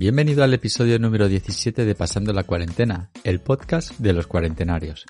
Bienvenido 0.00 0.44
al 0.44 0.54
episodio 0.54 1.00
número 1.00 1.26
17 1.26 1.84
de 1.84 1.94
Pasando 1.96 2.32
la 2.32 2.44
Cuarentena, 2.44 3.10
el 3.24 3.40
podcast 3.40 3.98
de 3.98 4.12
los 4.12 4.28
cuarentenarios. 4.28 5.04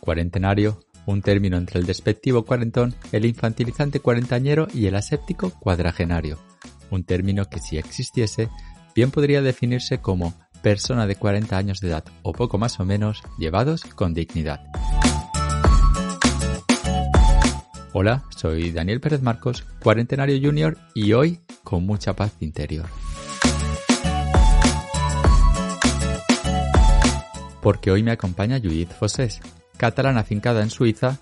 Cuarentenario, 0.00 0.80
un 1.04 1.20
término 1.20 1.58
entre 1.58 1.78
el 1.78 1.84
despectivo 1.84 2.46
cuarentón, 2.46 2.94
el 3.12 3.26
infantilizante 3.26 4.00
cuarentañero 4.00 4.68
y 4.72 4.86
el 4.86 4.94
aséptico 4.94 5.50
cuadragenario. 5.60 6.38
Un 6.90 7.04
término 7.04 7.44
que 7.44 7.58
si 7.58 7.76
existiese, 7.76 8.48
bien 8.94 9.10
podría 9.10 9.42
definirse 9.42 9.98
como 9.98 10.32
persona 10.62 11.06
de 11.06 11.16
40 11.16 11.54
años 11.54 11.80
de 11.80 11.88
edad 11.88 12.04
o 12.22 12.32
poco 12.32 12.56
más 12.56 12.80
o 12.80 12.86
menos 12.86 13.20
llevados 13.36 13.84
con 13.84 14.14
dignidad. 14.14 14.62
Hola, 17.92 18.24
soy 18.34 18.70
Daniel 18.70 19.02
Pérez 19.02 19.20
Marcos, 19.20 19.66
cuarentenario 19.82 20.40
junior 20.40 20.78
y 20.94 21.12
hoy 21.12 21.40
con 21.64 21.84
mucha 21.84 22.16
paz 22.16 22.32
interior. 22.40 22.86
Porque 27.62 27.90
hoy 27.90 28.02
me 28.02 28.10
acompaña 28.10 28.60
Judith 28.60 28.90
Fossés. 28.90 29.40
Catalana 29.78 30.20
afincada 30.20 30.62
en 30.62 30.70
Suiza, 30.70 31.18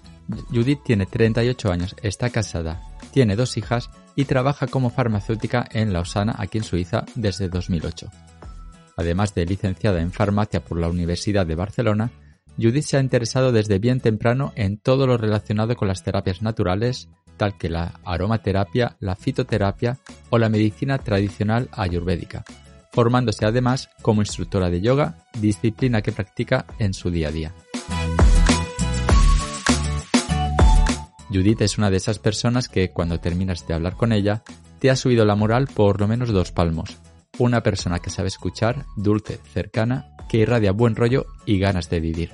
Judith 0.50 0.80
tiene 0.84 1.06
38 1.06 1.70
años, 1.70 1.94
está 2.02 2.30
casada, 2.30 2.80
tiene 3.12 3.36
dos 3.36 3.56
hijas 3.56 3.90
y 4.16 4.24
trabaja 4.24 4.66
como 4.66 4.90
farmacéutica 4.90 5.66
en 5.70 5.92
Lausana, 5.92 6.34
aquí 6.38 6.58
en 6.58 6.64
Suiza, 6.64 7.04
desde 7.14 7.48
2008. 7.48 8.08
Además 8.96 9.34
de 9.34 9.46
licenciada 9.46 10.00
en 10.00 10.12
farmacia 10.12 10.64
por 10.64 10.78
la 10.78 10.88
Universidad 10.88 11.46
de 11.46 11.54
Barcelona, 11.54 12.10
Judith 12.58 12.84
se 12.84 12.96
ha 12.96 13.00
interesado 13.00 13.52
desde 13.52 13.78
bien 13.78 14.00
temprano 14.00 14.52
en 14.56 14.78
todo 14.78 15.06
lo 15.06 15.16
relacionado 15.16 15.76
con 15.76 15.88
las 15.88 16.02
terapias 16.02 16.42
naturales, 16.42 17.08
tal 17.36 17.56
que 17.56 17.70
la 17.70 18.00
aromaterapia, 18.04 18.96
la 19.00 19.16
fitoterapia 19.16 19.98
o 20.28 20.38
la 20.38 20.50
medicina 20.50 20.98
tradicional 20.98 21.68
ayurvédica, 21.72 22.44
formándose 22.90 23.46
además 23.46 23.88
como 24.02 24.22
instructora 24.22 24.70
de 24.70 24.80
yoga, 24.80 25.18
disciplina 25.38 26.02
que 26.02 26.12
practica 26.12 26.66
en 26.78 26.94
su 26.94 27.10
día 27.10 27.28
a 27.28 27.32
día. 27.32 27.54
Judith 31.32 31.60
es 31.60 31.78
una 31.78 31.90
de 31.90 31.96
esas 31.96 32.18
personas 32.18 32.68
que 32.68 32.90
cuando 32.90 33.20
terminas 33.20 33.66
de 33.66 33.74
hablar 33.74 33.96
con 33.96 34.12
ella, 34.12 34.42
te 34.80 34.90
ha 34.90 34.96
subido 34.96 35.24
la 35.24 35.36
moral 35.36 35.68
por 35.68 36.00
lo 36.00 36.08
menos 36.08 36.30
dos 36.30 36.50
palmos. 36.50 36.96
Una 37.38 37.62
persona 37.62 38.00
que 38.00 38.10
sabe 38.10 38.28
escuchar, 38.28 38.84
dulce, 38.96 39.38
cercana, 39.52 40.16
que 40.28 40.38
irradia 40.38 40.72
buen 40.72 40.96
rollo 40.96 41.26
y 41.46 41.58
ganas 41.58 41.88
de 41.88 42.00
vivir. 42.00 42.30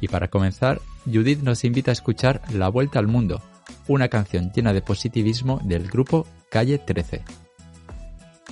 Y 0.00 0.08
para 0.08 0.28
comenzar, 0.28 0.80
Judith 1.04 1.42
nos 1.42 1.64
invita 1.64 1.90
a 1.90 1.92
escuchar 1.92 2.42
La 2.52 2.68
Vuelta 2.68 2.98
al 2.98 3.06
Mundo, 3.06 3.42
una 3.90 4.06
canción 4.06 4.52
llena 4.52 4.72
de 4.72 4.82
positivismo 4.82 5.58
del 5.64 5.88
grupo 5.88 6.24
Calle 6.48 6.78
13. 6.78 7.24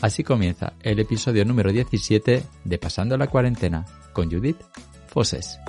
Así 0.03 0.25
comienza 0.25 0.72
el 0.83 0.98
episodio 0.98 1.45
número 1.45 1.70
17 1.70 2.42
de 2.64 2.78
Pasando 2.78 3.17
la 3.17 3.28
Cuarentena 3.28 3.84
con 4.12 4.28
Judith 4.28 4.61
Fosses. 5.06 5.61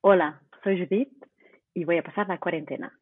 Hola, 0.00 0.42
soy 0.64 0.84
Judith 0.84 1.24
y 1.72 1.84
voy 1.84 1.98
a 1.98 2.02
pasar 2.02 2.26
la 2.26 2.40
cuarentena. 2.40 2.99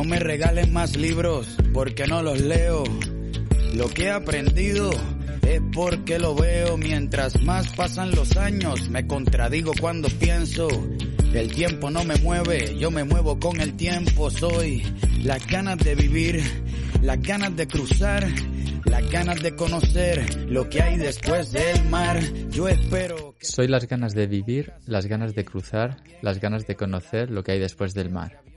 No 0.00 0.06
me 0.06 0.18
regalen 0.18 0.72
más 0.72 0.96
libros 0.96 1.46
porque 1.74 2.06
no 2.06 2.22
los 2.22 2.40
leo. 2.40 2.84
Lo 3.74 3.86
que 3.90 4.04
he 4.04 4.10
aprendido 4.10 4.90
es 5.42 5.60
porque 5.74 6.18
lo 6.18 6.34
veo. 6.34 6.78
Mientras 6.78 7.42
más 7.42 7.70
pasan 7.74 8.12
los 8.12 8.34
años, 8.38 8.88
me 8.88 9.06
contradigo 9.06 9.72
cuando 9.78 10.08
pienso. 10.08 10.68
El 11.34 11.52
tiempo 11.52 11.90
no 11.90 12.02
me 12.04 12.16
mueve, 12.16 12.78
yo 12.78 12.90
me 12.90 13.04
muevo 13.04 13.38
con 13.38 13.60
el 13.60 13.76
tiempo. 13.76 14.30
Soy 14.30 14.82
las 15.22 15.46
ganas 15.46 15.76
de 15.80 15.94
vivir, 15.94 16.42
las 17.02 17.20
ganas 17.20 17.54
de 17.54 17.68
cruzar, 17.68 18.26
las 18.86 19.10
ganas 19.10 19.42
de 19.42 19.54
conocer 19.54 20.46
lo 20.48 20.70
que 20.70 20.80
hay 20.80 20.96
después 20.96 21.52
del 21.52 21.84
mar. 21.90 22.22
Yo 22.48 22.68
espero. 22.68 23.36
Soy 23.42 23.68
las 23.68 23.86
ganas 23.86 24.14
de 24.14 24.26
vivir, 24.26 24.72
las 24.86 25.04
ganas 25.04 25.34
de 25.34 25.44
cruzar, 25.44 25.98
las 26.22 26.40
ganas 26.40 26.66
de 26.66 26.74
conocer 26.74 27.30
lo 27.30 27.44
que 27.44 27.52
hay 27.52 27.58
después 27.58 27.92
del 27.92 28.08
mar. 28.08 28.49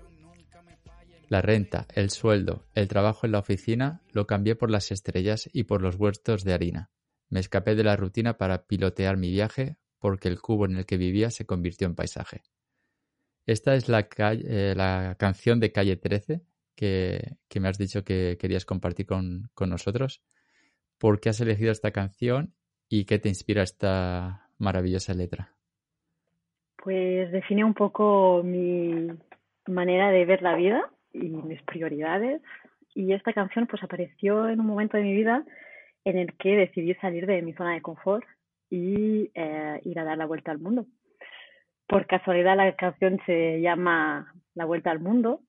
La 1.34 1.42
renta, 1.42 1.88
el 1.96 2.12
sueldo, 2.12 2.68
el 2.76 2.88
trabajo 2.88 3.26
en 3.26 3.32
la 3.32 3.40
oficina 3.40 4.04
lo 4.12 4.28
cambié 4.28 4.56
por 4.56 4.70
las 4.70 4.92
estrellas 4.92 5.50
y 5.52 5.64
por 5.64 5.82
los 5.82 5.96
huertos 5.96 6.44
de 6.44 6.54
harina. 6.54 6.92
Me 7.28 7.40
escapé 7.40 7.74
de 7.74 7.84
la 7.84 7.96
rutina 7.96 8.38
para 8.38 8.68
pilotear 8.68 9.18
mi 9.18 9.32
viaje 9.32 9.78
porque 9.98 10.28
el 10.28 10.40
cubo 10.40 10.66
en 10.66 10.78
el 10.78 10.86
que 10.86 10.98
vivía 10.98 11.32
se 11.32 11.48
convirtió 11.48 11.88
en 11.88 11.96
paisaje. 11.96 12.44
Esta 13.48 13.74
es 13.74 13.90
la, 13.90 14.08
eh, 14.20 14.76
la 14.78 15.16
canción 15.18 15.60
de 15.60 15.72
Calle 15.72 15.96
13 15.96 16.44
que, 16.76 17.38
que, 17.50 17.60
me 17.60 17.68
has 17.68 17.80
dicho 17.80 18.04
que 18.04 18.38
querías 18.40 18.66
compartir 18.66 19.08
con, 19.08 19.50
con 19.56 19.72
nosotros. 19.72 20.22
¿Por 21.00 21.20
qué 21.20 21.30
has 21.30 21.42
elegido 21.42 21.72
esta 21.72 21.90
canción 21.90 22.54
y 22.90 23.06
qué 23.06 23.18
te 23.18 23.30
inspira 23.30 23.64
esta 23.64 24.52
maravillosa 24.60 25.16
letra? 25.16 25.56
Pues 26.84 27.32
define 27.32 27.64
un 27.64 27.74
poco 27.74 28.44
mi 28.44 29.08
manera 29.66 30.12
de 30.12 30.26
ver 30.26 30.44
la 30.44 30.56
vida 30.56 30.92
y 31.14 31.30
mis 31.30 31.62
prioridades. 31.64 32.42
Y 32.96 33.14
esta 33.14 33.34
canción 33.34 33.68
pues 33.68 33.82
apareció 33.84 34.50
en 34.50 34.60
un 34.60 34.68
momento 34.68 34.98
de 34.98 35.04
mi 35.04 35.14
vida 35.14 35.44
en 36.06 36.18
el 36.18 36.34
que 36.38 36.56
decidí 36.56 36.94
salir 36.96 37.26
de 37.26 37.42
mi 37.42 37.54
zona 37.54 37.74
de 37.74 37.82
confort 37.82 38.26
y 38.70 39.32
eh, 39.34 39.80
ir 39.84 40.00
a 40.00 40.04
dar 40.04 40.18
la 40.18 40.26
vuelta 40.26 40.52
al 40.52 40.60
mundo. 40.60 40.86
Por 41.88 42.08
casualidad 42.08 42.58
la 42.58 42.76
canción 42.76 43.20
se 43.26 43.62
llama 43.62 44.34
La 44.56 44.66
vuelta 44.66 44.92
al 44.92 45.00
mundo 45.00 45.42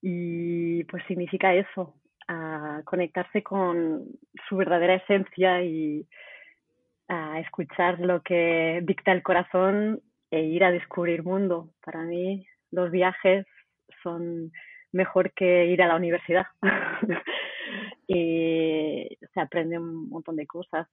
y 0.00 0.84
pues 0.84 1.02
significa 1.06 1.54
eso, 1.54 1.94
a 2.28 2.82
conectarse 2.84 3.42
con 3.42 4.04
su 4.48 4.56
verdadera 4.56 4.94
esencia 4.96 5.62
y 5.62 6.06
a 7.08 7.40
escuchar 7.40 7.98
lo 8.00 8.22
que 8.22 8.80
dicta 8.84 9.12
el 9.12 9.22
corazón 9.22 10.02
e 10.30 10.42
ir 10.42 10.64
a 10.64 10.70
descubrir 10.70 11.22
mundo. 11.22 11.70
Para 11.84 12.02
mí 12.02 12.46
los 12.70 12.90
viajes 12.90 13.46
son 14.02 14.52
mejor 14.92 15.32
que 15.32 15.66
ir 15.66 15.82
a 15.82 15.88
la 15.88 15.96
universidad. 15.96 16.46
y 18.06 19.06
se 19.34 19.40
aprende 19.40 19.78
un 19.78 20.08
montón 20.08 20.36
de 20.36 20.46
cosas, 20.46 20.88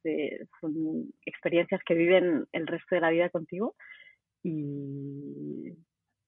son 0.60 1.14
experiencias 1.26 1.82
que 1.86 1.94
viven 1.94 2.46
el 2.52 2.68
resto 2.68 2.96
de 2.96 3.02
la 3.02 3.10
vida 3.10 3.30
contigo 3.30 3.76
y 4.44 5.74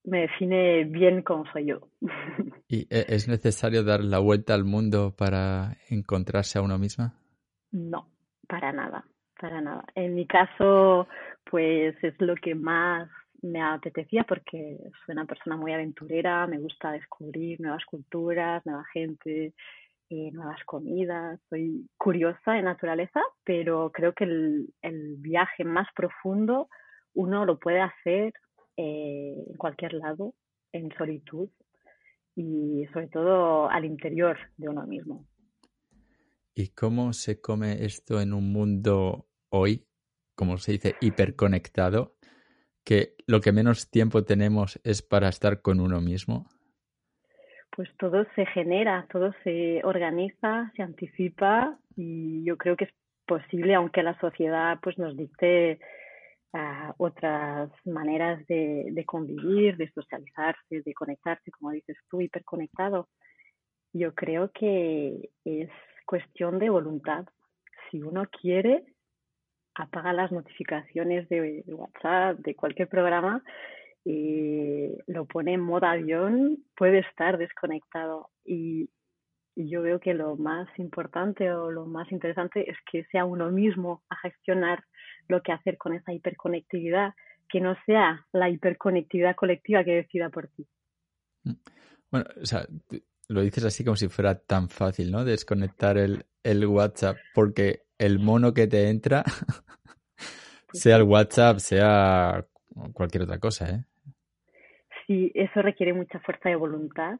me 0.05 0.21
define 0.21 0.85
bien 0.85 1.21
como 1.21 1.45
soy 1.51 1.65
yo. 1.65 1.89
¿Y 2.67 2.87
e, 2.89 3.05
es 3.09 3.27
necesario 3.27 3.83
dar 3.83 4.03
la 4.03 4.19
vuelta 4.19 4.53
al 4.53 4.63
mundo 4.63 5.13
para 5.15 5.77
encontrarse 5.89 6.57
a 6.57 6.61
uno 6.61 6.79
misma? 6.79 7.19
No, 7.71 8.09
para 8.47 8.71
nada, 8.71 9.05
para 9.39 9.61
nada. 9.61 9.83
En 9.93 10.15
mi 10.15 10.25
caso, 10.25 11.07
pues 11.43 11.95
es 12.01 12.13
lo 12.19 12.35
que 12.35 12.55
más 12.55 13.09
me 13.41 13.61
apetecía 13.61 14.23
porque 14.23 14.77
soy 15.05 15.13
una 15.13 15.25
persona 15.25 15.55
muy 15.57 15.73
aventurera, 15.73 16.47
me 16.47 16.59
gusta 16.59 16.91
descubrir 16.91 17.59
nuevas 17.61 17.85
culturas, 17.85 18.65
nueva 18.65 18.83
gente, 18.93 19.53
eh, 20.09 20.31
nuevas 20.31 20.63
comidas, 20.65 21.39
soy 21.49 21.89
curiosa 21.97 22.53
de 22.53 22.61
naturaleza, 22.61 23.21
pero 23.43 23.91
creo 23.91 24.13
que 24.13 24.23
el, 24.23 24.73
el 24.81 25.15
viaje 25.17 25.63
más 25.63 25.87
profundo 25.95 26.69
uno 27.13 27.45
lo 27.45 27.59
puede 27.59 27.81
hacer 27.81 28.33
eh, 28.77 29.43
en 29.47 29.57
cualquier 29.57 29.93
lado, 29.95 30.33
en 30.71 30.91
solitud 30.97 31.49
y 32.35 32.85
sobre 32.93 33.07
todo 33.07 33.69
al 33.69 33.85
interior 33.85 34.37
de 34.57 34.69
uno 34.69 34.85
mismo. 34.85 35.25
¿Y 36.53 36.69
cómo 36.69 37.13
se 37.13 37.41
come 37.41 37.85
esto 37.85 38.21
en 38.21 38.33
un 38.33 38.51
mundo 38.51 39.27
hoy, 39.49 39.87
como 40.35 40.57
se 40.57 40.73
dice, 40.73 40.95
hiperconectado? 41.01 42.16
Que 42.87 43.15
lo 43.27 43.41
que 43.41 43.51
menos 43.51 43.91
tiempo 43.91 44.23
tenemos 44.23 44.79
es 44.85 45.01
para 45.01 45.27
estar 45.27 45.61
con 45.61 45.81
uno 45.81 45.99
mismo? 45.99 46.45
Pues 47.75 47.89
todo 47.99 48.25
se 48.33 48.45
genera, 48.45 49.05
todo 49.11 49.33
se 49.43 49.81
organiza, 49.83 50.71
se 50.73 50.83
anticipa 50.83 51.77
y 51.97 52.45
yo 52.45 52.55
creo 52.55 52.77
que 52.77 52.85
es 52.85 52.93
posible, 53.25 53.75
aunque 53.75 54.03
la 54.03 54.17
sociedad 54.21 54.79
pues 54.81 54.97
nos 54.97 55.17
dicte 55.17 55.79
uh, 56.53 56.93
otras 56.97 57.69
maneras 57.83 58.47
de, 58.47 58.85
de, 58.89 59.03
convivir, 59.03 59.75
de 59.75 59.91
socializarse, 59.91 60.81
de 60.81 60.93
conectarse, 60.93 61.51
como 61.51 61.71
dices 61.71 61.97
tú, 62.09 62.21
hiperconectado. 62.21 63.09
Yo 63.91 64.15
creo 64.15 64.49
que 64.53 65.29
es 65.43 65.69
cuestión 66.05 66.57
de 66.57 66.69
voluntad. 66.69 67.25
Si 67.91 68.01
uno 68.01 68.29
quiere, 68.41 68.85
apaga 69.77 70.11
las 70.13 70.31
notificaciones 70.31 71.29
de 71.29 71.63
WhatsApp, 71.67 72.39
de 72.39 72.55
cualquier 72.55 72.89
programa, 72.89 73.43
y 74.03 74.87
lo 75.07 75.25
pone 75.25 75.53
en 75.53 75.61
modo 75.61 75.85
avión, 75.85 76.63
puede 76.75 76.99
estar 76.99 77.37
desconectado. 77.37 78.29
Y, 78.45 78.89
yo 79.59 79.81
veo 79.81 79.99
que 79.99 80.13
lo 80.13 80.35
más 80.35 80.67
importante 80.77 81.51
o 81.51 81.71
lo 81.71 81.87
más 81.87 82.11
interesante 82.11 82.69
es 82.69 82.77
que 82.91 83.05
sea 83.05 83.25
uno 83.25 83.49
mismo 83.49 84.03
a 84.07 84.15
gestionar 84.17 84.83
lo 85.27 85.41
que 85.41 85.51
hacer 85.51 85.79
con 85.79 85.95
esa 85.95 86.13
hiperconectividad, 86.13 87.15
que 87.49 87.59
no 87.59 87.75
sea 87.87 88.23
la 88.33 88.51
hiperconectividad 88.51 89.35
colectiva 89.35 89.83
que 89.83 89.95
decida 89.95 90.29
por 90.29 90.47
ti. 90.49 90.67
Mm. 91.43 91.53
Bueno, 92.11 92.27
o 92.39 92.45
sea, 92.45 92.67
lo 93.29 93.41
dices 93.41 93.65
así 93.65 93.83
como 93.83 93.95
si 93.95 94.09
fuera 94.09 94.37
tan 94.37 94.69
fácil, 94.69 95.11
¿no? 95.11 95.25
Desconectar 95.25 95.97
el, 95.97 96.25
el 96.43 96.67
WhatsApp, 96.67 97.17
porque 97.33 97.87
el 97.97 98.19
mono 98.19 98.53
que 98.53 98.67
te 98.67 98.89
entra, 98.89 99.23
sea 100.73 100.97
el 100.97 101.03
WhatsApp, 101.03 101.57
sea 101.57 102.45
cualquier 102.93 103.23
otra 103.23 103.39
cosa, 103.39 103.69
¿eh? 103.69 103.83
Sí, 105.05 105.31
eso 105.35 105.61
requiere 105.61 105.93
mucha 105.93 106.19
fuerza 106.19 106.49
de 106.49 106.55
voluntad 106.55 107.19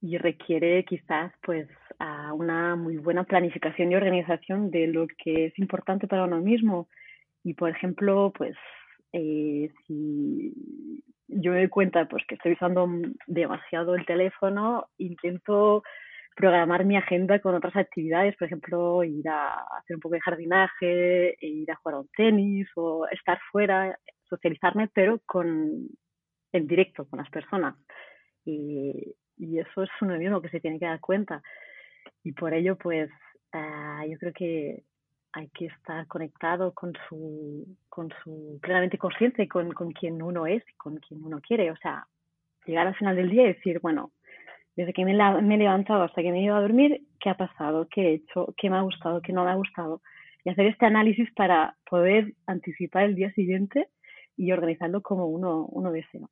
y 0.00 0.18
requiere 0.18 0.84
quizás 0.84 1.32
pues 1.42 1.68
a 1.98 2.32
una 2.32 2.76
muy 2.76 2.98
buena 2.98 3.24
planificación 3.24 3.90
y 3.90 3.96
organización 3.96 4.70
de 4.70 4.86
lo 4.86 5.06
que 5.06 5.46
es 5.46 5.58
importante 5.58 6.06
para 6.06 6.24
uno 6.24 6.40
mismo. 6.40 6.88
Y 7.42 7.54
por 7.54 7.70
ejemplo, 7.70 8.32
pues 8.36 8.56
eh, 9.12 9.70
si 9.86 10.52
yo 11.28 11.52
me 11.52 11.58
doy 11.58 11.68
cuenta 11.68 12.06
pues 12.06 12.24
que 12.28 12.34
estoy 12.34 12.52
usando 12.52 12.88
demasiado 13.26 13.94
el 13.94 14.04
teléfono, 14.06 14.86
intento 14.98 15.82
programar 16.38 16.84
mi 16.84 16.96
agenda 16.96 17.40
con 17.40 17.56
otras 17.56 17.74
actividades, 17.74 18.36
por 18.36 18.46
ejemplo, 18.46 19.02
ir 19.02 19.28
a 19.28 19.60
hacer 19.78 19.96
un 19.96 20.00
poco 20.00 20.14
de 20.14 20.20
jardinaje, 20.20 21.36
ir 21.40 21.68
a 21.70 21.74
jugar 21.74 21.96
a 21.96 22.00
un 22.00 22.08
tenis 22.16 22.68
o 22.76 23.08
estar 23.08 23.40
fuera, 23.50 23.98
socializarme, 24.28 24.88
pero 24.94 25.20
con 25.26 25.88
en 26.52 26.66
directo 26.66 27.06
con 27.08 27.18
las 27.18 27.28
personas. 27.28 27.74
Y, 28.44 29.16
y 29.36 29.58
eso 29.58 29.82
es 29.82 29.90
uno 30.00 30.16
mismo 30.16 30.40
que 30.40 30.48
se 30.48 30.60
tiene 30.60 30.78
que 30.78 30.86
dar 30.86 31.00
cuenta. 31.00 31.42
Y 32.22 32.32
por 32.32 32.54
ello, 32.54 32.76
pues, 32.76 33.10
uh, 33.52 34.08
yo 34.08 34.16
creo 34.18 34.32
que 34.32 34.84
hay 35.32 35.48
que 35.48 35.66
estar 35.66 36.06
conectado 36.06 36.72
con 36.72 36.92
su, 37.08 37.66
con 37.88 38.10
su 38.22 38.60
plenamente 38.62 38.96
consciente 38.96 39.48
con, 39.48 39.72
con 39.72 39.90
quien 39.90 40.22
uno 40.22 40.46
es, 40.46 40.62
con 40.76 40.98
quien 40.98 41.24
uno 41.24 41.40
quiere. 41.40 41.72
O 41.72 41.76
sea, 41.78 42.06
llegar 42.64 42.86
al 42.86 42.94
final 42.94 43.16
del 43.16 43.30
día 43.30 43.42
y 43.42 43.54
decir, 43.54 43.80
bueno, 43.80 44.12
desde 44.78 44.92
que 44.92 45.04
me, 45.04 45.10
he 45.10 45.58
levantado 45.58 46.04
hasta 46.04 46.22
que 46.22 46.30
me 46.30 46.38
he 46.38 46.44
ido 46.44 46.54
a 46.54 46.60
dormir, 46.60 47.04
¿qué 47.18 47.30
ha 47.30 47.36
pasado? 47.36 47.88
¿Qué 47.90 48.00
he 48.00 48.14
hecho? 48.14 48.54
¿Qué 48.56 48.70
me 48.70 48.76
ha 48.76 48.82
gustado? 48.82 49.20
¿Qué 49.20 49.32
no 49.32 49.44
me 49.44 49.50
ha 49.50 49.56
gustado? 49.56 50.02
Y 50.44 50.50
hacer 50.50 50.66
este 50.66 50.86
análisis 50.86 51.28
para 51.34 51.76
poder 51.90 52.36
anticipar 52.46 53.02
el 53.02 53.16
día 53.16 53.32
siguiente 53.32 53.88
y 54.36 54.52
organizarlo 54.52 55.02
como 55.02 55.26
uno, 55.26 55.66
uno 55.66 55.90
desea. 55.90 56.28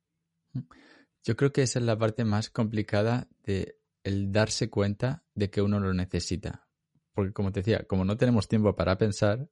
Yo 1.25 1.35
creo 1.35 1.51
que 1.51 1.63
esa 1.63 1.79
es 1.79 1.85
la 1.85 1.97
parte 1.97 2.23
más 2.23 2.49
complicada 2.49 3.27
de 3.43 3.75
darse 4.05 4.69
cuenta 4.69 5.25
de 5.35 5.49
que 5.49 5.61
uno 5.61 5.81
lo 5.81 5.93
necesita. 5.93 6.69
Porque 7.13 7.33
como 7.33 7.51
te 7.51 7.59
decía, 7.59 7.83
como 7.83 8.05
no 8.05 8.15
tenemos 8.15 8.47
tiempo 8.47 8.73
para 8.77 8.97
pensar, 8.97 9.49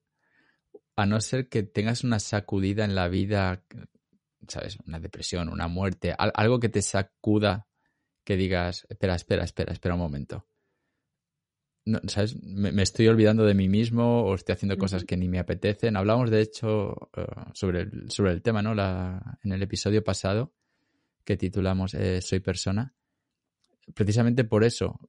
a 0.96 1.06
no 1.06 1.20
ser 1.20 1.50
que 1.50 1.64
tengas 1.64 2.06
una 2.06 2.20
sacudida 2.20 2.86
en 2.86 2.96
la 2.96 3.10
vida, 3.10 3.62
¿sabes? 4.48 4.78
Una 4.88 5.02
depresión, 5.02 5.50
una 5.50 5.68
muerte, 5.68 6.16
algo 6.18 6.62
que 6.62 6.70
te 6.70 6.82
sacuda, 6.82 7.68
que 8.26 8.36
digas, 8.36 8.86
espera, 8.90 9.16
espera, 9.16 9.46
espera, 9.46 9.72
espera 9.72 9.96
un 9.96 10.02
momento. 10.02 10.46
No, 11.86 12.00
¿Sabes? 12.08 12.36
Me, 12.42 12.82
estoy 12.82 13.08
olvidando 13.08 13.46
de 13.46 13.54
mí 13.54 13.70
mismo 13.70 14.24
o 14.24 14.34
estoy 14.34 14.54
haciendo 14.54 14.78
cosas 14.78 15.06
que 15.06 15.16
ni 15.16 15.30
me 15.30 15.38
apetecen. 15.40 15.96
Hablamos, 15.96 16.32
de 16.32 16.42
hecho, 16.42 17.12
eh, 17.16 17.26
sobre, 17.54 17.82
el, 17.82 18.10
sobre 18.10 18.32
el 18.32 18.42
tema, 18.42 18.64
¿no? 18.64 18.74
La, 18.74 19.40
en 19.44 19.52
el 19.52 19.62
episodio 19.62 20.04
pasado 20.04 20.52
que 21.24 21.38
titulamos 21.38 21.94
eh, 21.94 22.22
Soy 22.22 22.40
persona, 22.40 22.94
precisamente 23.94 24.44
por 24.44 24.64
eso, 24.64 25.00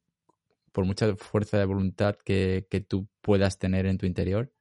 por 0.72 0.84
mucha 0.84 1.14
fuerza 1.16 1.58
de 1.58 1.64
voluntad 1.64 2.16
que, 2.22 2.66
tú 2.88 3.08
puedas 3.20 3.58
tener 3.58 3.86
en 3.86 3.98
tu 3.98 4.06
interior, 4.06 4.52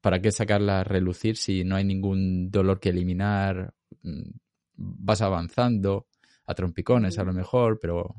¿para 0.00 0.20
qué 0.20 0.30
sacarla 0.30 0.80
a 0.80 0.84
relucir 0.84 1.36
si 1.36 1.64
no 1.64 1.76
hay 1.76 1.84
ningún 1.84 2.50
dolor 2.50 2.78
que 2.78 2.90
eliminar? 2.90 3.74
Mm, 4.02 4.30
vas 4.74 5.22
avanzando 5.22 6.06
a 6.46 6.54
trompicones 6.54 7.18
a 7.18 7.24
lo 7.24 7.32
mejor, 7.32 7.78
pero 7.80 8.14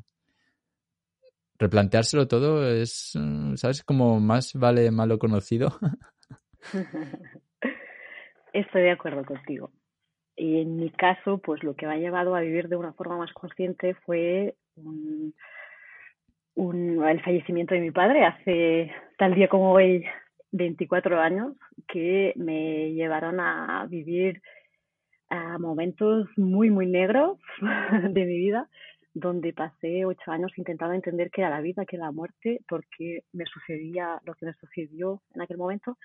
replanteárselo 1.58 2.28
todo 2.28 2.68
es, 2.70 3.12
mm, 3.14 3.56
¿sabes? 3.56 3.82
Como 3.82 4.20
más 4.20 4.54
vale 4.54 4.90
malo 4.90 5.18
conocido. 5.18 5.78
Estoy 8.52 8.82
de 8.82 8.90
acuerdo 8.92 9.24
contigo. 9.24 9.70
Y 10.36 10.60
en 10.60 10.76
mi 10.76 10.90
caso, 10.90 11.38
pues 11.38 11.64
lo 11.64 11.74
que 11.74 11.86
me 11.86 11.94
ha 11.94 11.98
llevado 11.98 12.36
a 12.36 12.40
vivir 12.40 12.68
de 12.68 12.76
una 12.76 12.92
forma 12.92 13.18
más 13.18 13.32
consciente 13.32 13.94
fue 14.06 14.54
un, 14.76 15.34
el 16.56 17.22
fallecimiento 17.22 17.74
de 17.74 17.80
mi 17.80 17.90
padre 17.90 18.24
hace 18.24 18.92
tal 19.16 19.34
día 19.34 19.48
como 19.48 19.72
hoy 19.72 20.04
24 20.52 21.20
años 21.20 21.56
que 21.88 22.32
me 22.36 22.92
llevaron 22.92 23.40
a 23.40 23.84
vivir 23.88 24.40
a 25.30 25.58
momentos 25.58 26.28
muy, 26.36 26.70
muy 26.70 26.86
negros 26.86 27.38
de 28.10 28.24
mi 28.24 28.38
vida, 28.38 28.68
donde 29.14 29.52
pasé 29.52 30.04
ocho 30.04 30.30
años 30.30 30.52
intentando 30.56 30.94
entender 30.94 31.30
qué 31.30 31.42
era 31.42 31.50
la 31.50 31.60
vida, 31.60 31.84
qué 31.84 31.96
era 31.96 32.06
la 32.06 32.12
muerte, 32.12 32.60
porque 32.68 33.24
me 33.32 33.44
sucedía 33.46 34.20
lo 34.24 34.34
que 34.34 34.46
me 34.46 34.54
sucedió 34.54 35.22
en 35.34 35.42
aquel 35.42 35.58
momento, 35.58 35.98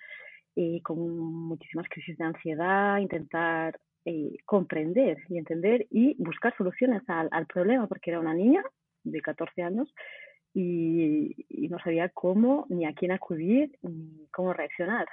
y 0.54 0.80
con 0.82 0.98
muchísimas 1.18 1.88
crisis 1.88 2.16
de 2.16 2.24
ansiedad, 2.24 2.98
intentar 2.98 3.78
eh, 4.04 4.36
comprender 4.44 5.18
y 5.28 5.38
entender 5.38 5.86
y 5.90 6.14
buscar 6.22 6.56
soluciones 6.56 7.02
al, 7.08 7.28
al, 7.32 7.46
problema, 7.46 7.86
porque 7.86 8.10
era 8.10 8.20
una 8.20 8.34
niña 8.34 8.62
de 9.02 9.20
14 9.20 9.62
años 9.62 9.92
y, 10.54 11.68
no 11.68 11.78
sabía 11.80 12.08
cómo 12.10 12.66
ni 12.68 12.86
a 12.86 12.92
quién 12.92 13.10
acudir 13.10 13.76
ni 13.82 14.28
cómo 14.30 14.52
reaccionar. 14.52 15.06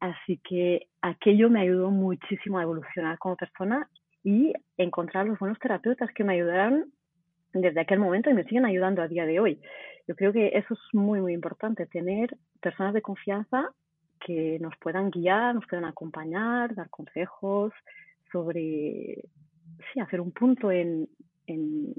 Así 0.00 0.38
que 0.38 0.88
aquello 1.02 1.50
me 1.50 1.60
ayudó 1.60 1.90
muchísimo 1.90 2.58
a 2.58 2.62
evolucionar 2.62 3.18
como 3.18 3.36
persona 3.36 3.88
y 4.24 4.52
encontrar 4.76 5.26
los 5.26 5.38
buenos 5.38 5.58
terapeutas 5.58 6.10
que 6.14 6.24
me 6.24 6.34
ayudaron 6.34 6.90
desde 7.52 7.80
aquel 7.80 7.98
momento 7.98 8.30
y 8.30 8.34
me 8.34 8.44
siguen 8.44 8.64
ayudando 8.64 9.02
a 9.02 9.08
día 9.08 9.26
de 9.26 9.40
hoy. 9.40 9.60
Yo 10.06 10.14
creo 10.16 10.32
que 10.32 10.48
eso 10.48 10.74
es 10.74 10.80
muy, 10.94 11.20
muy 11.20 11.34
importante, 11.34 11.86
tener 11.86 12.36
personas 12.60 12.94
de 12.94 13.02
confianza 13.02 13.70
que 14.24 14.58
nos 14.60 14.74
puedan 14.78 15.10
guiar, 15.10 15.54
nos 15.54 15.66
puedan 15.66 15.84
acompañar, 15.84 16.74
dar 16.74 16.90
consejos, 16.90 17.72
sobre 18.32 19.24
sí, 19.92 20.00
hacer 20.00 20.20
un 20.20 20.32
punto 20.32 20.70
en, 20.70 21.08
en, 21.46 21.92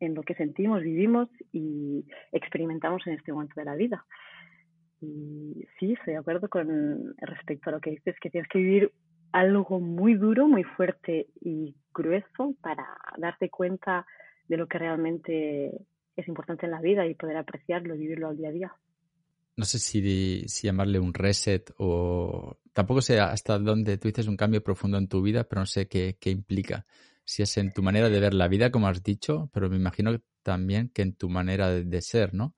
en, 0.00 0.14
lo 0.14 0.22
que 0.22 0.34
sentimos, 0.34 0.82
vivimos 0.82 1.28
y 1.52 2.04
experimentamos 2.32 3.06
en 3.06 3.14
este 3.14 3.32
momento 3.32 3.54
de 3.56 3.64
la 3.64 3.74
vida. 3.74 4.04
Y 5.00 5.66
sí, 5.78 5.92
estoy 5.92 6.14
de 6.14 6.18
acuerdo 6.18 6.48
con 6.48 7.14
respecto 7.18 7.70
a 7.70 7.72
lo 7.72 7.80
que 7.80 7.90
dices, 7.90 8.16
que 8.20 8.30
tienes 8.30 8.48
que 8.48 8.58
vivir 8.58 8.92
algo 9.32 9.80
muy 9.80 10.14
duro, 10.14 10.48
muy 10.48 10.64
fuerte 10.64 11.28
y 11.40 11.74
grueso 11.94 12.54
para 12.60 12.86
darte 13.16 13.48
cuenta 13.48 14.06
de 14.48 14.56
lo 14.56 14.66
que 14.66 14.78
realmente 14.78 15.86
es 16.16 16.28
importante 16.28 16.66
en 16.66 16.72
la 16.72 16.80
vida 16.80 17.06
y 17.06 17.14
poder 17.14 17.36
apreciarlo 17.36 17.94
y 17.94 17.98
vivirlo 17.98 18.28
al 18.28 18.36
día 18.36 18.48
a 18.48 18.52
día 18.52 18.72
no 19.60 19.66
sé 19.66 19.78
si, 19.78 20.48
si, 20.48 20.66
llamarle 20.66 20.98
un 20.98 21.12
reset 21.12 21.70
o 21.76 22.58
tampoco 22.72 23.02
sé 23.02 23.20
hasta 23.20 23.58
dónde 23.58 23.98
tú 23.98 24.08
dices 24.08 24.26
un 24.26 24.36
cambio 24.38 24.64
profundo 24.64 24.96
en 24.96 25.06
tu 25.06 25.20
vida, 25.20 25.44
pero 25.44 25.60
no 25.60 25.66
sé 25.66 25.86
qué, 25.86 26.16
qué, 26.18 26.30
implica. 26.30 26.86
Si 27.24 27.42
es 27.42 27.58
en 27.58 27.70
tu 27.70 27.82
manera 27.82 28.08
de 28.08 28.20
ver 28.20 28.32
la 28.32 28.48
vida, 28.48 28.70
como 28.70 28.88
has 28.88 29.02
dicho, 29.02 29.50
pero 29.52 29.68
me 29.68 29.76
imagino 29.76 30.18
también 30.42 30.88
que 30.88 31.02
en 31.02 31.14
tu 31.14 31.28
manera 31.28 31.68
de, 31.70 32.00
ser, 32.00 32.32
¿no? 32.32 32.54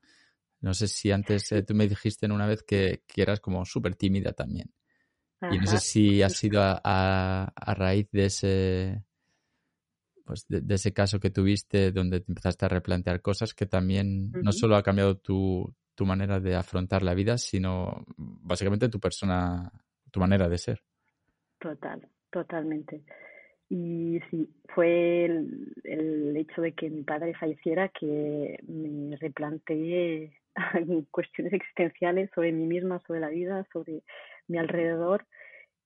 No 0.63 0.75
sé 0.75 0.87
si 0.87 1.11
antes 1.11 1.51
eh, 1.53 1.63
tú 1.63 1.75
me 1.75 1.89
dijiste 1.89 2.27
en 2.27 2.33
una 2.33 2.47
vez 2.47 2.63
que, 2.63 3.03
que 3.07 3.23
eras 3.23 3.41
como 3.41 3.65
súper 3.65 3.97
tímida 3.97 4.33
también. 4.33 4.73
Y 5.51 5.59
no 5.59 5.67
sé 5.67 5.79
si 5.79 6.23
ha 6.23 6.29
sido 6.29 6.63
a, 6.63 7.53
a, 7.55 7.75
raíz 7.75 8.09
de 8.13 8.27
ese, 8.27 9.05
pues 10.25 10.47
de, 10.49 10.73
ese 10.73 10.93
caso 10.93 11.19
que 11.19 11.31
tuviste 11.31 11.91
donde 11.91 12.21
te 12.21 12.31
empezaste 12.31 12.65
a 12.65 12.69
replantear 12.69 13.21
cosas 13.21 13.53
que 13.53 13.67
también 13.67 14.31
no 14.41 14.53
solo 14.53 14.77
ha 14.77 14.85
cambiado 14.85 15.19
tu, 15.19 15.75
tu 15.97 16.07
manera 16.07 16.39
de 16.39 16.55
afrontar 16.55 17.03
la 17.03 17.15
vida, 17.15 17.39
sino 17.39 18.05
básicamente 18.17 18.89
tu 18.89 19.01
persona, 19.01 19.73
tu 20.13 20.21
manera 20.21 20.49
de 20.49 20.59
ser. 20.59 20.81
Total, 21.59 22.09
totalmente. 22.31 23.03
Y 23.69 24.21
sí, 24.31 24.49
fue 24.73 25.25
el, 25.25 25.75
el 25.83 26.37
hecho 26.37 26.63
de 26.63 26.73
que 26.73 26.89
mi 26.89 27.03
padre 27.03 27.35
falleciera 27.35 27.89
que 27.89 28.61
me 28.69 29.17
replanteé 29.17 30.42
cuestiones 31.11 31.53
existenciales 31.53 32.31
sobre 32.35 32.53
mí 32.53 32.67
misma, 32.67 33.01
sobre 33.07 33.21
la 33.21 33.29
vida, 33.29 33.67
sobre 33.73 34.03
mi 34.49 34.59
alrededor 34.59 35.27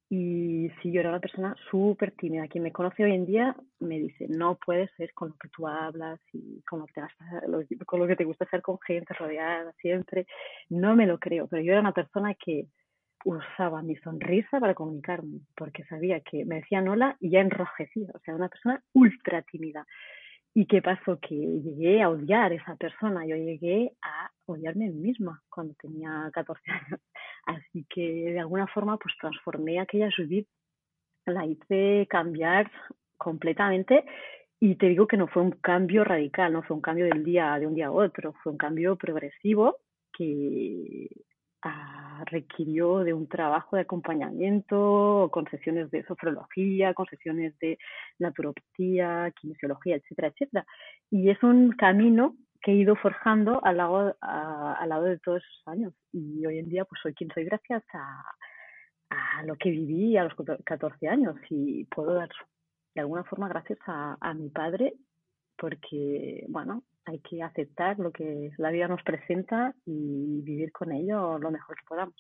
y 0.08 0.70
si 0.80 0.92
yo 0.92 1.00
era 1.00 1.08
una 1.08 1.20
persona 1.20 1.56
súper 1.70 2.12
tímida. 2.12 2.46
Quien 2.46 2.62
me 2.62 2.72
conoce 2.72 3.02
hoy 3.02 3.12
en 3.12 3.26
día 3.26 3.56
me 3.80 3.98
dice, 3.98 4.26
no 4.28 4.56
puede 4.56 4.88
ser 4.96 5.12
con 5.14 5.30
lo 5.30 5.34
que 5.34 5.48
tú 5.48 5.66
hablas 5.66 6.20
y 6.32 6.62
con 6.62 6.80
lo 6.80 6.86
que 6.86 6.94
te, 6.94 7.84
con 7.84 8.00
lo 8.00 8.06
que 8.06 8.16
te 8.16 8.24
gusta 8.24 8.44
hacer 8.44 8.62
con 8.62 8.78
gente 8.80 9.14
rodeada 9.14 9.72
siempre. 9.80 10.26
No 10.68 10.94
me 10.94 11.06
lo 11.06 11.18
creo, 11.18 11.48
pero 11.48 11.62
yo 11.62 11.72
era 11.72 11.80
una 11.80 11.92
persona 11.92 12.34
que 12.34 12.66
usaba 13.24 13.82
mi 13.82 13.96
sonrisa 13.96 14.60
para 14.60 14.74
comunicarme, 14.74 15.40
porque 15.56 15.84
sabía 15.84 16.20
que 16.20 16.44
me 16.44 16.56
decían 16.56 16.86
hola 16.86 17.16
y 17.18 17.30
ya 17.30 17.40
enrojecía, 17.40 18.08
o 18.14 18.20
sea, 18.20 18.36
una 18.36 18.48
persona 18.48 18.80
ultra 18.92 19.42
tímida. 19.42 19.84
¿Y 20.56 20.64
qué 20.64 20.80
pasó? 20.80 21.18
Que 21.20 21.34
llegué 21.34 22.00
a 22.00 22.08
odiar 22.08 22.50
a 22.50 22.54
esa 22.54 22.76
persona, 22.76 23.26
yo 23.26 23.36
llegué 23.36 23.92
a 24.00 24.30
odiarme 24.46 24.86
a 24.86 24.90
mí 24.90 25.00
misma 25.00 25.42
cuando 25.50 25.74
tenía 25.74 26.30
14 26.32 26.62
años. 26.70 27.00
Así 27.44 27.84
que 27.90 28.32
de 28.32 28.40
alguna 28.40 28.66
forma 28.66 28.96
pues 28.96 29.14
transformé 29.20 29.78
aquella 29.78 30.08
Judith, 30.16 30.48
la 31.26 31.44
hice 31.44 32.06
cambiar 32.08 32.70
completamente 33.18 34.06
y 34.58 34.76
te 34.76 34.86
digo 34.86 35.06
que 35.06 35.18
no 35.18 35.28
fue 35.28 35.42
un 35.42 35.50
cambio 35.50 36.04
radical, 36.04 36.54
no 36.54 36.62
fue 36.62 36.76
un 36.76 36.82
cambio 36.82 37.04
del 37.04 37.22
día 37.22 37.58
de 37.58 37.66
un 37.66 37.74
día 37.74 37.88
a 37.88 37.92
otro, 37.92 38.32
fue 38.42 38.52
un 38.52 38.58
cambio 38.58 38.96
progresivo 38.96 39.76
que 40.10 41.10
ah, 41.62 42.24
requirió 42.26 43.00
de 43.00 43.12
un 43.14 43.28
trabajo 43.28 43.76
de 43.76 43.82
acompañamiento, 43.82 45.28
con 45.32 45.48
sesiones 45.48 45.90
de 45.90 46.04
sofrología, 46.04 46.94
con 46.94 47.06
sesiones 47.06 47.58
de 47.58 47.78
naturopatía, 48.18 49.32
kinesiología, 49.40 49.96
etcétera, 49.96 50.28
etcétera. 50.28 50.66
Y 51.10 51.30
es 51.30 51.42
un 51.42 51.72
camino 51.72 52.36
que 52.62 52.72
he 52.72 52.76
ido 52.76 52.96
forjando 52.96 53.64
al 53.64 53.76
lado, 53.76 54.16
al 54.20 54.88
lado 54.88 55.04
de 55.04 55.18
todos 55.18 55.42
esos 55.42 55.68
años. 55.68 55.94
Y 56.12 56.44
hoy 56.46 56.58
en 56.58 56.68
día 56.68 56.84
pues 56.84 57.00
soy 57.02 57.14
quien 57.14 57.30
soy 57.32 57.44
gracias 57.44 57.84
a, 57.92 58.22
a 59.10 59.42
lo 59.44 59.56
que 59.56 59.70
viví 59.70 60.16
a 60.16 60.24
los 60.24 60.34
14 60.64 61.08
años 61.08 61.36
y 61.50 61.84
puedo 61.84 62.14
dar 62.14 62.30
de 62.94 63.00
alguna 63.02 63.24
forma 63.24 63.48
gracias 63.48 63.78
a, 63.86 64.16
a 64.20 64.34
mi 64.34 64.48
padre 64.48 64.94
porque, 65.56 66.44
bueno, 66.48 66.82
hay 67.06 67.20
que 67.20 67.42
aceptar 67.42 67.98
lo 67.98 68.10
que 68.10 68.50
la 68.58 68.70
vida 68.70 68.88
nos 68.88 69.02
presenta 69.02 69.74
y 69.86 70.42
vivir 70.42 70.72
con 70.72 70.92
ello 70.92 71.38
lo 71.38 71.50
mejor 71.50 71.76
que 71.76 71.86
podamos. 71.88 72.16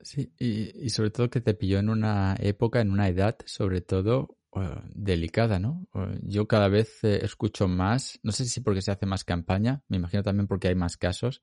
Sí, 0.00 0.32
y, 0.38 0.86
y 0.86 0.90
sobre 0.90 1.10
todo 1.10 1.28
que 1.28 1.40
te 1.40 1.54
pilló 1.54 1.78
en 1.78 1.90
una 1.90 2.34
época, 2.38 2.80
en 2.80 2.90
una 2.90 3.08
edad, 3.08 3.36
sobre 3.44 3.80
todo 3.80 4.38
uh, 4.52 4.80
delicada, 4.94 5.58
¿no? 5.58 5.86
Uh, 5.92 6.16
yo 6.22 6.46
cada 6.46 6.68
vez 6.68 7.02
eh, 7.04 7.20
escucho 7.24 7.68
más, 7.68 8.18
no 8.22 8.32
sé 8.32 8.44
si 8.46 8.60
porque 8.60 8.80
se 8.80 8.92
hace 8.92 9.06
más 9.06 9.24
campaña, 9.24 9.82
me 9.88 9.96
imagino 9.96 10.22
también 10.22 10.46
porque 10.46 10.68
hay 10.68 10.74
más 10.74 10.96
casos 10.96 11.42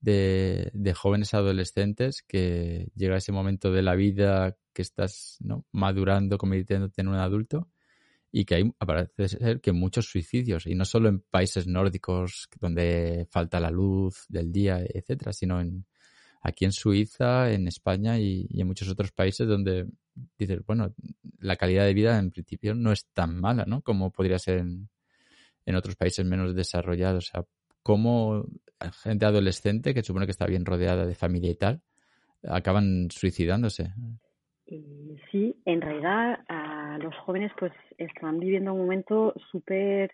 de, 0.00 0.70
de 0.74 0.94
jóvenes 0.94 1.32
adolescentes 1.32 2.22
que 2.22 2.88
llega 2.96 3.16
ese 3.16 3.32
momento 3.32 3.72
de 3.72 3.82
la 3.82 3.94
vida 3.94 4.56
que 4.74 4.82
estás 4.82 5.38
¿no? 5.40 5.64
madurando, 5.72 6.38
convirtiéndote 6.38 7.00
en 7.00 7.08
un 7.08 7.14
adulto 7.14 7.68
y 8.38 8.44
que 8.44 8.56
hay, 8.56 8.70
parece 8.70 9.28
ser 9.28 9.62
que 9.62 9.72
muchos 9.72 10.10
suicidios, 10.10 10.66
y 10.66 10.74
no 10.74 10.84
solo 10.84 11.08
en 11.08 11.20
países 11.20 11.66
nórdicos 11.66 12.50
donde 12.60 13.26
falta 13.30 13.58
la 13.58 13.70
luz 13.70 14.26
del 14.28 14.52
día, 14.52 14.84
etcétera, 14.86 15.32
sino 15.32 15.58
en 15.58 15.86
aquí 16.42 16.66
en 16.66 16.72
Suiza, 16.72 17.50
en 17.50 17.66
España 17.66 18.18
y, 18.18 18.46
en 18.50 18.66
muchos 18.66 18.90
otros 18.90 19.10
países 19.12 19.48
donde 19.48 19.86
dices, 20.38 20.60
bueno, 20.66 20.94
la 21.38 21.56
calidad 21.56 21.86
de 21.86 21.94
vida 21.94 22.18
en 22.18 22.30
principio 22.30 22.74
no 22.74 22.92
es 22.92 23.06
tan 23.14 23.40
mala, 23.40 23.64
¿no? 23.66 23.80
Como 23.80 24.10
podría 24.12 24.38
ser 24.38 24.58
en, 24.58 24.90
en 25.64 25.74
otros 25.74 25.96
países 25.96 26.26
menos 26.26 26.54
desarrollados. 26.54 27.28
O 27.28 27.30
sea, 27.32 27.44
cómo 27.82 28.44
gente 29.02 29.24
adolescente, 29.24 29.94
que 29.94 30.02
supone 30.02 30.26
que 30.26 30.32
está 30.32 30.44
bien 30.44 30.66
rodeada 30.66 31.06
de 31.06 31.14
familia 31.14 31.50
y 31.52 31.56
tal, 31.56 31.80
acaban 32.46 33.08
suicidándose. 33.10 33.94
Sí, 34.66 35.54
en 35.64 35.80
realidad 35.80 36.40
los 37.00 37.14
jóvenes 37.18 37.52
pues 37.56 37.72
están 37.98 38.40
viviendo 38.40 38.74
un 38.74 38.80
momento 38.80 39.32
súper, 39.52 40.12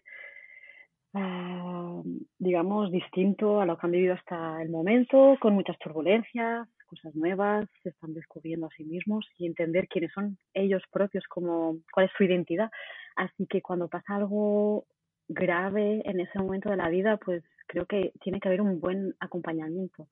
ah, 1.15 2.03
digamos, 2.39 2.91
distinto 2.91 3.63
a 3.63 3.67
lo 3.67 3.79
que 3.79 3.87
han 3.87 3.93
vivido 3.93 4.15
hasta 4.15 4.61
el 4.61 4.69
momento, 4.69 5.39
con 5.41 5.55
muchas 5.55 5.79
turbulencias, 5.79 6.69
cosas 6.87 7.15
nuevas, 7.15 7.67
se 7.83 7.89
están 7.89 8.13
descubriendo 8.13 8.67
a 8.67 8.71
sí 8.77 8.85
mismos 8.85 9.27
y 9.39 9.47
entender 9.47 9.89
quiénes 9.89 10.13
son 10.13 10.37
ellos 10.53 10.83
propios, 10.93 11.25
como, 11.29 11.79
cuál 11.91 12.07
es 12.07 12.13
su 12.19 12.25
identidad. 12.25 12.71
Así 13.17 13.47
que 13.47 13.63
cuando 13.63 13.89
pasa 13.89 14.17
algo 14.17 14.85
grave 15.29 16.03
en 16.05 16.21
ese 16.21 16.39
momento 16.39 16.69
de 16.69 16.77
la 16.77 16.91
vida, 16.91 17.17
pues 17.17 17.43
creo 17.69 17.87
que 17.87 18.13
tiene 18.21 18.39
que 18.39 18.49
haber 18.49 18.61
un 18.61 18.81
buen 18.81 19.15
acompañamiento 19.19 20.09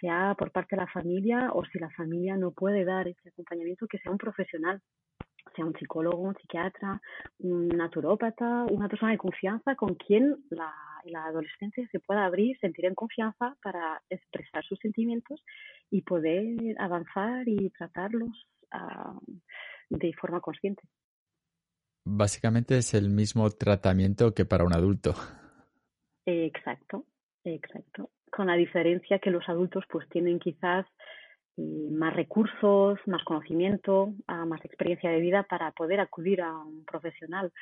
sea 0.00 0.34
por 0.38 0.50
parte 0.50 0.76
de 0.76 0.82
la 0.82 0.88
familia 0.88 1.50
o 1.52 1.64
si 1.66 1.78
la 1.78 1.90
familia 1.90 2.36
no 2.36 2.50
puede 2.52 2.84
dar 2.84 3.06
ese 3.08 3.28
acompañamiento, 3.28 3.86
que 3.86 3.98
sea 3.98 4.12
un 4.12 4.18
profesional, 4.18 4.80
sea 5.54 5.64
un 5.64 5.74
psicólogo, 5.74 6.22
un 6.22 6.36
psiquiatra, 6.36 7.00
un 7.38 7.68
naturópata, 7.68 8.64
una 8.70 8.88
persona 8.88 9.12
de 9.12 9.18
confianza 9.18 9.74
con 9.76 9.94
quien 9.94 10.36
la, 10.50 10.72
la 11.04 11.24
adolescencia 11.26 11.86
se 11.90 12.00
pueda 12.00 12.24
abrir, 12.24 12.58
sentir 12.58 12.86
en 12.86 12.94
confianza 12.94 13.56
para 13.62 14.02
expresar 14.08 14.64
sus 14.64 14.78
sentimientos 14.78 15.42
y 15.90 16.02
poder 16.02 16.76
avanzar 16.78 17.48
y 17.48 17.70
tratarlos 17.70 18.48
uh, 18.72 19.20
de 19.90 20.12
forma 20.14 20.40
consciente. 20.40 20.82
Básicamente 22.04 22.78
es 22.78 22.94
el 22.94 23.10
mismo 23.10 23.50
tratamiento 23.50 24.34
que 24.34 24.44
para 24.44 24.64
un 24.64 24.72
adulto. 24.72 25.14
Exacto, 26.26 27.04
exacto 27.44 28.10
con 28.30 28.46
la 28.46 28.54
diferencia 28.54 29.18
que 29.18 29.30
los 29.30 29.48
adultos 29.48 29.84
pues 29.90 30.08
tienen 30.08 30.38
quizás 30.38 30.86
eh, 31.56 31.88
más 31.90 32.14
recursos, 32.14 32.98
más 33.06 33.22
conocimiento, 33.24 34.12
más 34.26 34.64
experiencia 34.64 35.10
de 35.10 35.20
vida 35.20 35.42
para 35.44 35.72
poder 35.72 36.00
acudir 36.00 36.40
a 36.42 36.56
un 36.56 36.84
profesional. 36.84 37.52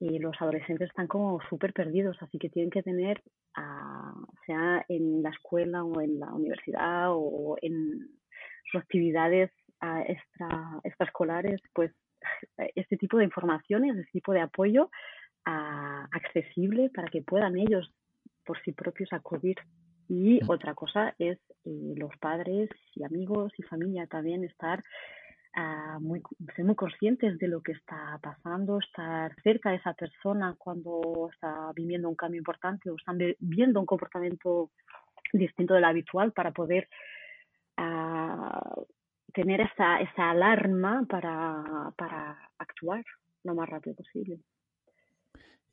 Y 0.00 0.18
los 0.20 0.40
adolescentes 0.40 0.88
están 0.88 1.08
como 1.08 1.40
súper 1.48 1.72
perdidos, 1.72 2.16
así 2.20 2.38
que 2.38 2.50
tienen 2.50 2.70
que 2.70 2.82
tener, 2.82 3.20
ah, 3.56 4.14
sea 4.46 4.84
en 4.88 5.22
la 5.22 5.30
escuela 5.30 5.82
o 5.84 6.00
en 6.00 6.20
la 6.20 6.32
universidad 6.32 7.08
o 7.10 7.56
en 7.60 8.08
sus 8.70 8.80
actividades 8.80 9.50
uh, 9.82 10.02
extra, 10.06 10.80
extraescolares, 10.84 11.60
pues 11.74 11.92
este 12.74 12.96
tipo 12.96 13.18
de 13.18 13.24
informaciones, 13.24 13.96
este 13.96 14.12
tipo 14.12 14.32
de 14.32 14.40
apoyo 14.40 14.90
accesible 15.44 16.90
para 16.90 17.08
que 17.08 17.22
puedan 17.22 17.56
ellos 17.56 17.90
por 18.44 18.60
sí 18.62 18.72
propios 18.72 19.10
acudir 19.12 19.56
y 20.08 20.40
mm. 20.42 20.50
otra 20.50 20.74
cosa 20.74 21.14
es 21.18 21.38
eh, 21.64 21.94
los 21.96 22.16
padres 22.18 22.70
y 22.94 23.04
amigos 23.04 23.52
y 23.58 23.62
familia 23.62 24.06
también 24.06 24.44
estar 24.44 24.82
uh, 25.56 26.00
muy, 26.00 26.22
ser 26.56 26.64
muy 26.64 26.74
conscientes 26.74 27.38
de 27.38 27.48
lo 27.48 27.60
que 27.60 27.72
está 27.72 28.18
pasando, 28.22 28.78
estar 28.78 29.34
cerca 29.42 29.70
de 29.70 29.76
esa 29.76 29.92
persona 29.92 30.54
cuando 30.58 31.28
está 31.32 31.72
viviendo 31.74 32.08
un 32.08 32.16
cambio 32.16 32.38
importante 32.38 32.90
o 32.90 32.96
están 32.96 33.18
viendo 33.38 33.80
un 33.80 33.86
comportamiento 33.86 34.70
distinto 35.32 35.74
del 35.74 35.84
habitual 35.84 36.32
para 36.32 36.52
poder 36.52 36.88
uh, 37.78 38.84
tener 39.34 39.60
esa, 39.60 40.00
esa 40.00 40.30
alarma 40.30 41.04
para, 41.08 41.92
para 41.96 42.50
actuar 42.58 43.04
lo 43.44 43.54
más 43.54 43.68
rápido 43.68 43.96
posible. 43.96 44.40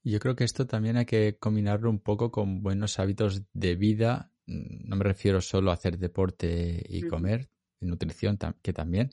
Yo 0.06 0.20
creo 0.20 0.36
que 0.36 0.44
esto 0.44 0.68
también 0.68 0.98
hay 0.98 1.06
que 1.06 1.38
combinarlo 1.40 1.90
un 1.90 2.00
poco 2.00 2.32
con 2.32 2.62
buenos 2.62 3.00
hábitos 3.00 3.42
de 3.54 3.76
vida. 3.76 4.32
Mm, 4.46 4.88
no 4.88 4.96
me 4.98 5.04
refiero 5.04 5.42
solo 5.42 5.72
a 5.72 5.74
hacer 5.74 5.98
deporte 5.98 6.86
y 6.88 7.08
comer, 7.08 7.50
de 7.80 7.88
nutrición, 7.88 8.38
que 8.62 8.72
también, 8.72 9.10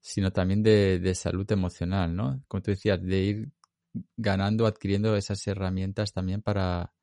sino 0.00 0.32
también 0.32 0.62
de, 0.62 1.14
salud 1.14 1.50
emocional, 1.52 2.16
¿no? 2.16 2.42
Como 2.48 2.62
tú 2.62 2.70
decías, 2.70 3.02
de 3.02 3.18
ir 3.22 3.52
ganando, 4.16 4.66
adquiriendo 4.66 5.14
esas 5.14 5.46
herramientas 5.46 6.14
también 6.14 6.40
para, 6.40 6.94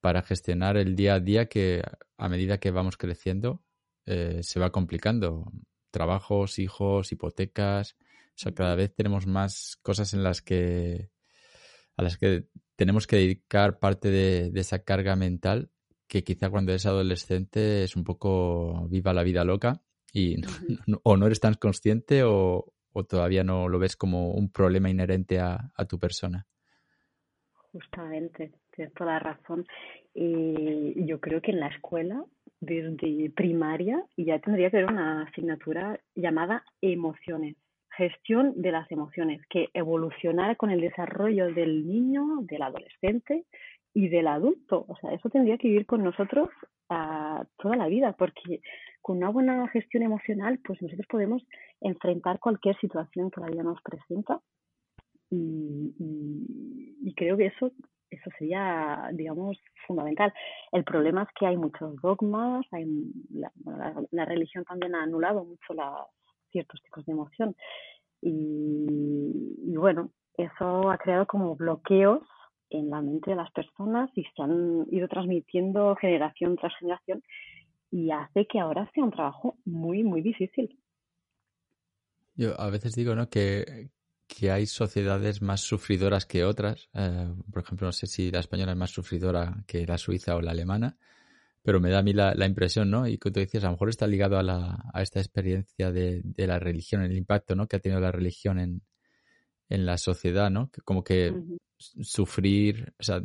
para 0.00 0.22
gestionar 0.22 0.78
el 0.78 0.96
día 0.96 1.16
a 1.16 1.20
día 1.20 1.50
que 1.50 1.82
a 2.16 2.28
medida 2.30 2.58
que 2.58 2.70
vamos 2.70 2.96
creciendo 2.96 3.62
eh, 4.06 4.40
se 4.42 4.60
va 4.60 4.72
complicando. 4.72 5.52
Trabajos, 5.90 6.58
hijos, 6.58 7.12
hipotecas. 7.12 7.96
O 8.00 8.38
sea, 8.38 8.54
cada 8.54 8.76
vez 8.76 8.94
tenemos 8.94 9.26
más 9.26 9.76
cosas 9.82 10.14
en 10.14 10.22
las 10.22 10.40
que 10.40 11.10
a 11.96 12.02
las 12.02 12.18
que 12.18 12.44
tenemos 12.76 13.06
que 13.06 13.16
dedicar 13.16 13.78
parte 13.78 14.10
de, 14.10 14.52
esa 14.54 14.84
carga 14.84 15.16
mental 15.16 15.70
que 16.08 16.22
quizá 16.22 16.50
cuando 16.50 16.72
eres 16.72 16.86
adolescente 16.86 17.82
es 17.82 17.96
un 17.96 18.04
poco 18.04 18.86
viva 18.88 19.12
la 19.12 19.24
vida 19.24 19.44
loca 19.44 19.82
y 20.12 20.36
o 21.02 21.16
no 21.16 21.26
eres 21.26 21.40
tan 21.40 21.54
consciente 21.54 22.22
o, 22.24 22.72
todavía 23.10 23.44
no 23.44 23.68
lo 23.68 23.78
ves 23.78 23.94
como 23.94 24.30
un 24.30 24.50
problema 24.50 24.88
inherente 24.88 25.38
a, 25.38 25.70
tu 25.86 25.98
persona. 25.98 26.46
Justamente, 27.70 28.52
tienes 28.74 28.94
toda 28.94 29.12
la 29.12 29.18
razón. 29.18 29.66
Y 30.14 31.04
yo 31.04 31.20
creo 31.20 31.42
que 31.42 31.50
en 31.50 31.60
la 31.60 31.66
escuela, 31.66 32.24
desde 32.58 33.30
primaria, 33.36 34.02
ya 34.16 34.38
tendría 34.38 34.70
que 34.70 34.78
haber 34.78 34.90
una 34.90 35.24
asignatura 35.24 36.00
llamada 36.14 36.64
emociones 36.80 37.56
gestión 37.96 38.52
de 38.60 38.72
las 38.72 38.90
emociones, 38.90 39.40
que 39.48 39.68
evolucionara 39.74 40.54
con 40.56 40.70
el 40.70 40.80
desarrollo 40.80 41.52
del 41.52 41.86
niño, 41.86 42.38
del 42.42 42.62
adolescente 42.62 43.44
y 43.94 44.08
del 44.08 44.28
adulto. 44.28 44.84
O 44.88 44.96
sea, 44.96 45.12
eso 45.12 45.28
tendría 45.30 45.58
que 45.58 45.68
vivir 45.68 45.86
con 45.86 46.02
nosotros 46.02 46.48
a 46.88 47.44
toda 47.58 47.76
la 47.76 47.88
vida, 47.88 48.12
porque 48.12 48.60
con 49.02 49.18
una 49.18 49.30
buena 49.30 49.68
gestión 49.68 50.02
emocional, 50.02 50.60
pues 50.64 50.80
nosotros 50.82 51.06
podemos 51.08 51.42
enfrentar 51.80 52.38
cualquier 52.38 52.76
situación 52.78 53.30
que 53.30 53.40
la 53.40 53.48
vida 53.48 53.62
nos 53.62 53.80
presenta. 53.82 54.40
Y, 55.30 55.94
y, 55.98 57.14
creo 57.14 57.36
que 57.36 57.46
eso 57.46 57.66
es 57.66 57.72
eso 58.10 58.30
sería, 58.38 59.10
digamos, 59.12 59.58
fundamental. 59.86 60.32
El 60.72 60.84
problema 60.84 61.24
es 61.24 61.28
que 61.38 61.46
hay 61.46 61.56
muchos 61.56 61.96
dogmas, 62.00 62.64
hay, 62.72 62.86
la, 63.30 64.24
religión 64.24 64.64
también 64.64 64.94
ha 64.94 65.02
anulado 65.02 65.44
mucho 65.44 65.74
la, 65.74 66.06
ciertos 66.50 66.82
tipos 66.82 67.04
de 67.06 67.12
emoción. 67.12 67.56
Y, 68.22 69.76
bueno, 69.76 70.10
eso 70.36 70.90
ha 70.90 70.98
creado 70.98 71.26
como 71.26 71.54
bloqueos 71.54 72.22
en 72.70 72.90
la 72.90 73.00
mente 73.00 73.30
de 73.30 73.36
las 73.36 73.50
personas 73.52 74.10
y 74.14 74.24
se 74.24 74.42
han 74.42 74.86
ido 74.90 75.06
transmitiendo 75.08 75.94
generación 75.96 76.56
tras 76.56 76.76
generación 76.78 77.22
y 77.90 78.10
hace 78.10 78.46
que 78.46 78.58
ahora 78.58 78.90
sea 78.92 79.04
un 79.04 79.12
trabajo 79.12 79.56
muy, 79.64 80.02
muy 80.02 80.22
difícil. 80.22 80.78
Yo 82.34 82.60
a 82.60 82.68
veces 82.68 82.94
digo, 82.94 83.14
¿no? 83.14 83.30
Que, 83.30 83.90
que 84.26 84.50
hay 84.50 84.66
sociedades 84.66 85.40
más 85.40 85.60
sufridoras 85.60 86.26
que 86.26 86.44
otras. 86.44 86.88
Eh, 86.94 87.32
por 87.52 87.62
ejemplo, 87.62 87.86
no 87.86 87.92
sé 87.92 88.06
si 88.06 88.30
la 88.30 88.40
española 88.40 88.72
es 88.72 88.78
más 88.78 88.90
sufridora 88.90 89.64
que 89.66 89.86
la 89.86 89.98
suiza 89.98 90.36
o 90.36 90.42
la 90.42 90.50
alemana, 90.50 90.98
pero 91.66 91.80
me 91.80 91.90
da 91.90 91.98
a 91.98 92.02
mí 92.02 92.12
la, 92.12 92.46
impresión, 92.46 92.90
¿no? 92.90 93.08
Y 93.08 93.18
como 93.18 93.32
tú 93.32 93.40
decías, 93.40 93.64
a 93.64 93.66
lo 93.66 93.72
mejor 93.72 93.88
está 93.88 94.06
ligado 94.06 94.38
a, 94.38 94.42
la, 94.44 94.84
a 94.94 95.02
esta 95.02 95.18
experiencia 95.18 95.90
de, 95.90 96.22
de, 96.22 96.46
la 96.46 96.60
religión, 96.60 97.02
el 97.02 97.16
impacto, 97.16 97.56
¿no? 97.56 97.66
Que 97.66 97.74
ha 97.74 97.80
tenido 97.80 98.00
la 98.00 98.12
religión 98.12 98.60
en, 98.60 98.82
en 99.68 99.84
la 99.84 99.98
sociedad, 99.98 100.48
¿no? 100.48 100.70
Que 100.70 100.80
como 100.82 101.02
que 101.02 101.34
sufrir, 101.78 102.94
o 103.00 103.02
sea, 103.02 103.20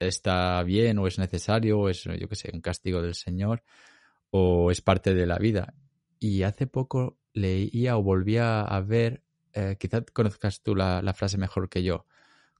está 0.00 0.60
bien 0.64 0.98
o 0.98 1.06
es 1.06 1.20
necesario 1.20 1.78
o 1.78 1.88
es, 1.88 2.02
yo 2.02 2.28
qué 2.28 2.34
sé, 2.34 2.50
un 2.52 2.60
castigo 2.60 3.00
del 3.00 3.14
Señor 3.14 3.62
o 4.30 4.72
es 4.72 4.80
parte 4.82 5.14
de 5.14 5.26
la 5.26 5.38
vida. 5.38 5.72
Y 6.18 6.42
hace 6.42 6.66
poco 6.66 7.18
leía 7.34 7.96
o 7.96 8.02
volvía 8.02 8.62
a 8.62 8.80
ver 8.80 9.22
eh, 9.52 9.76
quizás 9.78 10.02
conozcas 10.12 10.60
tú 10.60 10.74
la, 10.74 11.14
frase 11.14 11.38
mejor 11.38 11.68
que 11.68 11.82
yo, 11.82 12.04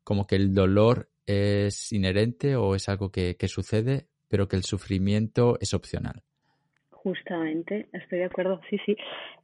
como 0.02 0.26
que 0.26 0.36
el 0.36 0.54
dolor 0.54 1.10
es 1.26 1.92
inherente 1.92 2.56
o 2.56 2.74
es 2.74 2.88
algo 2.88 3.10
que, 3.10 3.36
sucede, 3.48 4.08
pero 4.36 4.48
que 4.48 4.56
el 4.56 4.64
sufrimiento 4.64 5.56
es 5.62 5.72
opcional. 5.72 6.20
Justamente, 6.90 7.86
estoy 7.94 8.18
de 8.18 8.26
acuerdo, 8.26 8.60
sí, 8.68 8.78
sí. 8.84 8.94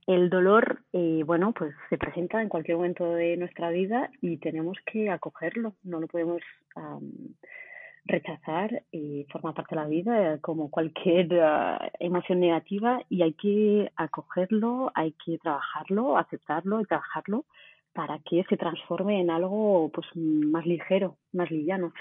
El 0.07 0.29
dolor, 0.29 0.83
eh, 0.93 1.23
bueno, 1.25 1.55
pues 1.55 1.75
se 1.89 1.97
presenta 1.97 2.43
en 2.43 2.51
cualquier 2.51 2.77
momento 2.77 3.15
de 3.15 3.39
nuestra 3.39 3.71
vida 3.71 4.11
y 4.21 4.37
tenemos 4.37 4.77
que 4.85 5.09
acogerlo, 5.09 5.73
no 5.83 5.99
lo 5.99 6.09
podemos 6.09 6.43
rechazar 8.05 8.83
y 8.93 9.25
forma 9.33 9.55
parte 9.55 9.75
de 9.75 9.81
la 9.81 9.89
vida 9.89 10.39
como 10.43 10.71
cualquier 10.71 11.41
ah, 11.41 11.91
emoción 11.99 12.41
negativa 12.41 13.01
y 13.09 13.23
hay 13.23 13.33
que 13.33 13.91
acogerlo, 13.97 14.93
hay 14.95 15.15
que 15.25 15.39
trabajarlo, 15.39 16.19
aceptarlo 16.19 16.83
y 16.83 16.85
trabajarlo 16.85 17.47
para 17.95 18.19
que 18.29 18.45
se 18.47 18.59
transforme 18.59 19.23
en 19.23 19.31
algo 19.31 19.91
pues 19.91 20.07
más 20.15 20.67
ligero, 20.67 21.17
más 21.33 21.51
liviano. 21.51 21.95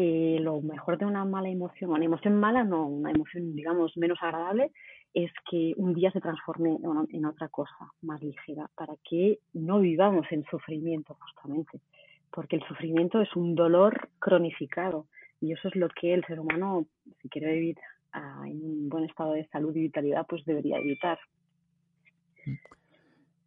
Eh, 0.00 0.38
lo 0.40 0.60
mejor 0.60 0.96
de 0.96 1.06
una 1.06 1.24
mala 1.24 1.48
emoción, 1.48 1.90
una 1.90 2.04
emoción 2.04 2.38
mala, 2.38 2.62
no, 2.62 2.86
una 2.86 3.10
emoción 3.10 3.56
digamos 3.56 3.96
menos 3.96 4.18
agradable, 4.22 4.70
es 5.12 5.32
que 5.50 5.72
un 5.76 5.92
día 5.92 6.12
se 6.12 6.20
transforme 6.20 6.78
en 7.10 7.24
otra 7.24 7.48
cosa 7.48 7.74
más 8.02 8.22
ligera, 8.22 8.70
para 8.76 8.94
que 9.08 9.40
no 9.54 9.80
vivamos 9.80 10.24
en 10.30 10.44
sufrimiento 10.44 11.16
justamente 11.20 11.80
porque 12.30 12.56
el 12.56 12.62
sufrimiento 12.66 13.20
es 13.20 13.34
un 13.36 13.54
dolor 13.54 14.10
cronificado 14.18 15.06
y 15.40 15.52
eso 15.52 15.68
es 15.68 15.76
lo 15.76 15.88
que 15.88 16.14
el 16.14 16.24
ser 16.26 16.40
humano, 16.40 16.86
si 17.22 17.28
quiere 17.28 17.52
vivir 17.54 17.76
ah, 18.12 18.42
en 18.46 18.62
un 18.62 18.88
buen 18.88 19.04
estado 19.04 19.32
de 19.32 19.46
salud 19.48 19.74
y 19.74 19.80
vitalidad, 19.80 20.26
pues 20.28 20.44
debería 20.44 20.78
evitar. 20.78 21.18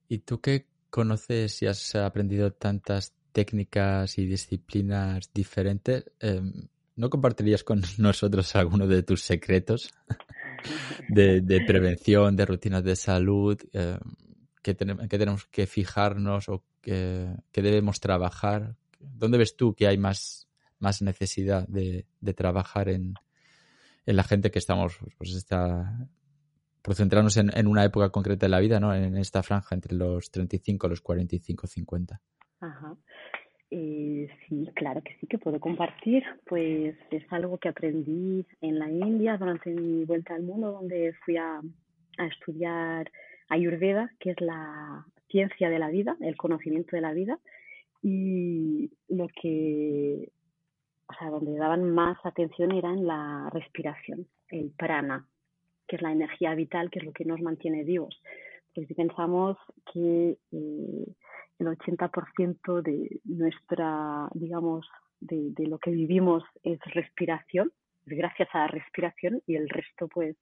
¿Y 0.07 0.19
tú 0.19 0.41
qué 0.41 0.65
conoces 0.89 1.61
y 1.61 1.67
has 1.67 1.95
aprendido 1.95 2.51
tantas 2.51 3.15
técnicas 3.31 4.17
y 4.17 4.25
disciplinas 4.25 5.31
diferentes? 5.33 6.05
Em, 6.19 6.51
¿No 6.95 7.09
compartirías 7.09 7.63
con 7.63 7.81
nosotros 7.97 8.55
alguno 8.55 8.87
de 8.87 9.03
tus 9.03 9.23
secretos 9.23 9.91
de, 11.09 11.63
prevención, 11.65 12.35
de 12.35 12.45
rutinas 12.45 12.83
de 12.83 12.95
salud? 12.95 13.57
Eh, 13.73 13.97
que, 14.61 14.75
tenemos 14.75 15.45
que 15.47 15.67
fijarnos 15.67 16.49
o 16.49 16.63
que, 16.81 17.29
debemos 17.53 17.99
trabajar? 17.99 18.75
¿Dónde 18.99 19.37
ves 19.37 19.55
tú 19.55 19.73
que 19.73 19.87
hay 19.87 19.97
más, 19.97 20.47
más 20.79 21.01
necesidad 21.01 21.67
de, 21.67 22.05
trabajar 22.35 22.89
en, 22.89 23.15
la 24.05 24.23
gente 24.23 24.51
que 24.51 24.59
estamos, 24.59 24.97
pues 25.17 25.33
está, 25.33 26.07
por 26.81 26.95
centrarnos 26.95 27.37
en, 27.37 27.67
una 27.67 27.83
época 27.85 28.09
concreta 28.09 28.45
de 28.45 28.49
la 28.49 28.59
vida, 28.59 28.79
¿no? 28.79 28.93
En 28.93 29.15
esta 29.17 29.41
franja 29.43 29.75
entre 29.75 29.95
los 29.95 30.31
35 30.31 30.87
y 30.87 30.89
los 30.89 31.01
45, 31.01 31.67
50. 31.67 32.21
Ajá. 32.59 32.97
Eh, 33.73 34.29
sí, 34.47 34.69
claro 34.75 35.01
que 35.01 35.15
sí 35.19 35.27
que 35.27 35.37
puedo 35.37 35.59
compartir. 35.59 36.23
Pues 36.45 36.95
es 37.09 37.23
algo 37.31 37.57
que 37.57 37.69
aprendí 37.69 38.45
en 38.59 38.77
la 38.77 38.89
India 38.89 39.37
durante 39.37 39.71
mi 39.71 40.03
vuelta 40.03 40.35
al 40.35 40.43
mundo, 40.43 40.71
donde 40.71 41.13
fui 41.25 41.37
a, 41.37 41.61
a 42.17 42.25
estudiar 42.27 43.09
Ayurveda, 43.47 44.11
que 44.19 44.31
es 44.31 44.41
la 44.41 45.05
ciencia 45.29 45.69
de 45.69 45.79
la 45.79 45.89
vida, 45.89 46.17
el 46.19 46.35
conocimiento 46.35 46.95
de 46.95 47.01
la 47.01 47.13
vida, 47.13 47.39
y 48.03 48.91
lo 49.07 49.27
que, 49.29 50.29
o 51.07 51.13
sea, 51.13 51.29
donde 51.29 51.55
daban 51.55 51.89
más 51.89 52.17
atención 52.25 52.71
era 52.73 52.89
en 52.89 53.07
la 53.07 53.49
respiración, 53.53 54.27
el 54.49 54.71
prana, 54.71 55.27
que 55.87 55.95
es 55.95 56.01
la 56.01 56.11
energía 56.11 56.55
vital, 56.55 56.89
que 56.89 56.99
es 56.99 57.05
lo 57.05 57.13
que 57.13 57.25
nos 57.25 57.41
mantiene 57.41 57.83
vivos. 57.83 58.21
Porque 58.73 58.87
si 58.87 58.93
pensamos 58.93 59.57
que 59.93 60.37
eh, 60.51 61.05
el 61.61 61.67
80% 61.67 62.81
de 62.81 63.19
nuestra, 63.23 64.27
digamos, 64.33 64.87
de, 65.19 65.51
de, 65.51 65.67
lo 65.67 65.77
que 65.77 65.91
vivimos 65.91 66.43
es 66.63 66.79
respiración, 66.93 67.71
gracias 68.05 68.49
a 68.53 68.59
la 68.59 68.67
respiración 68.67 69.41
y 69.45 69.55
el 69.55 69.69
resto 69.69 70.07
pues 70.07 70.35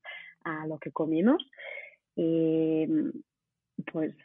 a 0.46 0.66
lo 0.66 0.80
que 0.80 0.92
comemos, 0.92 1.46
eh, 2.16 2.88
pues 3.92 4.16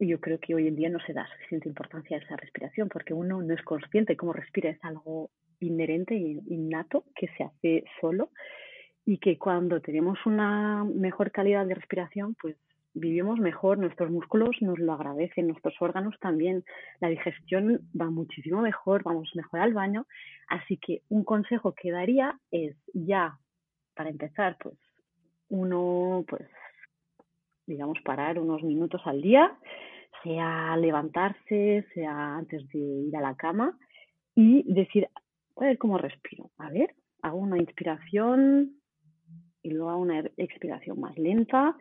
yo 0.00 0.20
creo 0.20 0.38
que 0.38 0.54
hoy 0.54 0.68
en 0.68 0.76
día 0.76 0.88
no 0.88 1.00
se 1.00 1.12
da 1.12 1.28
suficiente 1.34 1.68
importancia 1.68 2.16
a 2.16 2.20
esa 2.20 2.36
respiración 2.36 2.88
porque 2.88 3.12
uno 3.12 3.42
no 3.42 3.54
es 3.54 3.62
consciente 3.62 4.16
cómo 4.16 4.32
respira, 4.32 4.70
es 4.70 4.82
algo 4.82 5.30
inherente 5.60 6.14
e 6.14 6.40
innato 6.46 7.04
que 7.14 7.28
se 7.36 7.44
hace 7.44 7.84
solo 8.00 8.30
y 9.04 9.18
que 9.18 9.38
cuando 9.38 9.80
tenemos 9.80 10.18
una 10.24 10.84
mejor 10.84 11.30
calidad 11.30 11.66
de 11.66 11.74
respiración, 11.74 12.36
pues 12.40 12.56
vivimos 12.94 13.38
mejor, 13.38 13.78
nuestros 13.78 14.10
músculos 14.10 14.50
nos 14.60 14.78
lo 14.78 14.92
agradecen, 14.92 15.48
nuestros 15.48 15.74
órganos 15.80 16.18
también, 16.20 16.64
la 17.00 17.08
digestión 17.08 17.80
va 17.98 18.10
muchísimo 18.10 18.60
mejor, 18.60 19.02
vamos 19.02 19.30
mejor 19.34 19.60
al 19.60 19.74
baño, 19.74 20.06
así 20.48 20.76
que 20.78 21.02
un 21.08 21.24
consejo 21.24 21.74
que 21.74 21.90
daría 21.90 22.38
es 22.50 22.76
ya, 22.92 23.38
para 23.94 24.10
empezar, 24.10 24.56
pues 24.60 24.76
uno 25.48 26.24
pues 26.28 26.48
digamos, 27.68 27.98
parar 28.04 28.38
unos 28.38 28.62
minutos 28.62 29.00
al 29.04 29.22
día, 29.22 29.56
sea 30.24 30.76
levantarse, 30.76 31.86
sea 31.94 32.36
antes 32.36 32.66
de 32.70 32.78
ir 32.78 33.16
a 33.16 33.20
la 33.20 33.36
cama 33.36 33.78
y 34.34 34.64
decir, 34.72 35.06
a 35.56 35.64
ver 35.64 35.78
cómo 35.78 35.98
respiro. 35.98 36.50
A 36.58 36.70
ver, 36.70 36.94
hago 37.22 37.38
una 37.38 37.58
inspiración 37.58 38.72
y 39.62 39.70
luego 39.70 39.96
una 39.98 40.20
expiración 40.36 40.98
más 40.98 41.16
lenta 41.18 41.76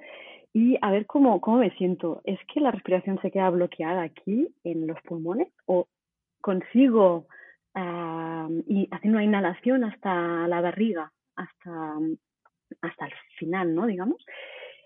y 0.53 0.77
a 0.81 0.91
ver 0.91 1.05
cómo, 1.05 1.39
cómo 1.41 1.57
me 1.57 1.71
siento. 1.77 2.21
¿Es 2.23 2.39
que 2.51 2.59
la 2.59 2.71
respiración 2.71 3.19
se 3.21 3.31
queda 3.31 3.49
bloqueada 3.49 4.01
aquí 4.01 4.47
en 4.63 4.87
los 4.87 4.99
pulmones 5.01 5.49
o 5.65 5.87
consigo 6.41 7.27
y 8.65 8.87
haciendo 8.91 9.17
una 9.17 9.23
inhalación 9.23 9.83
hasta 9.83 10.47
la 10.47 10.61
barriga, 10.61 11.11
hasta, 11.35 11.97
hasta 12.81 13.05
el 13.05 13.13
final, 13.37 13.75
¿no? 13.75 13.85
Digamos. 13.85 14.17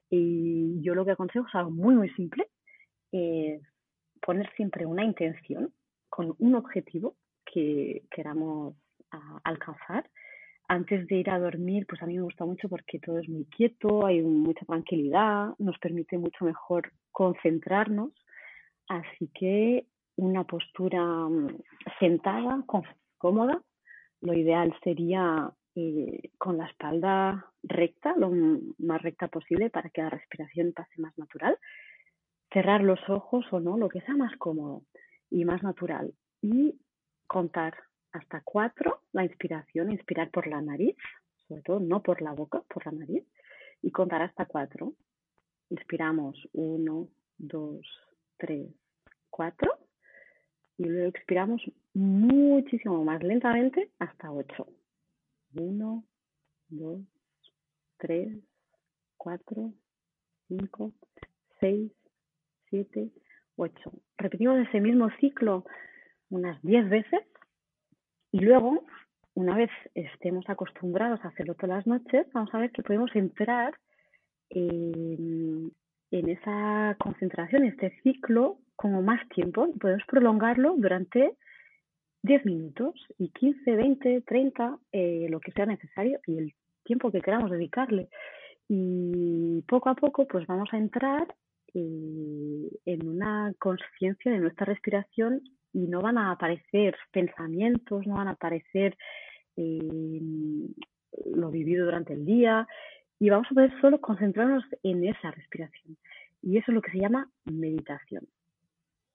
Y 0.09 0.81
yo 0.81 0.93
lo 0.93 1.05
que 1.05 1.11
aconsejo 1.11 1.47
es 1.47 1.55
algo 1.55 1.71
muy, 1.71 1.95
muy 1.95 2.09
simple, 2.11 2.47
es 3.13 3.61
poner 4.21 4.51
siempre 4.55 4.85
una 4.85 5.05
intención 5.05 5.73
con 6.09 6.35
un 6.37 6.55
objetivo 6.55 7.15
que 7.45 8.03
queramos 8.11 8.75
ah, 9.11 9.39
alcanzar. 9.45 10.09
Antes 10.71 11.05
de 11.07 11.17
ir 11.17 11.29
a 11.29 11.37
dormir, 11.37 11.85
pues 11.85 12.01
a 12.01 12.05
mí 12.05 12.15
me 12.15 12.21
gusta 12.21 12.45
mucho 12.45 12.69
porque 12.69 12.97
todo 12.97 13.19
es 13.19 13.27
muy 13.27 13.43
quieto, 13.43 14.05
hay 14.05 14.21
mucha 14.21 14.65
tranquilidad, 14.65 15.49
nos 15.59 15.77
permite 15.79 16.17
mucho 16.17 16.45
mejor 16.45 16.93
concentrarnos. 17.11 18.13
Así 18.87 19.29
que 19.37 19.85
una 20.15 20.45
postura 20.45 21.03
mm, 21.03 21.57
sentada, 21.99 22.63
cómoda, 23.17 23.61
lo 24.21 24.33
ideal 24.33 24.73
sería 24.81 25.51
eh, 25.75 26.29
con 26.37 26.57
la 26.57 26.67
espalda 26.67 27.51
recta, 27.63 28.15
lo 28.15 28.31
más 28.77 29.01
recta 29.01 29.27
posible 29.27 29.69
para 29.69 29.89
que 29.89 30.03
la 30.03 30.09
respiración 30.09 30.71
pase 30.71 31.01
más 31.01 31.17
natural. 31.17 31.57
Cerrar 32.53 32.81
los 32.81 33.01
ojos 33.09 33.45
o 33.51 33.59
no, 33.59 33.77
lo 33.77 33.89
que 33.89 33.99
sea 33.99 34.15
más 34.15 34.37
cómodo 34.37 34.83
y 35.29 35.43
más 35.43 35.63
natural. 35.63 36.13
Y 36.41 36.79
contar 37.27 37.73
hasta 38.13 38.41
cuatro 38.43 39.01
la 39.13 39.23
inspiración, 39.23 39.91
inspirar 39.91 40.29
por 40.31 40.47
la 40.47 40.61
nariz, 40.61 40.95
sobre 41.47 41.61
todo 41.63 41.79
no 41.79 42.01
por 42.01 42.21
la 42.21 42.33
boca, 42.33 42.61
por 42.73 42.85
la 42.85 42.91
nariz, 42.91 43.23
y 43.81 43.91
contar 43.91 44.21
hasta 44.21 44.45
cuatro. 44.45 44.93
Inspiramos 45.69 46.37
uno, 46.53 47.07
dos, 47.37 47.85
tres, 48.37 48.69
cuatro, 49.29 49.81
y 50.77 50.85
luego 50.85 51.09
expiramos 51.09 51.61
muchísimo 51.93 53.03
más 53.03 53.21
lentamente 53.21 53.91
hasta 53.99 54.31
8. 54.31 54.67
1, 55.53 56.03
2, 56.69 57.01
3, 57.97 58.37
4, 59.17 59.73
5, 60.47 60.91
6, 61.59 61.91
7, 62.69 63.11
8. 63.57 63.91
Repetimos 64.17 64.67
ese 64.67 64.79
mismo 64.79 65.09
ciclo 65.19 65.65
unas 66.29 66.59
10 66.63 66.89
veces 66.89 67.21
y 68.31 68.39
luego, 68.39 68.83
una 69.33 69.55
vez 69.55 69.69
estemos 69.95 70.49
acostumbrados 70.49 71.23
a 71.23 71.29
hacerlo 71.29 71.55
todas 71.55 71.77
las 71.77 71.87
noches, 71.87 72.27
vamos 72.33 72.53
a 72.53 72.59
ver 72.59 72.71
que 72.71 72.83
podemos 72.83 73.15
entrar 73.15 73.73
en, 74.49 75.71
en 76.11 76.29
esa 76.29 76.95
concentración, 76.99 77.63
este 77.65 77.91
ciclo, 78.03 78.57
como 78.75 79.01
más 79.01 79.27
tiempo 79.29 79.71
podemos 79.79 80.03
prolongarlo 80.07 80.75
durante 80.77 81.37
10 82.23 82.45
minutos 82.45 82.95
y 83.17 83.29
15, 83.29 83.75
20, 83.75 84.21
30, 84.21 84.79
lo 85.29 85.39
que 85.39 85.51
sea 85.51 85.65
necesario 85.65 86.19
y 86.25 86.37
el 86.37 86.53
tiempo 86.83 87.11
que 87.11 87.21
queramos 87.21 87.51
dedicarle. 87.51 88.09
Y 88.67 89.63
poco 89.67 89.89
a 89.89 89.95
poco 89.95 90.27
pues 90.27 90.45
vamos 90.47 90.69
a 90.71 90.77
entrar 90.77 91.27
eh, 91.73 92.69
en 92.85 93.07
una 93.07 93.53
conciencia 93.59 94.31
de 94.31 94.39
nuestra 94.39 94.65
respiración 94.65 95.41
y 95.73 95.87
no 95.87 96.01
van 96.01 96.17
a 96.17 96.31
aparecer 96.31 96.95
pensamientos, 97.11 98.05
no 98.05 98.15
van 98.15 98.27
a 98.27 98.31
aparecer 98.31 98.97
eh, 99.55 100.21
lo 101.33 101.49
vivido 101.51 101.85
durante 101.85 102.13
el 102.13 102.25
día 102.25 102.67
y 103.19 103.29
vamos 103.29 103.47
a 103.51 103.53
poder 103.53 103.81
solo 103.81 104.01
concentrarnos 104.01 104.63
en 104.83 105.05
esa 105.05 105.31
respiración. 105.31 105.97
Y 106.41 106.57
eso 106.57 106.71
es 106.71 106.75
lo 106.75 106.81
que 106.81 106.91
se 106.91 106.99
llama 106.99 107.29
meditación 107.45 108.27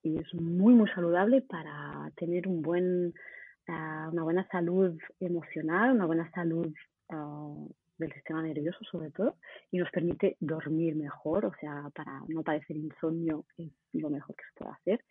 y 0.07 0.19
es 0.19 0.33
muy, 0.33 0.73
muy 0.73 0.89
saludable 0.91 1.41
para 1.41 2.11
tener 2.15 2.47
un 2.47 2.61
buen, 2.61 3.13
ah, 3.67 4.09
una 4.11 4.23
buena 4.23 4.47
salud 4.49 4.97
emocional, 5.19 5.91
una 5.91 6.05
buena 6.05 6.29
salud 6.31 6.73
ah, 7.09 7.53
del 7.97 8.13
sistema 8.13 8.41
nervioso 8.41 8.79
sobre 8.91 9.11
todo, 9.11 9.37
y 9.71 9.77
nos 9.77 9.89
permite 9.91 10.37
dormir 10.39 10.95
mejor, 10.95 11.45
o 11.45 11.53
sea, 11.59 11.89
para 11.95 12.21
no 12.27 12.43
padecer 12.43 12.77
insomnio 12.77 13.45
es 13.57 13.71
lo 13.93 14.09
mejor 14.09 14.35
que 14.35 14.43
se 14.43 14.59
puede 14.59 14.71
hacer. 14.71 15.05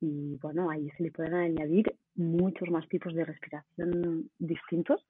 Y 0.00 0.36
bueno, 0.36 0.70
ahí 0.70 0.90
se 0.96 1.04
le 1.04 1.10
pueden 1.10 1.34
añadir 1.34 1.94
muchos 2.14 2.68
más 2.70 2.88
tipos 2.88 3.14
de 3.14 3.24
respiración 3.24 4.30
distintos, 4.38 5.00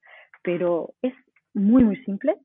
pero 0.43 0.95
es 1.03 1.13
muy, 1.55 1.85
muy 1.85 1.97
simple 2.05 2.37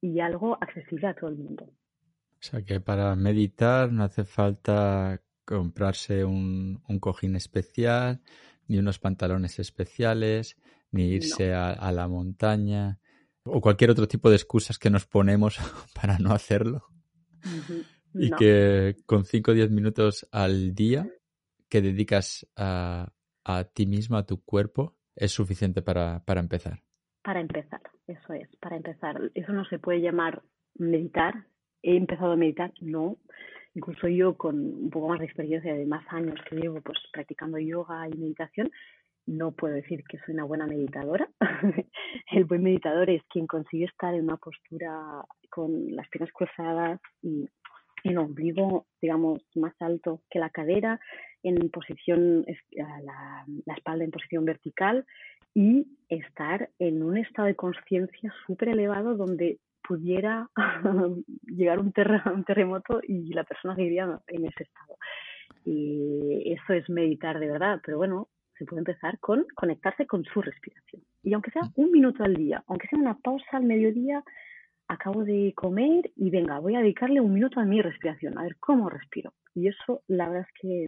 y 0.00 0.20
algo 0.20 0.56
accesible 0.60 1.08
a 1.08 1.14
todo 1.14 1.30
el 1.30 1.36
mundo. 1.36 1.64
O 1.64 2.40
sea 2.42 2.62
que 2.62 2.80
para 2.80 3.14
meditar 3.16 3.90
no 3.90 4.04
hace 4.04 4.24
falta 4.24 5.20
comprarse 5.44 6.24
un, 6.24 6.82
un 6.86 6.98
cojín 7.00 7.36
especial, 7.36 8.20
ni 8.68 8.78
unos 8.78 8.98
pantalones 8.98 9.58
especiales, 9.58 10.56
ni 10.90 11.08
irse 11.08 11.54
a, 11.54 11.92
la 11.92 12.08
montaña 12.08 12.98
o 13.44 13.60
cualquier 13.60 13.90
otro 13.90 14.06
tipo 14.06 14.30
de 14.30 14.36
excusas 14.36 14.78
que 14.78 14.90
nos 14.90 15.06
ponemos 15.06 15.58
para 15.94 16.18
no 16.18 16.32
hacerlo. 16.32 16.84
Y 18.14 18.30
que 18.32 18.96
con 19.06 19.24
5 19.24 19.50
o 19.50 19.54
10 19.54 19.70
minutos 19.70 20.26
al 20.32 20.74
día 20.74 21.08
que 21.68 21.82
dedicas 21.82 22.46
a, 22.56 23.12
a 23.44 23.64
ti 23.64 23.86
mismo, 23.86 24.16
a 24.16 24.26
tu 24.26 24.42
cuerpo, 24.44 24.96
es 25.16 25.32
suficiente 25.32 25.82
para, 25.82 26.24
para 26.24 26.40
empezar. 26.40 26.82
Para 27.22 27.40
empezar, 27.40 27.82
eso 28.06 28.32
es, 28.32 28.48
para 28.60 28.76
empezar. 28.76 29.30
Eso 29.34 29.52
no 29.52 29.64
se 29.66 29.78
puede 29.78 30.00
llamar 30.00 30.42
meditar. 30.74 31.46
He 31.82 31.96
empezado 31.96 32.32
a 32.32 32.36
meditar, 32.36 32.72
no 32.80 33.18
incluso 33.78 34.08
yo 34.08 34.36
con 34.36 34.56
un 34.56 34.90
poco 34.90 35.08
más 35.08 35.20
de 35.20 35.26
experiencia 35.26 35.72
de 35.72 35.86
más 35.86 36.04
años 36.12 36.38
que 36.48 36.56
llevo 36.56 36.80
pues 36.80 36.98
practicando 37.12 37.58
yoga 37.58 38.08
y 38.08 38.18
meditación, 38.18 38.70
no 39.26 39.52
puedo 39.52 39.74
decir 39.74 40.02
que 40.08 40.18
soy 40.18 40.34
una 40.34 40.44
buena 40.44 40.66
meditadora. 40.66 41.28
el 42.32 42.44
buen 42.44 42.62
meditador 42.62 43.10
es 43.10 43.22
quien 43.28 43.46
consigue 43.46 43.84
estar 43.84 44.14
en 44.14 44.24
una 44.24 44.36
postura 44.36 45.22
con 45.50 45.94
las 45.94 46.08
piernas 46.08 46.32
cruzadas 46.32 47.00
y 47.22 47.48
el 48.04 48.18
ombligo, 48.18 48.86
digamos, 49.02 49.42
más 49.54 49.74
alto 49.80 50.22
que 50.30 50.38
la 50.38 50.50
cadera, 50.50 51.00
en 51.42 51.70
posición, 51.70 52.44
la, 52.72 53.44
la 53.66 53.74
espalda 53.74 54.04
en 54.04 54.10
posición 54.10 54.44
vertical 54.44 55.04
y 55.54 55.86
estar 56.08 56.70
en 56.78 57.02
un 57.02 57.16
estado 57.16 57.48
de 57.48 57.56
conciencia 57.56 58.32
súper 58.46 58.70
elevado 58.70 59.16
donde 59.16 59.58
pudiera 59.86 60.48
llegar 61.46 61.80
un, 61.80 61.92
un 62.34 62.44
terremoto 62.44 63.00
y 63.02 63.32
la 63.32 63.44
persona 63.44 63.74
seguiría 63.74 64.20
en 64.26 64.44
ese 64.44 64.64
estado. 64.64 64.96
Y 65.64 66.52
eso 66.52 66.74
es 66.74 66.88
meditar 66.88 67.38
de 67.38 67.48
verdad, 67.48 67.80
pero 67.84 67.96
bueno, 67.96 68.28
se 68.58 68.64
puede 68.64 68.80
empezar 68.80 69.18
con 69.18 69.46
conectarse 69.54 70.06
con 70.06 70.24
su 70.24 70.42
respiración. 70.42 71.02
Y 71.22 71.32
aunque 71.32 71.50
sea 71.50 71.62
un 71.76 71.90
minuto 71.90 72.22
al 72.24 72.34
día, 72.34 72.62
aunque 72.66 72.88
sea 72.88 72.98
una 72.98 73.18
pausa 73.18 73.56
al 73.56 73.64
mediodía, 73.64 74.22
acabo 74.88 75.24
de 75.24 75.52
comer 75.54 76.10
y 76.16 76.30
venga, 76.30 76.58
voy 76.58 76.74
a 76.74 76.80
dedicarle 76.80 77.20
un 77.20 77.32
minuto 77.32 77.60
a 77.60 77.64
mi 77.64 77.80
respiración, 77.80 78.38
a 78.38 78.42
ver 78.42 78.56
cómo 78.56 78.88
respiro. 78.88 79.34
Y 79.54 79.68
eso, 79.68 80.02
la 80.08 80.28
verdad 80.28 80.46
es 80.48 80.60
que 80.60 80.84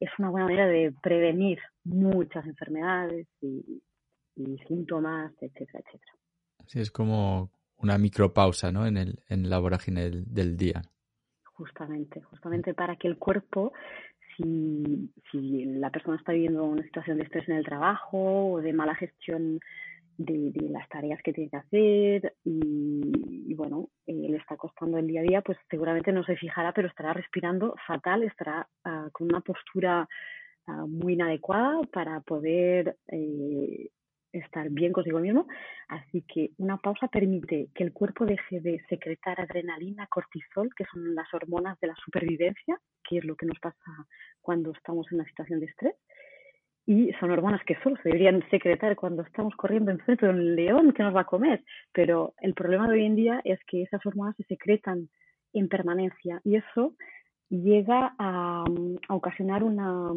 es 0.00 0.10
una 0.18 0.30
buena 0.30 0.46
manera 0.46 0.66
de 0.66 0.94
prevenir 1.02 1.58
muchas 1.84 2.46
enfermedades 2.46 3.26
y, 3.40 3.82
y 4.36 4.58
síntomas, 4.68 5.32
etcétera, 5.40 5.80
etcétera. 5.84 6.12
Sí, 6.66 6.80
es 6.80 6.90
como 6.90 7.50
una 7.78 7.98
micropausa 7.98 8.70
¿no? 8.70 8.86
en, 8.86 8.96
el, 8.96 9.20
en 9.28 9.48
la 9.50 9.58
vorágine 9.58 10.10
del, 10.10 10.56
día. 10.56 10.82
Justamente, 11.52 12.22
justamente 12.22 12.74
para 12.74 12.96
que 12.96 13.08
el 13.08 13.18
cuerpo, 13.18 13.72
si, 14.36 15.12
si 15.30 15.64
la 15.64 15.90
persona 15.90 16.16
está 16.16 16.32
viviendo 16.32 16.64
una 16.64 16.82
situación 16.82 17.18
de 17.18 17.24
estrés 17.24 17.48
en 17.48 17.56
el 17.56 17.64
trabajo 17.64 18.52
o 18.52 18.60
de 18.60 18.72
mala 18.72 18.94
gestión 18.94 19.60
de, 20.18 20.52
las 20.68 20.88
tareas 20.88 21.22
que 21.22 21.32
tiene 21.32 21.50
que 21.50 21.56
hacer 21.56 22.34
y, 22.44 23.54
bueno, 23.54 23.88
eh, 24.06 24.12
le 24.12 24.36
está 24.36 24.56
costando 24.56 24.98
el 24.98 25.06
día 25.06 25.20
a 25.20 25.24
día, 25.24 25.42
pues 25.42 25.56
seguramente 25.70 26.12
no 26.12 26.24
se 26.24 26.36
fijará, 26.36 26.72
pero 26.72 26.88
estará 26.88 27.12
respirando 27.12 27.74
fatal, 27.86 28.24
estará 28.24 28.68
ah, 28.84 29.08
con 29.12 29.28
una 29.28 29.40
postura 29.40 30.08
ah, 30.66 30.86
muy 30.86 31.14
inadecuada 31.14 31.80
para 31.92 32.20
poder 32.20 32.96
eh, 33.08 33.90
estar 34.32 34.68
bien 34.70 34.92
consigo 34.92 35.20
mismo. 35.20 35.46
Así 35.88 36.22
que 36.22 36.50
una 36.58 36.76
pausa 36.76 37.08
permite 37.08 37.68
que 37.74 37.84
el 37.84 37.92
cuerpo 37.92 38.26
deje 38.26 38.60
de 38.60 38.82
secretar 38.88 39.40
adrenalina, 39.40 40.06
cortisol, 40.08 40.68
que 40.74 40.84
son 40.92 41.14
las 41.14 41.32
hormonas 41.32 41.78
de 41.80 41.88
la 41.88 41.94
supervivencia, 41.96 42.78
que 43.08 43.18
es 43.18 43.24
lo 43.24 43.36
que 43.36 43.46
nos 43.46 43.58
pasa 43.60 43.78
cuando 44.40 44.72
estamos 44.72 45.06
en 45.10 45.20
una 45.20 45.28
situación 45.28 45.60
de 45.60 45.66
estrés. 45.66 45.94
Y 46.88 47.12
son 47.20 47.30
hormonas 47.30 47.62
que 47.64 47.76
solo 47.82 47.96
se 47.96 48.08
deberían 48.08 48.42
secretar 48.48 48.96
cuando 48.96 49.20
estamos 49.20 49.54
corriendo 49.56 49.90
enfrente 49.90 50.24
de 50.24 50.32
un 50.32 50.56
león 50.56 50.94
que 50.94 51.02
nos 51.02 51.14
va 51.14 51.20
a 51.20 51.26
comer. 51.26 51.62
Pero 51.92 52.32
el 52.40 52.54
problema 52.54 52.88
de 52.88 52.94
hoy 52.94 53.04
en 53.04 53.14
día 53.14 53.42
es 53.44 53.60
que 53.66 53.82
esas 53.82 54.04
hormonas 54.06 54.34
se 54.36 54.44
secretan 54.44 55.10
en 55.52 55.68
permanencia 55.68 56.40
y 56.44 56.56
eso 56.56 56.94
llega 57.50 58.14
a, 58.18 58.64
a 59.06 59.14
ocasionar 59.14 59.64
una, 59.64 60.08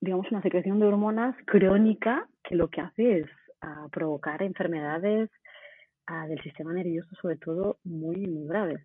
digamos, 0.00 0.30
una 0.30 0.42
secreción 0.42 0.78
de 0.78 0.86
hormonas 0.86 1.34
crónica 1.44 2.28
que 2.44 2.54
lo 2.54 2.68
que 2.68 2.80
hace 2.80 3.18
es 3.18 3.26
ah, 3.62 3.88
provocar 3.90 4.44
enfermedades 4.44 5.28
ah, 6.06 6.28
del 6.28 6.40
sistema 6.44 6.72
nervioso, 6.72 7.12
sobre 7.20 7.36
todo 7.36 7.78
muy, 7.82 8.28
muy 8.28 8.46
graves. 8.46 8.80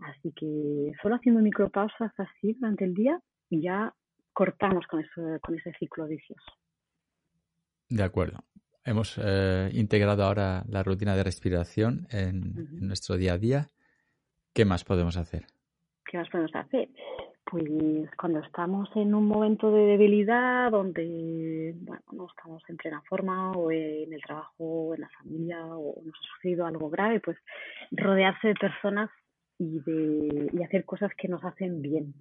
Así 0.00 0.30
que 0.32 0.92
solo 1.00 1.14
haciendo 1.14 1.40
micropausas 1.40 2.12
así 2.18 2.52
durante 2.52 2.84
el 2.84 2.92
día 2.92 3.18
ya 3.48 3.94
cortamos 4.34 4.86
con, 4.86 5.00
eso, 5.00 5.38
con 5.40 5.58
ese 5.58 5.72
ciclo 5.78 6.06
vicioso. 6.06 6.52
De 7.88 8.02
acuerdo. 8.02 8.44
Hemos 8.84 9.18
eh, 9.24 9.70
integrado 9.72 10.24
ahora 10.24 10.62
la 10.68 10.82
rutina 10.82 11.16
de 11.16 11.24
respiración 11.24 12.06
en, 12.10 12.54
en, 12.58 12.86
nuestro 12.86 13.16
día 13.16 13.32
a 13.32 13.38
día. 13.38 13.70
¿Qué 14.52 14.66
más 14.66 14.84
podemos 14.84 15.16
hacer? 15.16 15.46
¿Qué 16.04 16.18
más 16.18 16.28
podemos 16.28 16.54
hacer? 16.54 16.90
pues 17.54 18.10
cuando 18.16 18.40
estamos 18.40 18.88
en 18.96 19.14
un 19.14 19.28
momento 19.28 19.70
de 19.70 19.82
debilidad 19.82 20.70
donde 20.70 21.72
bueno, 21.76 22.02
no 22.12 22.26
estamos 22.26 22.62
en 22.68 22.76
plena 22.76 23.02
forma 23.08 23.52
o 23.52 23.70
en 23.70 24.12
el 24.12 24.22
trabajo 24.22 24.54
o 24.58 24.94
en 24.94 25.02
la 25.02 25.08
familia 25.10 25.64
o 25.64 26.02
nos 26.04 26.14
ha 26.14 26.34
sucedido 26.34 26.66
algo 26.66 26.90
grave, 26.90 27.20
pues 27.20 27.36
rodearse 27.92 28.48
de 28.48 28.54
personas 28.54 29.10
y, 29.58 29.78
de, 29.80 30.50
y 30.52 30.62
hacer 30.62 30.84
cosas 30.84 31.12
que 31.16 31.28
nos 31.28 31.44
hacen 31.44 31.82
bien. 31.82 32.14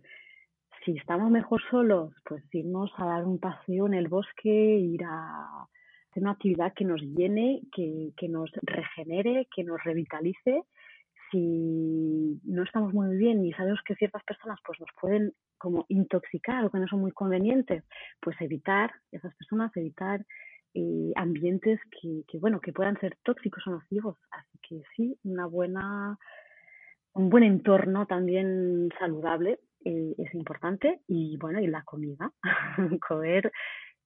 Si 0.85 0.97
estamos 0.97 1.31
mejor 1.31 1.61
solos, 1.69 2.13
pues 2.25 2.43
irnos 2.53 2.91
a 2.97 3.05
dar 3.05 3.25
un 3.25 3.39
paseo 3.39 3.87
en 3.87 3.93
el 3.93 4.07
bosque, 4.07 4.49
ir 4.49 5.03
a 5.05 5.67
hacer 6.09 6.23
una 6.23 6.31
actividad 6.31 6.73
que 6.73 6.85
nos 6.85 7.01
llene, 7.01 7.61
que, 7.73 8.11
que 8.17 8.27
nos 8.27 8.51
regenere, 8.63 9.47
que 9.55 9.63
nos 9.63 9.81
revitalice 9.83 10.63
si 11.33 12.39
no 12.43 12.63
estamos 12.63 12.93
muy 12.93 13.17
bien 13.17 13.43
y 13.43 13.51
sabemos 13.53 13.79
que 13.85 13.95
ciertas 13.95 14.23
personas 14.23 14.59
pues 14.65 14.79
nos 14.79 14.89
pueden 15.01 15.33
como 15.57 15.85
intoxicar 15.89 16.63
o 16.63 16.69
que 16.69 16.77
no 16.77 16.87
son 16.87 17.01
muy 17.01 17.11
convenientes, 17.11 17.83
pues 18.21 18.39
evitar 18.39 18.91
esas 19.11 19.33
personas, 19.35 19.75
evitar 19.75 20.23
eh, 20.75 21.11
ambientes 21.15 21.79
que, 21.89 22.23
que, 22.27 22.37
bueno, 22.37 22.59
que 22.59 22.73
puedan 22.73 22.99
ser 22.99 23.17
tóxicos 23.23 23.65
o 23.65 23.71
nocivos. 23.71 24.17
Así 24.29 24.59
que 24.61 24.83
sí, 24.95 25.17
una 25.23 25.47
buena, 25.47 26.19
un 27.13 27.29
buen 27.29 27.43
entorno 27.43 28.05
también 28.05 28.89
saludable 28.99 29.59
eh, 29.85 30.15
es 30.17 30.33
importante 30.33 31.01
y 31.07 31.37
bueno, 31.37 31.59
y 31.59 31.67
la 31.67 31.83
comida, 31.83 32.31
comer 33.07 33.51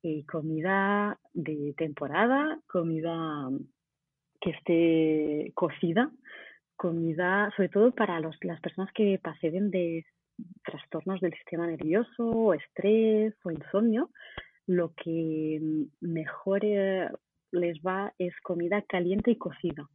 eh, 0.04 0.26
comida 0.26 1.20
de 1.34 1.74
temporada, 1.78 2.60
comida 2.68 3.50
que 4.40 4.52
esté 4.52 5.52
cocida, 5.56 6.12
comida 6.76 7.52
sobre 7.56 7.70
todo 7.70 7.92
para 7.92 8.20
los, 8.20 8.38
las 8.42 8.62
personas 8.62 8.92
que 8.94 9.20
pasen 9.22 9.72
de 9.72 10.06
trastornos 10.64 11.20
del 11.20 11.34
sistema 11.34 11.68
nervioso, 11.68 12.30
o 12.30 12.54
estrés 12.54 13.34
o 13.44 13.52
insomnio, 13.52 14.12
lo 14.68 14.94
que 14.94 15.60
mejor 16.02 16.60
eh, 16.64 17.10
les 17.52 17.80
va 17.80 18.14
es 18.20 18.34
comida 18.42 18.82
caliente 18.84 19.32
y 19.32 19.38
cocida. 19.38 19.90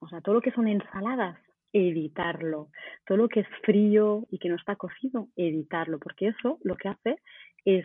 O 0.00 0.08
sea, 0.08 0.20
todo 0.20 0.36
lo 0.36 0.40
que 0.40 0.52
son 0.52 0.68
ensaladas, 0.68 1.38
evitarlo. 1.72 2.68
Todo 3.06 3.18
lo 3.18 3.28
que 3.28 3.40
es 3.40 3.46
frío 3.62 4.26
y 4.30 4.38
que 4.38 4.48
no 4.48 4.56
está 4.56 4.76
cocido, 4.76 5.28
evitarlo, 5.36 5.98
porque 5.98 6.28
eso 6.28 6.58
lo 6.62 6.76
que 6.76 6.88
hace 6.88 7.16
es 7.64 7.84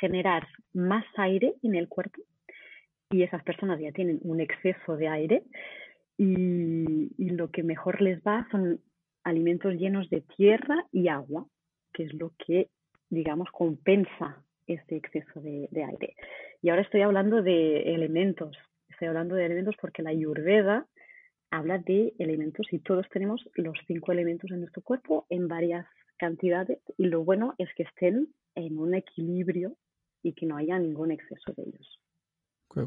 generar 0.00 0.46
más 0.72 1.04
aire 1.16 1.54
en 1.62 1.74
el 1.74 1.88
cuerpo 1.88 2.22
y 3.10 3.22
esas 3.22 3.42
personas 3.44 3.80
ya 3.80 3.92
tienen 3.92 4.18
un 4.22 4.40
exceso 4.40 4.96
de 4.96 5.08
aire 5.08 5.42
y, 6.18 7.32
lo 7.32 7.50
que 7.50 7.62
mejor 7.62 8.00
les 8.00 8.20
va 8.22 8.46
son 8.50 8.80
alimentos 9.22 9.74
llenos 9.74 10.08
de 10.08 10.22
tierra 10.22 10.86
y 10.90 11.08
agua, 11.08 11.46
que 11.92 12.04
es 12.04 12.14
lo 12.14 12.32
que, 12.38 12.70
digamos, 13.10 13.50
compensa 13.50 14.42
este 14.66 14.96
exceso 14.96 15.40
de, 15.40 15.68
de 15.70 15.84
aire. 15.84 16.14
Y 16.62 16.70
ahora 16.70 16.80
estoy 16.80 17.02
hablando 17.02 17.42
de 17.42 17.94
elementos, 17.94 18.56
estoy 18.88 19.08
hablando 19.08 19.34
de 19.34 19.44
elementos 19.44 19.74
porque 19.78 20.02
la 20.02 20.10
ayurveda 20.10 20.86
habla 21.50 21.78
de 21.78 22.14
elementos 22.18 22.66
y 22.70 22.78
todos 22.78 23.06
tenemos 23.10 23.40
los 23.54 23.76
cinco 23.86 24.12
elementos 24.12 24.50
en 24.50 24.60
nuestro 24.60 24.82
cuerpo 24.82 25.26
en 25.30 25.48
varias 25.48 25.86
cantidades 26.18 26.78
y 26.96 27.06
lo 27.06 27.24
bueno 27.24 27.54
es 27.58 27.68
que 27.76 27.84
estén 27.84 28.28
en 28.54 28.78
un 28.78 28.94
equilibrio 28.94 29.76
y 30.22 30.32
que 30.32 30.46
no 30.46 30.56
haya 30.56 30.78
ningún 30.78 31.12
exceso 31.12 31.52
de 31.56 31.64
ellos. 31.64 32.00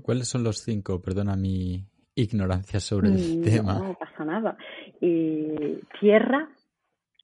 ¿Cuáles 0.04 0.28
son 0.28 0.43
los 0.43 0.58
cinco? 0.60 1.02
Perdona 1.02 1.36
mi 1.36 1.88
ignorancia 2.15 2.80
sobre 2.80 3.10
el 3.10 3.39
mm, 3.39 3.41
tema. 3.43 3.80
No 3.80 3.98
pasa 3.98 4.26
nada. 4.26 4.58
Eh, 5.02 5.80
tierra, 6.00 6.50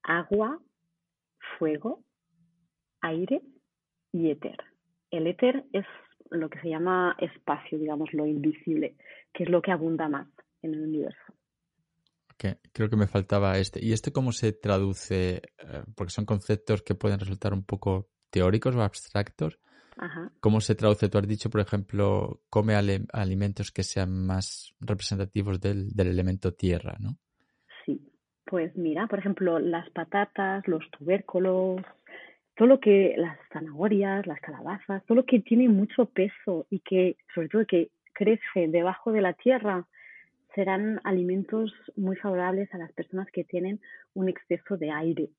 agua, 0.04 0.60
fuego, 1.60 2.04
aire 3.02 3.42
y 4.12 4.30
éter. 4.30 4.58
El 5.12 5.28
éter 5.28 5.66
es 5.74 5.86
lo 6.32 6.50
que 6.50 6.60
se 6.60 6.70
llama 6.70 7.16
espacio, 7.20 7.78
digamos, 7.78 8.14
lo 8.14 8.26
invisible, 8.26 8.96
que 9.34 9.44
es 9.44 9.50
lo 9.50 9.62
que 9.62 9.72
abunda 9.72 10.08
más 10.08 10.28
en 10.62 10.74
el 10.74 10.82
universo. 10.82 11.25
Creo 12.74 12.90
que 12.90 12.96
me 12.96 13.08
faltaba 13.08 13.58
este. 13.58 13.84
¿Y 13.84 13.94
este 13.94 14.12
cómo 14.12 14.32
se 14.32 14.54
traduce? 14.54 15.42
Eh, 15.58 15.84
porque 15.96 16.12
son 16.12 16.26
conceptos 16.26 16.82
que 16.82 16.96
pueden 16.96 17.20
resultar 17.20 17.54
un 17.54 17.64
poco 17.64 18.10
teóricos 18.30 18.76
o 18.76 18.82
abstractos. 18.82 19.60
¿Cómo 20.42 20.60
se 20.60 20.76
traduce? 20.76 21.08
Tú 21.08 21.18
has 21.18 21.28
dicho, 21.28 21.50
por 21.50 21.62
ejemplo, 21.62 22.42
come 22.50 22.76
alimentos 22.76 23.72
que 23.72 23.84
sean 23.84 24.26
más 24.26 24.76
representativos 24.82 25.62
del, 25.62 25.92
del 25.92 26.08
elemento 26.08 26.54
tierra, 26.54 26.98
¿no? 27.00 27.18
Sí, 27.86 28.02
pues 28.46 28.76
mira, 28.76 29.08
por 29.08 29.20
ejemplo, 29.20 29.58
las 29.58 29.90
patatas, 29.92 30.68
los 30.68 30.84
tubérculos, 30.92 31.82
todo 32.56 32.68
lo 32.68 32.80
que, 32.82 33.16
las 33.18 33.38
zanahorias, 33.54 34.28
las 34.28 34.42
calabazas, 34.42 35.06
todo 35.06 35.16
lo 35.16 35.26
que 35.26 35.40
tiene 35.40 35.70
mucho 35.70 36.08
peso 36.08 36.68
y 36.70 36.80
que, 36.80 37.16
sobre 37.34 37.48
todo, 37.48 37.66
que 37.66 37.90
crece 38.14 38.68
debajo 38.68 39.12
de 39.12 39.22
la 39.22 39.34
tierra, 39.34 39.88
serán 40.56 41.02
alimentos 41.04 41.72
muy 41.96 42.16
favorables 42.16 42.74
a 42.74 42.78
las 42.78 42.92
personas 42.94 43.28
que 43.32 43.44
tienen 43.44 43.82
un 44.14 44.30
exceso 44.30 44.78
de 44.78 44.90
aire, 44.90 45.30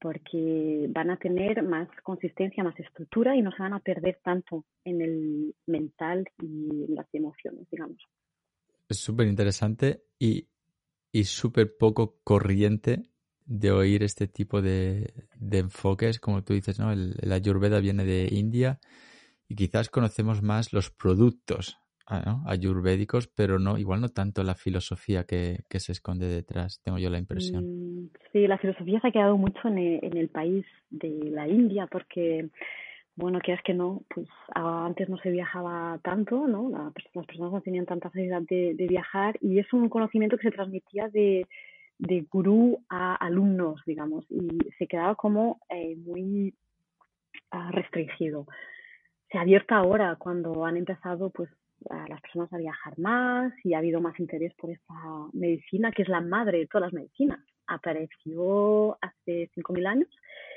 porque 0.00 0.86
van 0.90 1.10
a 1.10 1.16
tener 1.16 1.62
más 1.64 1.88
consistencia, 2.02 2.62
más 2.62 2.78
estructura 2.78 3.36
y 3.36 3.42
no 3.42 3.50
se 3.50 3.62
van 3.62 3.74
a 3.74 3.80
perder 3.80 4.18
tanto 4.22 4.64
en 4.84 5.02
el 5.02 5.54
mental 5.66 6.24
y 6.40 6.86
las 6.94 7.06
emociones, 7.12 7.68
digamos. 7.70 7.98
Es 8.88 8.98
súper 8.98 9.26
interesante 9.26 10.04
y, 10.18 10.46
y 11.10 11.24
súper 11.24 11.76
poco 11.76 12.20
corriente 12.22 13.02
de 13.46 13.72
oír 13.72 14.04
este 14.04 14.28
tipo 14.28 14.62
de, 14.62 15.12
de, 15.36 15.58
enfoques, 15.58 16.20
como 16.20 16.44
tú 16.44 16.54
dices, 16.54 16.78
¿no? 16.78 16.92
El, 16.92 17.14
la 17.20 17.36
ayurveda 17.36 17.80
viene 17.80 18.04
de 18.04 18.28
India 18.30 18.80
y 19.48 19.54
quizás 19.54 19.88
conocemos 19.88 20.42
más 20.42 20.72
los 20.72 20.90
productos 20.90 21.78
¿no? 22.24 22.42
ayurvédicos, 22.46 23.28
pero 23.28 23.58
no, 23.58 23.78
igual 23.78 24.00
no 24.00 24.08
tanto 24.08 24.42
la 24.42 24.54
filosofía 24.54 25.24
que, 25.24 25.60
que, 25.68 25.80
se 25.80 25.92
esconde 25.92 26.26
detrás, 26.26 26.80
tengo 26.82 26.98
yo 26.98 27.10
la 27.10 27.18
impresión. 27.18 27.64
Mm, 27.64 28.10
sí, 28.32 28.46
la 28.46 28.58
filosofía 28.58 29.00
se 29.00 29.08
ha 29.08 29.12
quedado 29.12 29.36
mucho 29.36 29.68
en 29.68 29.78
el, 29.78 30.04
en 30.04 30.16
el 30.16 30.28
país 30.28 30.64
de 30.90 31.30
la 31.30 31.48
India 31.48 31.86
porque 31.86 32.48
bueno, 33.16 33.40
quieras 33.40 33.64
que 33.64 33.72
no, 33.72 34.02
pues 34.14 34.28
antes 34.54 35.08
no 35.08 35.16
se 35.18 35.30
viajaba 35.30 35.98
tanto, 36.02 36.46
¿no? 36.46 36.68
las 37.14 37.26
personas 37.26 37.50
no 37.50 37.62
tenían 37.62 37.86
tanta 37.86 38.10
facilidad 38.10 38.42
de, 38.42 38.74
de, 38.74 38.86
viajar 38.86 39.38
y 39.40 39.58
es 39.58 39.72
un 39.72 39.88
conocimiento 39.88 40.36
que 40.36 40.50
se 40.50 40.54
transmitía 40.54 41.08
de, 41.08 41.46
de 41.98 42.26
gurú 42.30 42.84
a 42.88 43.14
alumnos, 43.14 43.80
digamos, 43.86 44.26
y 44.30 44.58
se 44.78 44.86
quedaba 44.86 45.14
como 45.14 45.60
eh, 45.70 45.96
muy 45.96 46.54
uh, 47.52 47.70
restringido. 47.70 48.46
Se 49.30 49.38
ha 49.38 49.42
abierto 49.42 49.74
ahora 49.74 50.16
cuando 50.16 50.64
han 50.64 50.76
empezado 50.76 51.30
pues 51.30 51.48
a 51.90 52.08
las 52.08 52.20
personas 52.20 52.52
a 52.52 52.58
viajar 52.58 52.98
más 52.98 53.52
y 53.64 53.74
ha 53.74 53.78
habido 53.78 54.00
más 54.00 54.18
interés 54.18 54.54
por 54.54 54.70
esta 54.70 54.94
medicina 55.32 55.92
que 55.92 56.02
es 56.02 56.08
la 56.08 56.20
madre 56.20 56.58
de 56.58 56.66
todas 56.66 56.86
las 56.86 56.92
medicinas. 56.92 57.40
Apareció 57.66 58.98
hace 59.02 59.50
5.000 59.54 59.86
años 59.86 60.08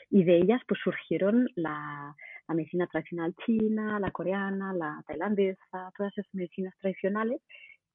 y 0.09 0.23
de 0.23 0.37
ellas 0.37 0.61
pues 0.67 0.79
surgieron 0.83 1.49
la, 1.55 2.15
medicina 2.47 2.87
tradicional 2.87 3.35
china, 3.45 3.99
la 3.99 4.09
coreana, 4.09 4.73
la 4.73 5.03
tailandesa, 5.05 5.91
todas 5.95 6.17
esas 6.17 6.33
medicinas 6.33 6.73
tradicionales 6.79 7.41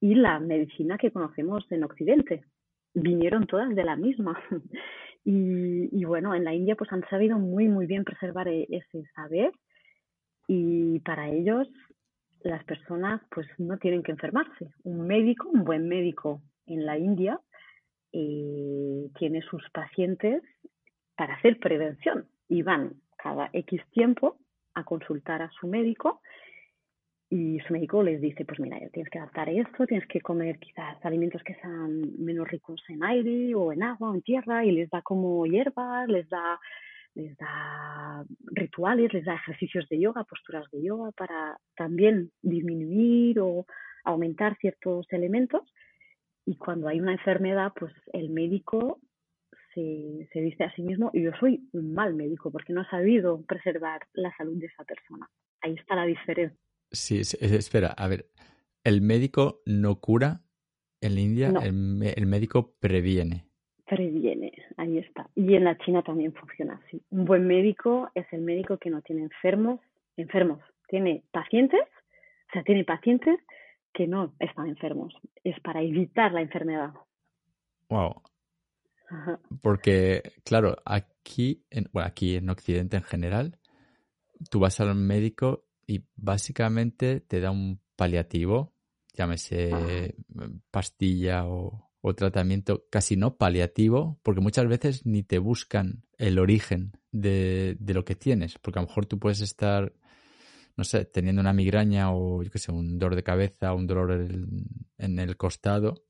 y 0.00 0.14
la 0.14 0.38
medicina 0.38 0.96
que 0.96 1.10
conocemos 1.10 1.66
en 1.72 1.82
Occidente, 1.82 2.44
vinieron 2.94 3.46
todas 3.46 3.74
de 3.74 3.82
la 3.82 3.96
misma. 3.96 4.40
y, 5.24 5.88
y, 5.90 6.04
bueno, 6.04 6.36
en 6.36 6.44
la 6.44 6.54
India 6.54 6.76
pues 6.76 6.92
han 6.92 7.02
sabido 7.08 7.38
muy, 7.38 7.66
muy 7.66 7.86
bien 7.86 8.04
preservar 8.04 8.46
e, 8.46 8.68
ese 8.70 9.04
saber 9.16 9.50
y 10.46 11.00
para 11.00 11.30
ellos 11.30 11.68
las 12.44 12.62
personas 12.64 13.20
pues 13.30 13.46
no 13.58 13.78
tienen 13.78 14.02
que 14.02 14.12
enfermarse. 14.12 14.72
Un 14.84 15.06
médico, 15.06 15.48
un 15.48 15.64
buen 15.64 15.88
médico 15.88 16.42
en 16.66 16.86
la 16.86 16.98
India 16.98 17.40
eh, 18.12 19.08
tiene 19.18 19.42
sus 19.42 19.68
pacientes 19.70 20.42
para 21.16 21.34
hacer 21.34 21.58
prevención 21.58 22.28
y 22.48 22.62
van 22.62 22.94
cada 23.16 23.50
X 23.52 23.82
tiempo 23.90 24.36
a 24.74 24.84
consultar 24.84 25.42
a 25.42 25.50
su 25.50 25.66
médico 25.66 26.20
y 27.30 27.58
su 27.66 27.72
médico 27.72 28.02
les 28.02 28.20
dice, 28.20 28.44
pues 28.44 28.60
mira, 28.60 28.78
tienes 28.92 29.10
que 29.10 29.18
adaptar 29.18 29.48
esto, 29.48 29.86
tienes 29.86 30.06
que 30.06 30.20
comer 30.20 30.58
quizás 30.58 31.04
alimentos 31.04 31.42
que 31.42 31.54
sean 31.56 32.22
menos 32.22 32.46
ricos 32.48 32.82
en 32.88 33.02
aire 33.02 33.54
o 33.54 33.72
en 33.72 33.82
agua 33.82 34.10
o 34.10 34.14
en 34.14 34.22
tierra 34.22 34.64
y 34.64 34.70
les 34.70 34.90
da 34.90 35.02
como 35.02 35.44
hierbas, 35.46 36.06
les 36.08 36.28
da, 36.28 36.60
les 37.14 37.36
da 37.36 38.24
rituales, 38.52 39.12
les 39.12 39.24
da 39.24 39.34
ejercicios 39.34 39.88
de 39.88 40.00
yoga, 40.00 40.24
posturas 40.24 40.68
de 40.72 40.82
yoga 40.82 41.12
para 41.12 41.58
también 41.76 42.30
disminuir 42.42 43.40
o 43.40 43.66
aumentar 44.04 44.56
ciertos 44.58 45.06
elementos. 45.10 45.62
Y 46.46 46.56
cuando 46.56 46.88
hay 46.88 47.00
una 47.00 47.12
enfermedad, 47.12 47.72
pues 47.78 47.92
el 48.12 48.30
médico 48.30 49.00
se, 49.74 50.28
se 50.32 50.40
dice 50.40 50.64
a 50.64 50.74
sí 50.74 50.82
mismo, 50.82 51.10
yo 51.14 51.30
soy 51.40 51.68
un 51.72 51.94
mal 51.94 52.14
médico 52.14 52.50
porque 52.50 52.72
no 52.72 52.82
he 52.82 52.90
sabido 52.90 53.42
preservar 53.42 54.00
la 54.12 54.34
salud 54.36 54.58
de 54.58 54.66
esa 54.66 54.84
persona. 54.84 55.28
Ahí 55.60 55.74
está 55.74 55.94
la 55.96 56.04
diferencia. 56.04 56.58
Sí, 56.90 57.20
espera, 57.20 57.88
a 57.88 58.08
ver, 58.08 58.26
el 58.84 59.00
médico 59.00 59.62
no 59.64 60.00
cura 60.00 60.42
en 61.00 61.14
la 61.14 61.20
India, 61.20 61.52
no. 61.52 61.60
el, 61.60 62.02
el, 62.14 62.26
médico 62.26 62.76
previene. 62.78 63.46
Previene, 63.86 64.52
ahí 64.76 64.98
está. 64.98 65.28
Y 65.34 65.54
en 65.54 65.64
la 65.64 65.76
China 65.78 66.02
también 66.02 66.32
funciona 66.32 66.80
así. 66.84 67.02
Un 67.10 67.24
buen 67.24 67.46
médico 67.46 68.10
es 68.14 68.26
el 68.32 68.40
médico 68.40 68.78
que 68.78 68.90
no 68.90 69.02
tiene 69.02 69.22
enfermos, 69.22 69.80
enfermos, 70.16 70.60
tiene 70.88 71.22
pacientes, 71.32 71.82
o 71.82 72.52
sea, 72.52 72.62
tiene 72.62 72.84
pacientes 72.84 73.38
que 73.92 74.06
no 74.06 74.32
están 74.38 74.68
enfermos. 74.68 75.14
Es 75.44 75.60
para 75.60 75.82
evitar 75.82 76.32
la 76.32 76.40
enfermedad. 76.40 76.94
Wow. 77.90 78.22
Ajá. 79.10 79.38
Porque, 79.60 80.22
claro, 80.44 80.76
aquí, 80.84 81.62
en, 81.70 81.86
bueno, 81.92 82.08
aquí 82.08 82.36
en 82.36 82.48
Occidente 82.48 82.96
en 82.96 83.02
general, 83.02 83.58
tú 84.50 84.60
vas 84.60 84.80
al 84.80 84.94
médico 84.94 85.64
y 85.86 86.04
básicamente 86.16 87.20
te 87.20 87.40
da 87.40 87.50
un 87.50 87.80
paliativo, 87.96 88.72
llámese 89.12 90.14
pastilla 90.70 91.46
o, 91.46 91.90
o, 92.06 92.14
tratamiento 92.14 92.86
casi 92.90 93.16
no 93.16 93.36
paliativo, 93.36 94.18
porque 94.22 94.40
muchas 94.40 94.66
veces 94.68 95.06
ni 95.06 95.22
te 95.22 95.38
buscan 95.38 96.04
el 96.18 96.38
origen 96.38 96.92
de, 97.12 97.76
de, 97.80 97.94
lo 97.94 98.04
que 98.04 98.14
tienes, 98.14 98.58
porque 98.58 98.78
a 98.78 98.82
lo 98.82 98.88
mejor 98.88 99.06
tú 99.06 99.18
puedes 99.18 99.40
estar, 99.40 99.92
no 100.76 100.84
sé, 100.84 101.06
teniendo 101.06 101.40
una 101.40 101.52
migraña 101.52 102.12
o 102.12 102.42
yo 102.42 102.50
qué 102.50 102.58
sé, 102.58 102.72
un 102.72 102.98
dolor 102.98 103.16
de 103.16 103.22
cabeza, 103.22 103.74
un 103.74 103.86
dolor 103.86 104.12
en, 104.12 104.66
en 104.98 105.18
el 105.18 105.36
costado. 105.36 106.04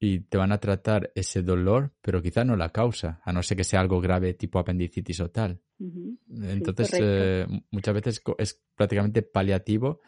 y 0.00 0.20
te 0.20 0.38
van 0.38 0.52
a 0.52 0.58
tratar 0.58 1.12
ese 1.14 1.42
dolor, 1.42 1.94
pero 2.02 2.22
quizá 2.22 2.44
no 2.44 2.56
la 2.56 2.70
causa, 2.70 3.20
a 3.24 3.32
no 3.32 3.42
ser 3.42 3.56
que 3.56 3.64
sea 3.64 3.80
algo 3.80 4.00
grave 4.00 4.34
tipo 4.34 4.58
apendicitis 4.58 5.20
o 5.20 5.30
tal. 5.30 5.60
Entonces, 5.78 6.90
eh, 7.00 7.46
muchas 7.70 7.94
veces 7.94 8.22
es 8.38 8.62
prácticamente 8.74 9.22
paliativo, 9.22 10.00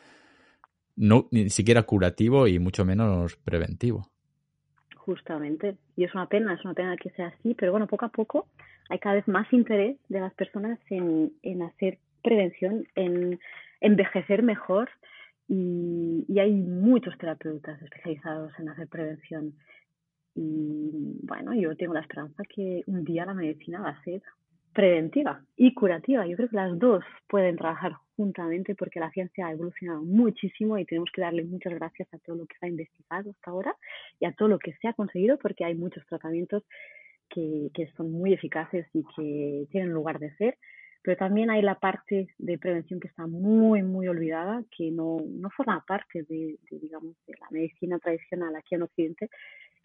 no 0.97 1.29
ni 1.31 1.51
siquiera 1.51 1.83
curativo 1.83 2.49
y 2.49 2.59
mucho 2.59 2.85
menos 2.85 3.37
preventivo. 3.37 4.11
Justamente, 5.07 5.77
y 5.97 6.03
es 6.03 6.13
una 6.15 6.27
pena, 6.27 6.53
es 6.55 6.65
una 6.65 6.75
pena 6.75 6.97
que 6.97 7.11
sea 7.11 7.29
así, 7.29 7.55
pero 7.55 7.71
bueno, 7.71 7.87
poco 7.87 8.07
a 8.07 8.09
poco 8.09 8.49
hay 8.89 8.99
cada 8.99 9.15
vez 9.15 9.29
más 9.29 9.51
interés 9.53 9.97
de 10.09 10.19
las 10.19 10.35
personas 10.35 10.81
en, 10.91 11.33
en 11.43 11.63
hacer 11.63 11.99
prevención, 12.25 12.89
en 12.97 13.39
envejecer 13.81 14.43
mejor 14.43 14.91
y, 15.47 16.25
y, 16.27 16.41
hay 16.41 16.53
muchos 16.53 17.17
terapeutas 17.19 17.81
especializados 17.81 18.53
en 18.59 18.69
hacer 18.69 18.89
prevención. 18.89 19.55
Y 20.35 21.21
bueno, 21.23 21.55
yo 21.55 21.77
tengo 21.77 21.95
la 21.95 22.01
esperanza 22.01 22.43
que 22.53 22.83
un 22.89 23.05
día 23.05 23.27
la 23.27 23.35
medicina 23.35 23.81
va 23.81 23.91
a 23.91 24.03
ser 24.03 24.23
preventiva 24.73 25.41
y 25.57 25.73
curativa. 25.73 26.27
Yo 26.27 26.37
creo 26.37 26.49
que 26.49 26.57
las 26.57 26.77
dos 26.81 27.05
pueden 27.29 27.55
trabajar 27.55 27.93
juntamente 28.17 28.75
porque 28.75 29.01
la 29.01 29.11
ciencia 29.11 29.47
ha 29.47 29.53
evolucionado 29.53 30.03
muchísimo 30.03 30.79
y 30.79 30.85
tenemos 30.85 31.11
que 31.13 31.21
darle 31.21 31.45
muchas 31.45 31.75
gracias 31.75 32.13
a 32.13 32.19
todo 32.19 32.37
lo 32.37 32.47
que 32.47 32.57
se 32.59 32.67
ha 32.67 32.69
investigado 32.69 33.31
hasta 33.31 33.51
ahora 33.51 33.77
y 34.19 34.27
a 34.27 34.33
todo 34.33 34.49
lo 34.49 34.59
que 34.59 34.73
se 34.75 34.89
ha 34.89 34.93
conseguido 34.93 35.39
porque 35.39 35.65
hay 35.65 35.75
muchos 35.75 36.05
tratamientos 36.07 36.63
que, 37.29 37.71
que 37.75 37.91
son 37.97 38.13
muy 38.13 38.33
eficaces 38.33 38.87
y 38.93 39.05
que 39.15 39.67
tienen 39.71 39.91
lugar 39.91 40.19
de 40.19 40.35
ser 40.37 40.57
pero 41.07 41.19
también 41.19 41.51
hay 41.51 41.63
la 41.63 41.79
parte 41.79 42.35
de 42.37 42.59
prevención 42.59 42.99
que 42.99 43.07
está 43.07 43.29
muy, 43.29 43.81
muy 43.85 44.09
olvidada, 44.09 44.65
que 44.77 44.91
no, 44.91 45.19
no 45.25 45.51
forma 45.51 45.85
parte 45.87 46.25
de, 46.25 46.59
digamos, 46.69 47.15
de 47.29 47.35
la 47.41 47.47
medicina 47.53 48.01
tradicional 48.01 48.57
aquí 48.57 48.75
en 48.75 48.83
Occidente 48.83 49.31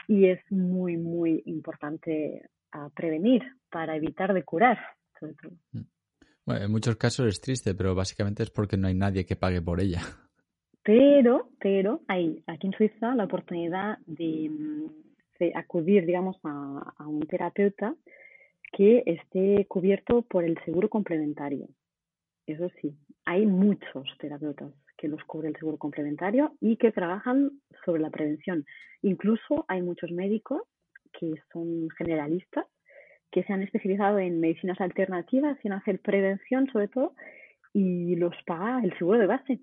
y 0.07 0.25
es 0.25 0.39
muy, 0.49 0.97
muy 0.97 1.43
importante 1.45 2.49
a 2.71 2.89
prevenir 2.89 3.43
para 3.69 3.95
evitar 3.95 4.33
de 4.33 4.41
curar, 4.41 4.79
sobre 5.19 5.35
todo. 5.35 5.51
Mm. 5.73 6.00
Bueno, 6.45 6.65
en 6.65 6.71
muchos 6.71 6.95
casos 6.95 7.27
es 7.27 7.41
triste, 7.41 7.75
pero 7.75 7.95
básicamente 7.95 8.43
es 8.43 8.49
porque 8.49 8.77
no 8.77 8.87
hay 8.87 8.95
nadie 8.95 9.25
que 9.25 9.35
pague 9.35 9.61
por 9.61 9.79
ella. 9.81 10.01
Pero, 10.83 11.51
pero 11.59 12.01
hay 12.07 12.41
aquí 12.47 12.65
en 12.65 12.73
Suiza 12.73 13.13
la 13.13 13.25
oportunidad 13.25 13.99
de, 14.07 14.49
de 15.39 15.51
acudir, 15.53 16.07
digamos, 16.07 16.37
a, 16.43 16.95
a 16.97 17.07
un 17.07 17.21
terapeuta 17.27 17.93
que 18.73 19.03
esté 19.05 19.63
cubierto 19.67 20.23
por 20.23 20.43
el 20.43 20.57
seguro 20.65 20.89
complementario. 20.89 21.67
Eso 22.47 22.67
sí, 22.81 22.97
hay 23.25 23.45
muchos 23.45 24.07
terapeutas 24.17 24.73
que 24.97 25.07
los 25.07 25.23
cubre 25.25 25.49
el 25.49 25.57
seguro 25.57 25.77
complementario 25.77 26.53
y 26.59 26.77
que 26.77 26.91
trabajan 26.91 27.51
sobre 27.85 28.01
la 28.01 28.09
prevención. 28.09 28.65
Incluso 29.01 29.65
hay 29.67 29.81
muchos 29.81 30.11
médicos 30.11 30.61
que 31.19 31.33
son 31.51 31.89
generalistas, 31.97 32.65
que 33.31 33.43
se 33.43 33.53
han 33.53 33.61
especializado 33.61 34.19
en 34.19 34.39
medicinas 34.39 34.79
alternativas 34.81 35.57
y 35.63 35.67
en 35.67 35.73
hacer 35.73 35.99
prevención 35.99 36.69
sobre 36.71 36.87
todo, 36.87 37.15
y 37.73 38.15
los 38.15 38.35
paga 38.45 38.81
el 38.83 38.97
seguro 38.97 39.19
de 39.19 39.27
base. 39.27 39.59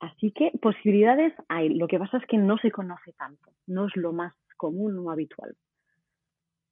Así 0.00 0.32
que 0.32 0.50
posibilidades 0.60 1.32
hay. 1.48 1.68
Lo 1.68 1.86
que 1.86 1.98
pasa 1.98 2.18
es 2.18 2.24
que 2.26 2.36
no 2.36 2.58
se 2.58 2.72
conoce 2.72 3.12
tanto, 3.12 3.52
no 3.66 3.86
es 3.86 3.96
lo 3.96 4.12
más 4.12 4.34
común 4.56 4.98
o 4.98 5.10
habitual. 5.10 5.56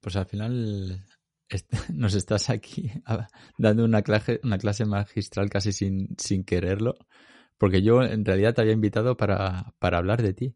Pues 0.01 0.15
al 0.15 0.25
final 0.25 1.05
nos 1.93 2.15
estás 2.15 2.49
aquí 2.49 2.91
dando 3.57 3.85
una 3.85 4.01
clase, 4.01 4.39
una 4.43 4.57
clase 4.57 4.85
magistral 4.85 5.49
casi 5.49 5.71
sin, 5.71 6.09
sin 6.17 6.43
quererlo, 6.43 6.95
porque 7.57 7.81
yo 7.81 8.01
en 8.01 8.25
realidad 8.25 8.53
te 8.53 8.61
había 8.61 8.73
invitado 8.73 9.15
para, 9.15 9.73
para 9.79 9.97
hablar 9.97 10.21
de 10.21 10.33
ti. 10.33 10.55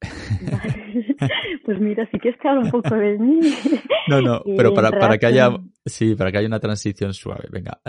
Pues 1.70 1.80
mira, 1.82 2.04
sí 2.10 2.18
que 2.18 2.30
está 2.30 2.52
un 2.58 2.68
poco 2.68 2.96
de 2.96 3.16
mí. 3.16 3.40
No, 4.08 4.20
no, 4.20 4.42
pero 4.56 4.74
para, 4.74 4.90
para 4.90 5.18
que 5.18 5.26
haya, 5.26 5.50
sí, 5.86 6.16
para 6.16 6.32
que 6.32 6.38
haya 6.38 6.48
una 6.48 6.58
transición 6.58 7.14
suave. 7.14 7.46
Venga, 7.48 7.80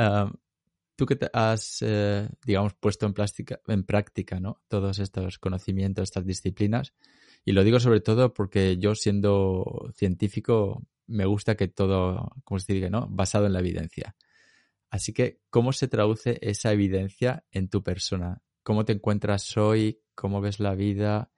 tú 0.96 1.08
que 1.08 1.16
te 1.16 1.32
has, 1.34 1.80
eh, 1.82 2.30
digamos, 2.46 2.76
puesto 2.76 3.08
en, 3.08 3.14
plástica, 3.14 3.60
en 3.66 3.84
práctica, 3.84 4.40
¿no? 4.40 4.62
Todos 4.68 5.00
estos 5.00 5.40
conocimientos, 5.40 6.04
estas 6.04 6.28
disciplinas, 6.28 6.94
y 7.44 7.54
lo 7.54 7.64
digo 7.64 7.80
sobre 7.80 8.02
todo 8.02 8.36
porque 8.36 8.78
yo 8.78 8.94
siendo 8.94 9.90
científico 9.96 10.84
me 11.08 11.26
gusta 11.26 11.56
que 11.56 11.68
todo, 11.68 12.30
como 12.44 12.60
se 12.60 12.74
dice, 12.74 12.92
¿no? 12.92 13.08
Basado 13.10 13.48
en 13.48 13.54
la 13.54 13.62
evidencia. 13.62 14.16
Así 14.92 15.12
que, 15.12 15.40
¿cómo 15.50 15.74
se 15.74 15.88
traduce 15.88 16.38
esa 16.44 16.72
evidencia 16.72 17.46
en 17.52 17.68
tu 17.68 17.82
persona? 17.82 18.44
¿Cómo 18.62 18.86
te 18.86 18.94
encuentras 18.94 19.58
hoy? 19.58 20.04
¿Cómo 20.14 20.40
ves 20.40 20.60
la 20.60 20.76
vida? 20.76 21.31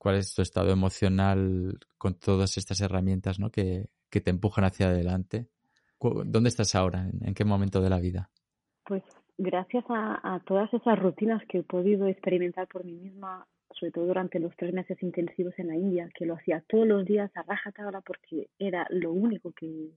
¿Cuál 0.00 0.16
es 0.16 0.34
tu 0.34 0.40
estado 0.40 0.70
emocional 0.70 1.78
con 1.98 2.14
todas 2.14 2.56
estas 2.56 2.80
herramientas 2.80 3.38
¿no? 3.38 3.50
que, 3.50 3.90
te 4.08 4.30
empujan 4.30 4.64
hacia 4.64 4.86
adelante? 4.86 5.48
¿Dónde 6.00 6.48
estás 6.48 6.74
ahora? 6.74 7.06
¿En 7.20 7.34
qué 7.34 7.44
momento 7.44 7.82
de 7.82 7.90
la 7.90 8.00
vida? 8.00 8.30
Pues 8.86 9.02
gracias 9.36 9.84
a, 9.90 10.18
a 10.22 10.40
todas 10.40 10.72
esas 10.72 10.98
rutinas 10.98 11.42
que 11.50 11.58
he 11.58 11.62
podido 11.62 12.06
experimentar 12.06 12.66
por 12.66 12.82
mí 12.86 12.94
misma 12.94 13.46
sobre 13.78 13.92
todo 13.92 14.06
durante 14.06 14.38
los 14.38 14.56
tres 14.56 14.72
meses 14.72 14.96
intensivos 15.02 15.52
en 15.58 15.68
la 15.68 15.76
India, 15.76 16.08
que 16.14 16.24
lo 16.24 16.34
hacía 16.34 16.64
todos 16.66 16.86
los 16.86 17.04
días 17.04 17.30
a 17.36 17.42
rajatabla 17.42 18.00
porque 18.00 18.48
era 18.58 18.86
lo 18.88 19.12
único 19.12 19.52
que, 19.52 19.90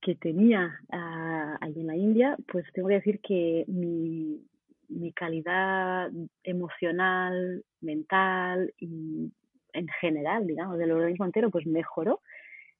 que 0.00 0.14
tenía 0.14 0.80
uh, 0.88 1.56
ahí 1.60 1.78
en 1.78 1.86
la 1.86 1.96
India, 1.96 2.38
pues 2.48 2.64
tengo 2.72 2.88
que 2.88 2.94
decir 2.94 3.20
que 3.20 3.64
mi, 3.68 4.40
mi 4.90 5.12
calidad 5.12 6.10
emocional, 6.42 7.64
mental 7.80 8.74
y 8.78 9.32
en 9.72 9.88
general, 10.00 10.46
digamos, 10.46 10.78
del 10.78 10.92
organismo 10.92 11.24
entero, 11.24 11.50
pues 11.50 11.66
mejoró, 11.66 12.20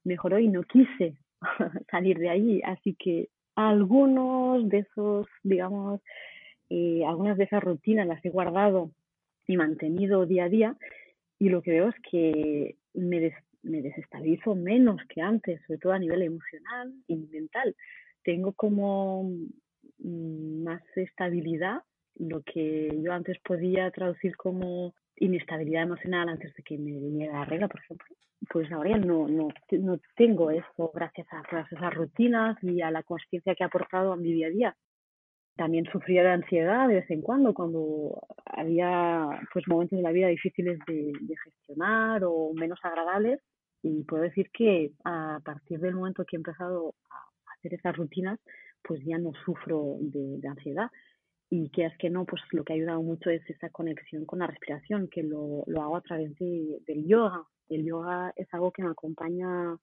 mejoró 0.03 0.39
y 0.39 0.47
no 0.47 0.63
quise 0.63 1.15
salir 1.91 2.19
de 2.19 2.29
allí. 2.29 2.61
Así 2.63 2.95
que 2.95 3.29
algunos 3.55 4.67
de 4.69 4.79
esos, 4.79 5.27
digamos, 5.43 6.01
eh, 6.69 7.03
algunas 7.05 7.37
de 7.37 7.45
esas 7.45 7.63
rutinas 7.63 8.07
las 8.07 8.23
he 8.23 8.29
guardado 8.29 8.91
y 9.47 9.57
mantenido 9.57 10.25
día 10.25 10.45
a 10.45 10.49
día 10.49 10.77
y 11.39 11.49
lo 11.49 11.61
que 11.61 11.71
veo 11.71 11.89
es 11.89 11.95
que 12.09 12.75
me, 12.93 13.33
me 13.63 13.81
desestabilizo 13.81 14.55
menos 14.55 15.01
que 15.09 15.21
antes, 15.21 15.61
sobre 15.65 15.79
todo 15.79 15.93
a 15.93 15.99
nivel 15.99 16.21
emocional 16.21 16.93
y 17.07 17.15
mental. 17.15 17.75
Tengo 18.23 18.53
como 18.53 19.23
mm, 19.99 20.63
más 20.63 20.81
estabilidad, 20.95 21.81
lo 22.15 22.41
que 22.43 22.89
yo 23.01 23.13
antes 23.13 23.37
podía 23.39 23.89
traducir 23.91 24.35
como 24.35 24.93
inestabilidad 25.17 25.83
emocional 25.83 26.29
antes 26.29 26.53
de 26.55 26.63
que 26.63 26.77
me 26.77 26.91
viniera 26.91 27.39
la 27.39 27.45
regla, 27.45 27.67
por 27.67 27.79
ejemplo. 27.81 28.07
Pues 28.49 28.71
ahora 28.71 28.91
ya 28.91 28.97
no, 28.97 29.27
no, 29.27 29.49
no 29.71 29.99
tengo 30.15 30.49
eso 30.51 30.91
gracias 30.93 31.27
a 31.31 31.43
todas 31.49 31.71
esas 31.71 31.93
rutinas 31.93 32.57
y 32.63 32.81
a 32.81 32.91
la 32.91 33.03
conciencia 33.03 33.55
que 33.55 33.63
ha 33.63 33.67
aportado 33.67 34.13
a 34.13 34.17
mi 34.17 34.33
día 34.33 34.47
a 34.47 34.49
día 34.49 34.77
también 35.55 35.85
sufría 35.91 36.23
de 36.23 36.29
ansiedad 36.29 36.87
de 36.87 36.95
vez 36.95 37.11
en 37.11 37.21
cuando, 37.21 37.53
cuando 37.53 38.19
había 38.45 39.27
pues 39.53 39.67
momentos 39.67 39.97
de 39.97 40.03
la 40.03 40.11
vida 40.11 40.27
difíciles 40.27 40.79
de, 40.87 41.13
gestionar 41.43 42.23
o 42.23 42.51
menos 42.53 42.79
agradables. 42.83 43.39
Y 43.83 44.03
puedo 44.03 44.23
decir 44.23 44.49
que 44.51 44.91
a 45.03 45.39
partir 45.43 45.79
del 45.79 45.95
momento 45.95 46.23
que 46.25 46.35
he 46.35 46.39
empezado 46.39 46.95
a 47.09 47.53
hacer 47.53 47.73
esas 47.73 47.95
rutinas, 47.95 48.39
pues 48.83 49.01
ya 49.05 49.17
no 49.17 49.31
sufro 49.45 49.97
de, 49.99 50.39
ansiedad. 50.47 50.89
Y 51.53 51.69
que 51.69 51.85
es 51.85 51.95
que 51.97 52.09
no, 52.09 52.25
pues 52.25 52.41
lo 52.51 52.63
que 52.63 52.73
ha 52.73 52.75
ayudado 52.77 53.03
mucho 53.03 53.29
es 53.29 53.47
esa 53.49 53.69
conexión 53.69 54.25
con 54.25 54.39
la 54.39 54.47
respiración, 54.47 55.09
que 55.09 55.21
lo, 55.21 55.63
lo 55.67 55.81
hago 55.81 55.97
a 55.97 56.01
través 56.01 56.35
de, 56.39 56.79
del 56.87 57.05
yoga. 57.05 57.43
El 57.67 57.85
yoga 57.85 58.33
es 58.35 58.51
algo 58.53 58.71
que 58.71 58.81
me 58.81 58.89
acompaña 58.89 59.77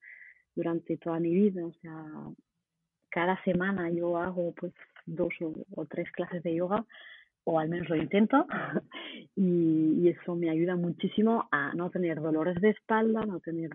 durante 0.59 0.97
toda 0.97 1.21
mi 1.21 1.33
vida, 1.33 1.65
o 1.65 1.73
sea, 1.75 1.95
cada 3.11 3.43
semana 3.45 3.91
yo 3.91 4.17
hago 4.17 4.53
pues 4.53 4.73
dos 5.07 5.33
o, 5.41 5.87
tres 5.87 6.11
clases 6.13 6.43
de 6.43 6.55
yoga 6.55 6.85
o 7.45 7.59
al 7.59 7.69
menos 7.69 7.89
lo 7.89 7.97
intento 7.97 8.47
y, 9.37 10.09
eso 10.09 10.35
me 10.35 10.51
ayuda 10.51 10.75
muchísimo 10.75 11.49
a 11.51 11.75
no 11.75 11.91
tener 11.91 12.21
dolores 12.21 12.61
de 12.61 12.71
espalda, 12.71 13.21
no 13.27 13.41
tener 13.41 13.71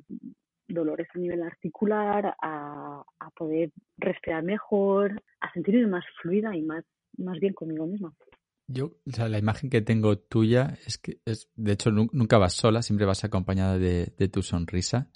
dolores 0.68 1.08
a 1.14 1.20
nivel 1.20 1.44
articular, 1.44 2.36
a, 2.42 3.04
a 3.20 3.30
poder 3.32 3.72
respirar 3.98 4.44
mejor, 4.44 5.22
a 5.40 5.54
sentirme 5.54 5.86
más 5.88 6.04
fluida 6.22 6.56
y 6.56 6.64
más, 6.64 6.84
más 7.18 7.40
bien 7.40 7.54
conmigo 7.54 7.86
misma. 7.86 8.14
Yo, 8.68 8.98
o 9.06 9.12
sea, 9.12 9.28
la 9.28 9.40
imagen 9.40 9.70
que 9.70 9.82
tengo 9.82 10.18
tuya 10.18 10.78
es 10.86 10.98
que, 10.98 11.20
es, 11.26 11.50
de 11.56 11.74
hecho, 11.74 11.92
nunca 11.92 12.38
vas 12.38 12.54
sola, 12.54 12.82
siempre 12.82 13.06
vas 13.06 13.24
acompañada 13.24 13.78
de, 13.78 14.14
de 14.18 14.28
tu 14.30 14.42
sonrisa. 14.42 15.12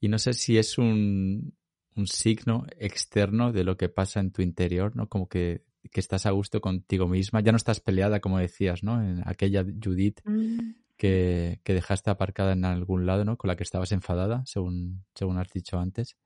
Y 0.00 0.08
no 0.08 0.18
sé 0.18 0.34
si 0.34 0.56
es 0.58 0.78
un, 0.78 1.56
un 1.96 2.06
signo 2.06 2.66
externo 2.78 3.52
de 3.52 3.64
lo 3.64 3.76
que 3.76 3.88
pasa 3.88 4.20
en 4.20 4.30
tu 4.30 4.42
interior, 4.42 4.94
¿no? 4.94 5.08
Como 5.08 5.28
que, 5.28 5.64
que 5.90 6.00
estás 6.00 6.26
a 6.26 6.30
gusto 6.30 6.60
contigo 6.60 7.08
misma, 7.08 7.40
ya 7.40 7.52
no 7.52 7.56
estás 7.56 7.80
peleada, 7.80 8.20
como 8.20 8.38
decías, 8.38 8.82
¿no? 8.82 9.02
En 9.02 9.22
aquella 9.26 9.64
Judith 9.64 10.20
mm. 10.24 10.58
que, 10.96 11.60
que, 11.64 11.74
dejaste 11.74 12.10
aparcada 12.10 12.52
en 12.52 12.64
algún 12.64 13.06
lado, 13.06 13.24
¿no? 13.24 13.36
Con 13.36 13.48
la 13.48 13.56
que 13.56 13.64
estabas 13.64 13.92
enfadada, 13.92 14.44
según, 14.46 15.04
según 15.14 15.38
has 15.38 15.50
dicho 15.50 15.78
antes. 15.78 16.16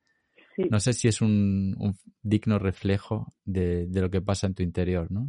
No 0.71 0.81
sé 0.81 0.93
si 0.93 1.09
es 1.09 1.21
un, 1.21 1.75
un 1.79 1.95
digno 2.23 2.59
reflejo 2.59 3.33
de, 3.45 3.87
de, 3.87 4.01
lo 4.01 4.11
que 4.11 4.21
pasa 4.21 4.47
en 4.47 4.55
tu 4.55 4.63
interior, 4.63 5.11
¿no? 5.11 5.27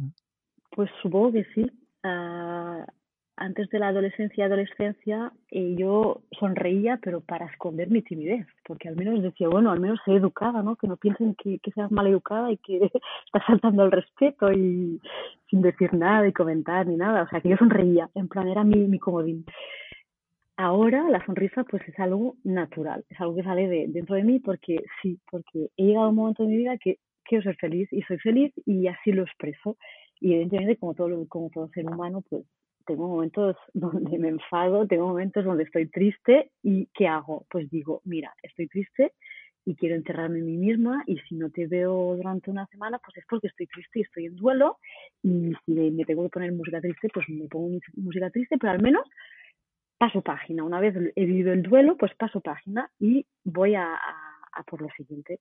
Pues 0.70 0.90
supongo 1.02 1.32
que 1.32 1.44
sí. 1.54 1.62
Uh, 2.04 2.84
antes 3.36 3.68
de 3.70 3.78
la 3.78 3.88
adolescencia 3.88 4.42
y 4.42 4.46
adolescencia 4.46 5.32
eh, 5.50 5.74
yo 5.78 6.22
sonreía, 6.38 6.98
pero 7.02 7.20
para 7.20 7.46
esconder 7.46 7.88
mi 7.90 8.02
timidez, 8.02 8.46
porque 8.64 8.88
al 8.88 8.96
menos 8.96 9.22
decía, 9.22 9.48
bueno, 9.48 9.70
al 9.70 9.80
menos 9.80 9.98
soy 10.04 10.16
educada, 10.16 10.62
¿no? 10.62 10.76
Que 10.76 10.86
no 10.86 10.96
piensen 10.96 11.34
que, 11.34 11.58
que 11.58 11.72
seas 11.72 11.90
mal 11.90 12.06
educada 12.06 12.52
y 12.52 12.58
que 12.58 12.76
estás 13.26 13.42
saltando 13.46 13.84
el 13.84 13.92
respeto 13.92 14.52
y 14.52 15.00
sin 15.48 15.62
decir 15.62 15.94
nada 15.94 16.28
y 16.28 16.32
comentar 16.32 16.86
ni 16.86 16.96
nada. 16.96 17.22
O 17.22 17.28
sea, 17.28 17.40
que 17.40 17.48
yo 17.48 17.56
sonreía, 17.56 18.10
en 18.14 18.28
plan, 18.28 18.48
era 18.48 18.64
mi, 18.64 18.76
mi 18.86 18.98
comodín. 18.98 19.44
Ahora 20.62 21.10
la 21.10 21.26
sonrisa 21.26 21.64
pues 21.64 21.82
es 21.88 21.98
algo 21.98 22.36
natural, 22.44 23.04
es 23.10 23.20
algo 23.20 23.34
que 23.34 23.42
sale 23.42 23.66
de 23.66 23.86
dentro 23.88 24.14
de 24.14 24.22
mí 24.22 24.38
porque 24.38 24.76
sí, 25.02 25.18
porque 25.28 25.70
he 25.76 25.86
llegado 25.86 26.06
a 26.06 26.10
un 26.10 26.14
momento 26.14 26.44
de 26.44 26.50
mi 26.50 26.56
vida 26.58 26.78
que 26.78 26.98
quiero 27.24 27.42
ser 27.42 27.56
feliz 27.56 27.88
y 27.92 28.00
soy 28.02 28.18
feliz 28.18 28.52
y 28.64 28.86
así 28.86 29.10
lo 29.10 29.24
expreso. 29.24 29.76
Y 30.20 30.34
evidentemente 30.34 30.76
como 30.76 30.94
todo, 30.94 31.26
como 31.26 31.50
todo 31.50 31.68
ser 31.70 31.86
humano 31.86 32.22
pues 32.30 32.44
tengo 32.86 33.08
momentos 33.08 33.56
donde 33.74 34.16
me 34.20 34.28
enfado, 34.28 34.86
tengo 34.86 35.08
momentos 35.08 35.44
donde 35.44 35.64
estoy 35.64 35.90
triste 35.90 36.52
y 36.62 36.86
¿qué 36.94 37.08
hago? 37.08 37.44
Pues 37.50 37.68
digo, 37.68 38.00
mira, 38.04 38.32
estoy 38.40 38.68
triste 38.68 39.14
y 39.64 39.74
quiero 39.74 39.96
enterrarme 39.96 40.38
en 40.38 40.46
mí 40.46 40.58
misma 40.58 41.02
y 41.08 41.18
si 41.28 41.34
no 41.34 41.50
te 41.50 41.66
veo 41.66 42.14
durante 42.14 42.52
una 42.52 42.66
semana, 42.66 43.00
pues 43.04 43.16
es 43.16 43.24
porque 43.28 43.48
estoy 43.48 43.66
triste 43.66 43.98
y 43.98 44.02
estoy 44.02 44.26
en 44.26 44.36
duelo 44.36 44.78
y 45.24 45.54
si 45.66 45.72
me 45.72 46.04
tengo 46.04 46.22
que 46.22 46.28
poner 46.28 46.52
música 46.52 46.80
triste, 46.80 47.08
pues 47.12 47.28
me 47.28 47.48
pongo 47.48 47.80
música 47.96 48.30
triste, 48.30 48.58
pero 48.58 48.74
al 48.74 48.80
menos 48.80 49.02
paso 50.02 50.20
página. 50.20 50.64
Una 50.64 50.80
vez 50.80 50.96
he 51.14 51.24
vivido 51.24 51.52
el 51.52 51.62
duelo, 51.62 51.96
pues 51.96 52.12
paso 52.16 52.40
página 52.40 52.90
y 52.98 53.24
voy 53.44 53.76
a, 53.76 53.96
por 54.66 54.82
lo 54.82 54.88
siguiente. 54.96 55.38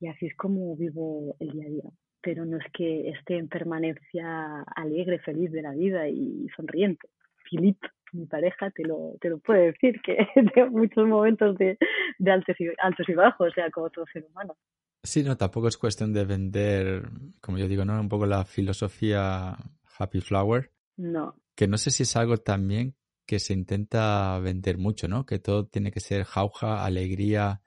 Y 0.00 0.08
así 0.08 0.26
es 0.26 0.36
como 0.36 0.74
vivo 0.74 1.36
el 1.38 1.52
día 1.52 1.66
a 1.66 1.68
día. 1.68 1.90
Pero 2.20 2.44
no 2.44 2.56
es 2.56 2.64
que 2.72 3.08
esté 3.10 3.36
en 3.36 3.48
permanencia 3.48 4.62
alegre, 4.74 5.20
feliz 5.20 5.52
de 5.52 5.62
la 5.62 5.70
vida 5.70 6.08
y 6.08 6.48
sonriente. 6.56 7.08
Filip, 7.48 7.78
mi 8.12 8.26
pareja, 8.26 8.72
te 8.72 8.82
lo, 8.82 9.14
te 9.20 9.30
lo 9.30 9.38
puede 9.38 9.66
decir, 9.66 10.00
que 10.02 10.16
tengo 10.54 10.70
muchos 10.72 11.06
momentos 11.06 11.56
de, 11.56 11.78
de 12.18 12.30
altos, 12.32 12.56
y, 12.58 12.66
altos 12.82 13.08
y 13.08 13.14
bajos, 13.14 13.50
o 13.50 13.54
sea, 13.54 13.70
como 13.70 13.90
todo 13.90 14.06
ser 14.12 14.26
humano. 14.28 14.56
Sí, 15.04 15.22
no, 15.22 15.36
tampoco 15.36 15.68
es 15.68 15.78
cuestión 15.78 16.12
de 16.12 16.24
vender, 16.24 17.04
como 17.40 17.58
yo 17.58 17.68
digo, 17.68 17.84
¿no? 17.84 18.00
Un 18.00 18.08
poco 18.08 18.26
la 18.26 18.44
filosofía 18.44 19.56
Happy 20.00 20.20
Flower. 20.20 20.72
No. 20.96 21.36
Que 21.54 21.68
no 21.68 21.76
sé 21.76 21.92
si 21.92 22.02
es 22.02 22.16
algo 22.16 22.38
también 22.38 22.96
que 23.30 23.38
se 23.38 23.52
intenta 23.52 24.40
vender 24.40 24.76
mucho, 24.76 25.06
¿no? 25.06 25.24
Que 25.24 25.38
todo 25.38 25.64
tiene 25.64 25.92
que 25.92 26.00
ser 26.00 26.24
jauja, 26.24 26.84
alegría 26.84 27.62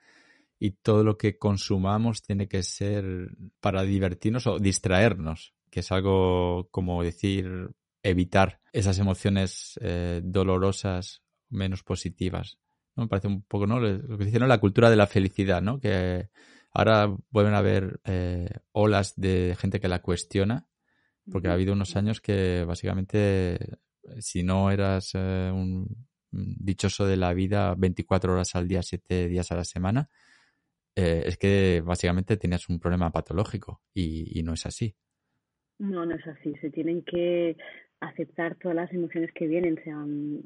y 0.59 0.71
todo 0.71 1.05
lo 1.05 1.17
que 1.17 1.37
consumamos 1.37 2.21
tiene 2.21 2.49
que 2.49 2.63
ser 2.63 3.29
para 3.61 3.83
divertirnos 3.83 4.45
o 4.45 4.59
distraernos, 4.59 5.53
que 5.69 5.79
es 5.79 5.89
algo 5.93 6.67
como 6.69 7.01
decir 7.01 7.69
evitar 8.03 8.59
esas 8.73 8.99
emociones 8.99 9.79
eh, 9.81 10.19
dolorosas, 10.21 11.23
menos 11.47 11.81
positivas. 11.81 12.59
¿no? 12.97 13.03
Me 13.03 13.07
parece 13.07 13.29
un 13.29 13.43
poco, 13.43 13.65
¿no? 13.65 13.79
Lo 13.79 14.17
que 14.17 14.25
dicen, 14.25 14.45
La 14.45 14.59
cultura 14.59 14.89
de 14.89 14.97
la 14.97 15.07
felicidad, 15.07 15.61
¿no? 15.61 15.79
Que 15.79 16.27
ahora 16.73 17.07
vuelven 17.29 17.53
a 17.53 17.59
haber 17.59 18.01
eh, 18.03 18.49
olas 18.73 19.13
de 19.15 19.55
gente 19.57 19.79
que 19.79 19.87
la 19.87 20.01
cuestiona, 20.01 20.67
porque 21.31 21.47
ha 21.47 21.53
habido 21.53 21.71
unos 21.71 21.95
años 21.95 22.19
que 22.19 22.65
básicamente 22.65 23.77
si 24.19 24.43
no 24.43 24.71
eras 24.71 25.11
eh, 25.15 25.51
un 25.53 25.87
dichoso 26.31 27.05
de 27.05 27.17
la 27.17 27.33
vida 27.33 27.75
24 27.77 28.33
horas 28.33 28.55
al 28.55 28.67
día, 28.67 28.81
7 28.81 29.27
días 29.27 29.51
a 29.51 29.55
la 29.55 29.63
semana, 29.63 30.09
eh, 30.95 31.23
es 31.25 31.37
que 31.37 31.81
básicamente 31.83 32.37
tenías 32.37 32.69
un 32.69 32.79
problema 32.79 33.11
patológico 33.11 33.81
y, 33.93 34.41
no 34.43 34.53
es 34.53 34.65
así. 34.65 34.95
No, 35.79 36.05
no 36.05 36.15
es 36.15 36.27
así. 36.27 36.53
Se 36.61 36.69
tienen 36.69 37.03
que 37.03 37.57
aceptar 37.99 38.55
todas 38.55 38.75
las 38.75 38.91
emociones 38.93 39.31
que 39.33 39.47
vienen, 39.47 39.79
sean 39.83 40.43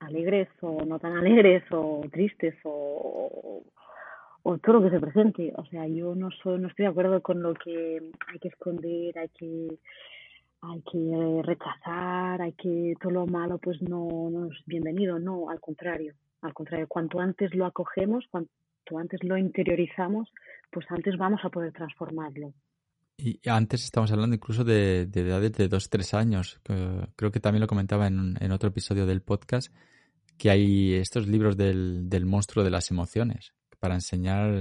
alegres 0.00 0.48
o 0.60 0.84
no 0.84 0.98
tan 0.98 1.16
alegres 1.16 1.62
o 1.70 2.02
tristes 2.12 2.54
o, 2.64 3.62
o 4.42 4.58
todo 4.58 4.80
lo 4.80 4.82
que 4.82 4.90
se 4.90 5.00
presente. 5.00 5.52
O 5.56 5.64
sea, 5.66 5.86
yo 5.86 6.14
no 6.14 6.30
soy, 6.42 6.60
no 6.60 6.68
estoy 6.68 6.84
de 6.84 6.90
acuerdo 6.90 7.22
con 7.22 7.42
lo 7.42 7.54
que 7.54 8.10
hay 8.28 8.38
que 8.38 8.48
esconder, 8.48 9.18
hay 9.18 9.28
que 9.30 9.78
hay 10.62 10.82
que 10.82 11.42
rechazar, 11.42 12.42
hay 12.42 12.52
que 12.52 12.94
todo 13.00 13.12
lo 13.12 13.26
malo 13.26 13.58
pues 13.58 13.80
no, 13.82 14.30
no 14.30 14.46
es 14.46 14.58
bienvenido, 14.66 15.18
no, 15.18 15.50
al 15.50 15.60
contrario, 15.60 16.14
al 16.42 16.54
contrario, 16.54 16.86
cuanto 16.88 17.20
antes 17.20 17.54
lo 17.54 17.66
acogemos, 17.66 18.24
cuanto 18.30 18.50
antes 18.96 19.22
lo 19.22 19.36
interiorizamos, 19.36 20.28
pues 20.70 20.86
antes 20.90 21.16
vamos 21.16 21.40
a 21.44 21.50
poder 21.50 21.72
transformarlo. 21.72 22.52
Y 23.18 23.40
antes 23.48 23.84
estamos 23.84 24.12
hablando 24.12 24.36
incluso 24.36 24.62
de, 24.62 25.02
edades 25.02 25.52
de 25.52 25.68
dos, 25.68 25.88
tres 25.88 26.12
años. 26.12 26.60
creo 27.16 27.32
que 27.32 27.40
también 27.40 27.62
lo 27.62 27.66
comentaba 27.66 28.06
en, 28.06 28.36
en, 28.40 28.52
otro 28.52 28.68
episodio 28.68 29.06
del 29.06 29.22
podcast, 29.22 29.72
que 30.36 30.50
hay 30.50 30.94
estos 30.94 31.26
libros 31.26 31.56
del, 31.56 32.10
del 32.10 32.26
monstruo 32.26 32.62
de 32.62 32.70
las 32.70 32.90
emociones 32.90 33.54
para 33.78 33.94
enseñar, 33.94 34.52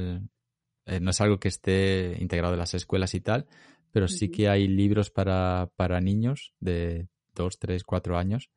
eh, 0.86 1.00
no 1.00 1.10
es 1.10 1.22
algo 1.22 1.39
que 1.39 1.48
esté 1.48 2.16
integrado 2.20 2.54
en 2.54 2.60
las 2.60 2.74
escuelas 2.74 3.14
y 3.16 3.22
tal, 3.22 3.48
pero 3.96 4.10
sí 4.10 4.30
que 4.30 4.50
hay 4.50 4.68
libros 4.68 5.10
para, 5.10 5.72
para 5.78 6.02
niños 6.02 6.54
de 6.60 7.08
2, 7.34 7.60
3, 7.60 7.82
4 7.86 8.18
años 8.18 8.52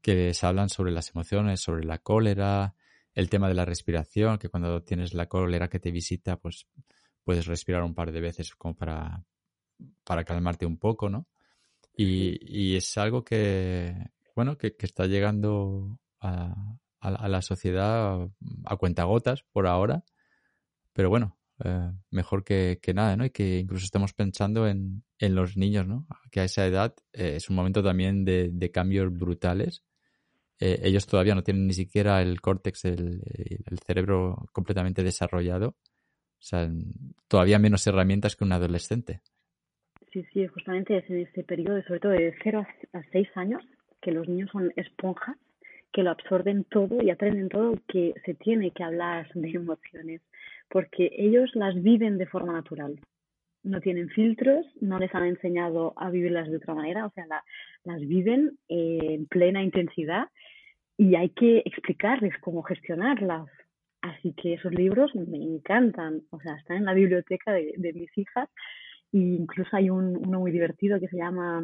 que 0.00 0.14
les 0.14 0.44
hablan 0.44 0.68
sobre 0.68 0.92
las 0.92 1.10
emociones, 1.10 1.60
sobre 1.60 1.82
la 1.82 1.98
cólera, 1.98 2.76
el 3.12 3.28
tema 3.28 3.48
de 3.48 3.54
la 3.54 3.64
respiración, 3.64 4.38
que 4.38 4.48
cuando 4.48 4.80
tienes 4.84 5.14
la 5.14 5.26
cólera 5.26 5.68
que 5.68 5.80
te 5.80 5.90
visita, 5.90 6.36
pues 6.36 6.68
puedes 7.24 7.46
respirar 7.46 7.82
un 7.82 7.92
par 7.92 8.12
de 8.12 8.20
veces 8.20 8.54
como 8.54 8.76
para, 8.76 9.24
para 10.04 10.22
calmarte 10.22 10.64
un 10.64 10.78
poco, 10.78 11.08
¿no? 11.10 11.26
Y, 11.96 12.38
y 12.42 12.76
es 12.76 12.96
algo 12.98 13.24
que, 13.24 13.96
bueno, 14.36 14.56
que, 14.56 14.76
que 14.76 14.86
está 14.86 15.06
llegando 15.06 15.98
a, 16.20 16.54
a, 17.00 17.08
a, 17.08 17.28
la 17.28 17.42
sociedad 17.42 18.30
a 18.64 18.76
cuentagotas 18.76 19.42
por 19.50 19.66
ahora, 19.66 20.04
pero 20.92 21.10
bueno, 21.10 21.36
eh, 21.64 21.90
mejor 22.10 22.44
que, 22.44 22.78
nada, 22.94 23.16
¿no? 23.16 23.24
Y 23.24 23.30
que 23.30 23.58
incluso 23.58 23.84
estemos 23.84 24.12
pensando 24.12 24.66
en, 24.68 25.02
en 25.18 25.34
los 25.34 25.56
niños, 25.56 25.86
¿no? 25.86 26.06
Que 26.30 26.40
a 26.40 26.44
esa 26.44 26.66
edad 26.66 26.94
eh, 27.12 27.34
es 27.36 27.50
un 27.50 27.56
momento 27.56 27.82
también 27.82 28.24
de, 28.24 28.50
de 28.52 28.70
cambios 28.70 29.12
brutales. 29.12 29.84
Eh, 30.60 30.80
ellos 30.82 31.06
todavía 31.06 31.34
no 31.34 31.42
tienen 31.42 31.66
ni 31.66 31.74
siquiera 31.74 32.20
el 32.20 32.40
córtex, 32.40 32.84
el, 32.84 33.22
el, 33.66 33.78
cerebro 33.78 34.48
completamente 34.52 35.02
desarrollado. 35.02 35.68
O 35.68 36.42
sea, 36.42 36.68
todavía 37.26 37.58
menos 37.58 37.86
herramientas 37.86 38.36
que 38.36 38.44
un 38.44 38.52
adolescente. 38.52 39.20
Sí, 40.12 40.24
sí, 40.32 40.46
justamente 40.46 40.96
es 40.96 41.10
en 41.10 41.18
ese 41.18 41.44
periodo, 41.44 41.82
sobre 41.82 42.00
todo 42.00 42.12
de 42.12 42.34
0 42.42 42.66
a 42.92 43.02
6 43.12 43.28
años, 43.34 43.62
que 44.00 44.12
los 44.12 44.28
niños 44.28 44.50
son 44.50 44.72
esponjas, 44.76 45.36
que 45.92 46.02
lo 46.02 46.10
absorben 46.10 46.64
todo 46.64 47.02
y 47.02 47.10
aprenden 47.10 47.48
todo, 47.48 47.74
que 47.88 48.14
se 48.24 48.34
tiene 48.34 48.70
que 48.70 48.84
hablar 48.84 49.28
de 49.34 49.50
emociones, 49.50 50.22
porque 50.68 51.10
ellos 51.16 51.50
las 51.54 51.80
viven 51.82 52.18
de 52.18 52.26
forma 52.26 52.52
natural. 52.52 53.00
No 53.62 53.80
tienen 53.80 54.08
filtros, 54.10 54.66
no 54.80 54.98
les 54.98 55.14
han 55.14 55.24
enseñado 55.24 55.94
a 55.96 56.10
vivirlas 56.10 56.48
de 56.48 56.56
otra 56.56 56.74
manera, 56.74 57.06
o 57.06 57.10
sea, 57.10 57.26
las 57.84 58.00
viven 58.00 58.58
en 58.68 59.26
plena 59.26 59.62
intensidad 59.62 60.28
y 60.96 61.14
hay 61.14 61.30
que 61.30 61.62
explicarles 61.64 62.34
cómo 62.40 62.62
gestionarlas. 62.62 63.48
Así 64.00 64.32
que 64.34 64.54
esos 64.54 64.72
libros 64.72 65.14
me 65.14 65.42
encantan, 65.42 66.22
o 66.30 66.40
sea, 66.40 66.54
están 66.54 66.78
en 66.78 66.84
la 66.84 66.94
biblioteca 66.94 67.52
de, 67.52 67.92
mis 67.94 68.16
hijas 68.16 68.48
e 69.12 69.18
incluso 69.18 69.70
hay 69.76 69.90
un, 69.90 70.16
uno 70.16 70.40
muy 70.40 70.52
divertido 70.52 71.00
que 71.00 71.08
se 71.08 71.16
llama 71.16 71.62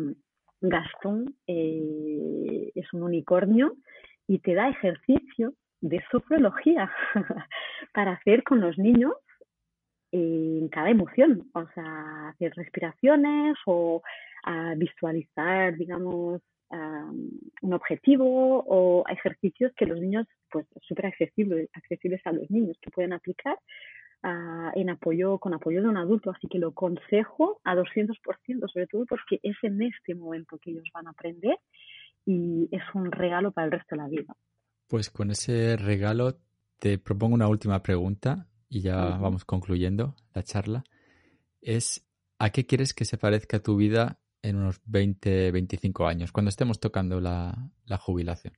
Gastón, 0.61 1.37
eh, 1.47 2.73
es 2.75 2.93
un 2.93 3.03
unicornio 3.03 3.77
y 4.27 4.39
te 4.39 4.55
da 4.55 4.69
ejercicio 4.69 5.55
de 5.81 6.03
sofrología 6.11 6.91
para 7.95 8.13
hacer 8.13 8.43
con 8.43 8.61
los 8.61 8.77
niños 8.77 9.15
en 10.11 10.69
cada 10.69 10.91
emoción, 10.91 11.51
o 11.55 11.67
sea, 11.75 12.29
hacer 12.29 12.53
respiraciones 12.55 13.57
o 13.67 14.03
a 14.45 14.75
visualizar, 14.75 15.77
digamos, 15.77 16.43
un 17.63 17.73
objetivo 17.73 18.65
o 18.67 19.05
ejercicios 19.09 19.73
que 19.77 19.87
los 19.87 20.01
niños, 20.01 20.27
pues 20.51 20.67
súper 20.83 21.07
accesibles, 21.07 21.71
accesibles 21.73 22.21
a 22.25 22.33
los 22.33 22.51
niños, 22.51 22.77
que 22.83 22.91
pueden 22.91 23.13
aplicar 23.13 23.57
en 24.75 24.91
apoyo, 24.91 25.39
con 25.39 25.55
apoyo 25.55 25.83
de 25.83 25.89
un 25.89 25.97
adulto. 25.97 26.31
Así 26.31 26.49
que 26.49 26.59
lo 26.59 26.73
consejo 26.73 27.61
a 27.63 27.77
200%, 27.77 28.17
sobre 28.73 28.87
todo 28.89 29.07
porque 29.07 29.39
es 29.43 29.57
en 29.63 29.83
este 29.83 30.15
momento 30.15 30.59
que 30.59 30.71
ellos 30.71 30.89
van 30.93 31.07
a 31.07 31.11
aprender 31.11 31.59
y 32.27 32.69
es 32.73 32.83
un 32.95 33.13
regalo 33.13 33.53
para 33.53 33.67
el 33.67 33.73
resto 33.73 33.95
de 33.95 34.03
la 34.03 34.09
vida. 34.09 34.35
Pues 34.89 35.11
con 35.11 35.31
ese 35.31 35.77
regalo 35.77 36.39
te 36.79 36.99
propongo 36.99 37.35
una 37.35 37.49
última 37.49 37.83
pregunta 37.83 38.49
y 38.69 38.81
ya 38.81 38.97
vamos 38.97 39.45
concluyendo 39.45 40.15
la 40.35 40.43
charla. 40.43 40.85
Es, 41.61 42.07
¿a 42.39 42.51
qué 42.51 42.67
quieres 42.67 42.95
que 42.95 43.05
se 43.05 43.19
parezca 43.19 43.63
tu 43.63 43.77
vida 43.77 44.21
en 44.43 44.57
unos 44.57 44.81
20, 44.87 45.51
25 45.53 46.07
años, 46.07 46.33
cuando 46.33 46.51
estemos 46.51 46.81
tocando 46.81 47.21
la, 47.21 47.71
jubilación? 48.01 48.55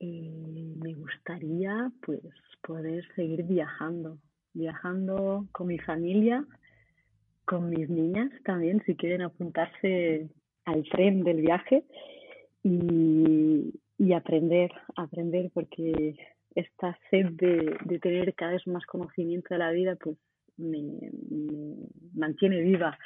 Eh, 0.00 0.74
me 0.76 0.94
gustaría 0.94 1.92
pues 2.04 2.22
poder 2.62 3.04
seguir 3.14 3.44
viajando, 3.44 4.18
viajando 4.52 5.46
con 5.52 5.68
mi 5.68 5.78
familia, 5.78 6.44
con 7.44 7.70
mis 7.70 7.88
niñas 7.88 8.30
también, 8.44 8.82
si 8.86 8.96
quieren 8.96 9.22
apuntarse 9.22 10.28
al 10.64 10.84
tren 10.90 11.22
del 11.22 11.40
viaje 11.42 11.84
y 12.62 13.72
y 13.98 14.12
aprender, 14.12 14.70
aprender 14.96 15.50
porque 15.52 16.16
esta 16.58 16.98
sed 17.10 17.26
de, 17.32 17.98
tener 18.00 18.34
cada 18.34 18.52
vez 18.52 18.66
más 18.66 18.84
conocimiento 18.84 19.48
de 19.50 19.58
la 19.58 19.70
vida 19.70 19.96
pues 19.96 20.16
me, 20.56 20.82
mantiene 22.14 22.60
viva. 22.60 22.98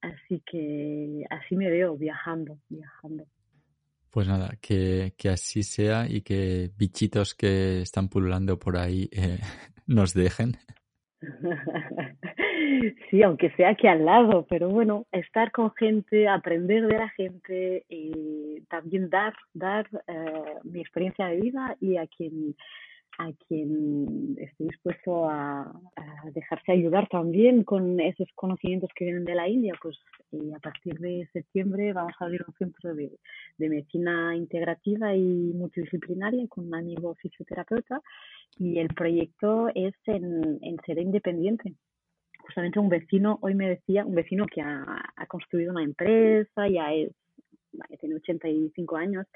Así 0.00 0.42
que 0.46 1.24
así 1.30 1.56
me 1.56 1.70
veo 1.70 1.96
viajando, 1.96 2.58
viajando. 2.68 3.24
Pues 4.10 4.28
nada, 4.28 4.56
que, 4.60 5.12
así 5.28 5.64
sea 5.64 6.06
y 6.08 6.20
que 6.20 6.70
bichitos 6.76 7.34
que 7.34 7.80
están 7.80 8.08
pululando 8.08 8.58
por 8.58 8.76
ahí 8.76 9.08
eh, 9.10 9.38
nos 9.86 10.14
dejen. 10.14 10.56
Sí, 13.10 13.22
aunque 13.22 13.50
sea 13.50 13.70
aquí 13.70 13.86
al 13.86 14.04
lado, 14.04 14.46
pero 14.48 14.68
bueno, 14.68 15.06
estar 15.12 15.50
con 15.50 15.72
gente, 15.74 16.28
aprender 16.28 16.86
de 16.86 16.98
la 16.98 17.08
gente, 17.10 17.84
y 17.88 18.60
también 18.68 19.10
dar, 19.10 19.34
dar 19.52 19.86
eh, 20.06 20.54
mi 20.62 20.80
experiencia 20.80 21.26
de 21.26 21.40
vida 21.40 21.76
y 21.80 21.96
a 21.96 22.06
quien 22.06 22.54
a 23.18 23.30
quien 23.46 24.36
esté 24.38 24.64
dispuesto 24.64 25.28
a, 25.28 25.72
dejarse 26.32 26.72
ayudar 26.72 27.06
también 27.08 27.64
con 27.64 28.00
esos 28.00 28.28
conocimientos 28.34 28.90
que 28.94 29.04
vienen 29.04 29.24
de 29.24 29.34
la 29.34 29.48
India, 29.48 29.74
pues 29.80 29.98
eh, 30.32 30.52
a 30.54 30.58
partir 30.58 30.98
de 30.98 31.28
septiembre 31.32 31.92
vamos 31.92 32.14
a 32.18 32.24
abrir 32.24 32.44
un 32.46 32.54
centro 32.54 32.94
de, 32.94 33.10
de, 33.58 33.68
medicina 33.68 34.34
integrativa 34.34 35.14
y 35.14 35.52
multidisciplinaria 35.54 36.46
con 36.48 36.66
un 36.66 36.74
amigo 36.74 37.14
fisioterapeuta 37.16 38.00
y 38.58 38.78
el 38.78 38.88
proyecto 38.88 39.68
es 39.74 39.94
en, 40.06 40.58
en 40.62 40.76
ser 40.86 40.98
independiente. 40.98 41.74
Justamente 42.44 42.78
un 42.78 42.88
vecino 42.88 43.38
hoy 43.40 43.54
me 43.54 43.68
decía, 43.68 44.04
un 44.04 44.14
vecino 44.14 44.44
que 44.46 44.60
ha, 44.60 45.02
construido 45.28 45.72
una 45.72 45.82
empresa, 45.82 46.68
ya 46.68 46.92
es 46.92 47.10
tiene 47.98 48.16
85 48.16 48.96
años 48.96 49.26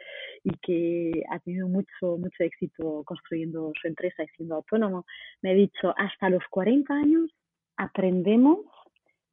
y 0.45 0.51
que 0.59 1.24
ha 1.30 1.39
tenido 1.41 1.68
mucho, 1.68 2.16
mucho 2.18 2.45
éxito 2.45 3.03
construyendo 3.05 3.72
su 3.80 3.89
empresa 3.89 4.24
y 4.24 4.28
siendo 4.36 4.57
autónomo, 4.57 5.05
me 5.43 5.51
ha 5.51 5.55
dicho, 5.55 5.95
hasta 5.97 6.30
los 6.30 6.43
40 6.51 6.93
años 6.93 7.30
aprendemos 7.76 8.61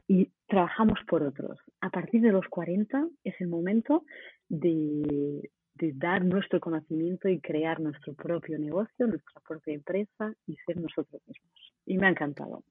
y 0.07 0.29
trabajamos 0.47 0.99
por 1.07 1.23
otros. 1.23 1.57
A 1.81 1.89
partir 1.89 2.21
de 2.21 2.31
los 2.31 2.45
40 2.47 3.07
es 3.23 3.33
el 3.39 3.47
momento 3.47 4.03
de, 4.47 5.49
de 5.75 5.91
dar 5.93 6.23
nuestro 6.23 6.59
conocimiento 6.59 7.27
y 7.27 7.39
crear 7.39 7.79
nuestro 7.79 8.13
propio 8.13 8.57
negocio, 8.59 9.07
nuestra 9.07 9.41
propia 9.47 9.73
empresa 9.73 10.33
y 10.47 10.55
ser 10.65 10.77
nosotros 10.77 11.21
mismos. 11.27 11.73
Y 11.85 11.97
me 11.97 12.07
ha 12.07 12.09
encantado. 12.11 12.63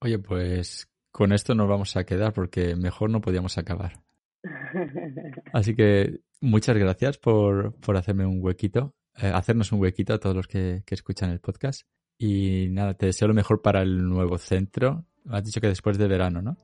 Oye, 0.00 0.18
pues 0.18 0.88
con 1.10 1.32
esto 1.32 1.54
nos 1.54 1.68
vamos 1.68 1.96
a 1.96 2.04
quedar 2.04 2.32
porque 2.32 2.76
mejor 2.76 3.10
no 3.10 3.20
podíamos 3.20 3.58
acabar. 3.58 3.92
Así 5.52 5.74
que 5.74 6.20
muchas 6.40 6.76
gracias 6.76 7.18
por, 7.18 7.74
por 7.80 7.96
hacerme 7.96 8.26
un 8.26 8.42
huequito, 8.42 8.94
eh, 9.20 9.30
hacernos 9.32 9.72
un 9.72 9.80
huequito 9.80 10.14
a 10.14 10.18
todos 10.18 10.36
los 10.36 10.46
que, 10.46 10.82
escuchan 10.88 11.30
el 11.30 11.40
podcast. 11.40 11.82
Y 12.18 12.68
nada, 12.70 12.94
te 12.94 13.06
deseo 13.06 13.28
lo 13.28 13.34
mejor 13.34 13.62
para 13.62 13.82
el 13.82 14.08
nuevo 14.08 14.38
centro. 14.38 15.04
Has 15.28 15.44
dicho 15.44 15.60
que 15.60 15.68
después 15.68 15.98
de 15.98 16.08
verano, 16.08 16.42
¿no? 16.42 16.56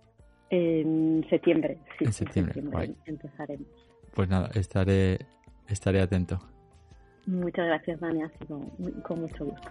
En 0.51 1.25
septiembre, 1.31 1.79
sí. 1.99 2.05
En 2.05 2.13
septiembre, 2.13 2.63
empezaremos. 3.07 3.69
Pues 4.15 4.29
nada, 4.29 4.51
estaré, 4.55 5.19
estaré 5.69 6.01
atento. 6.01 6.41
Muchas 7.27 7.67
gracias, 7.67 8.01
Dani. 8.01 8.23
Ha 8.23 8.29
sido 8.39 8.61
con 9.03 9.21
mucho 9.21 9.45
gusto. 9.45 9.71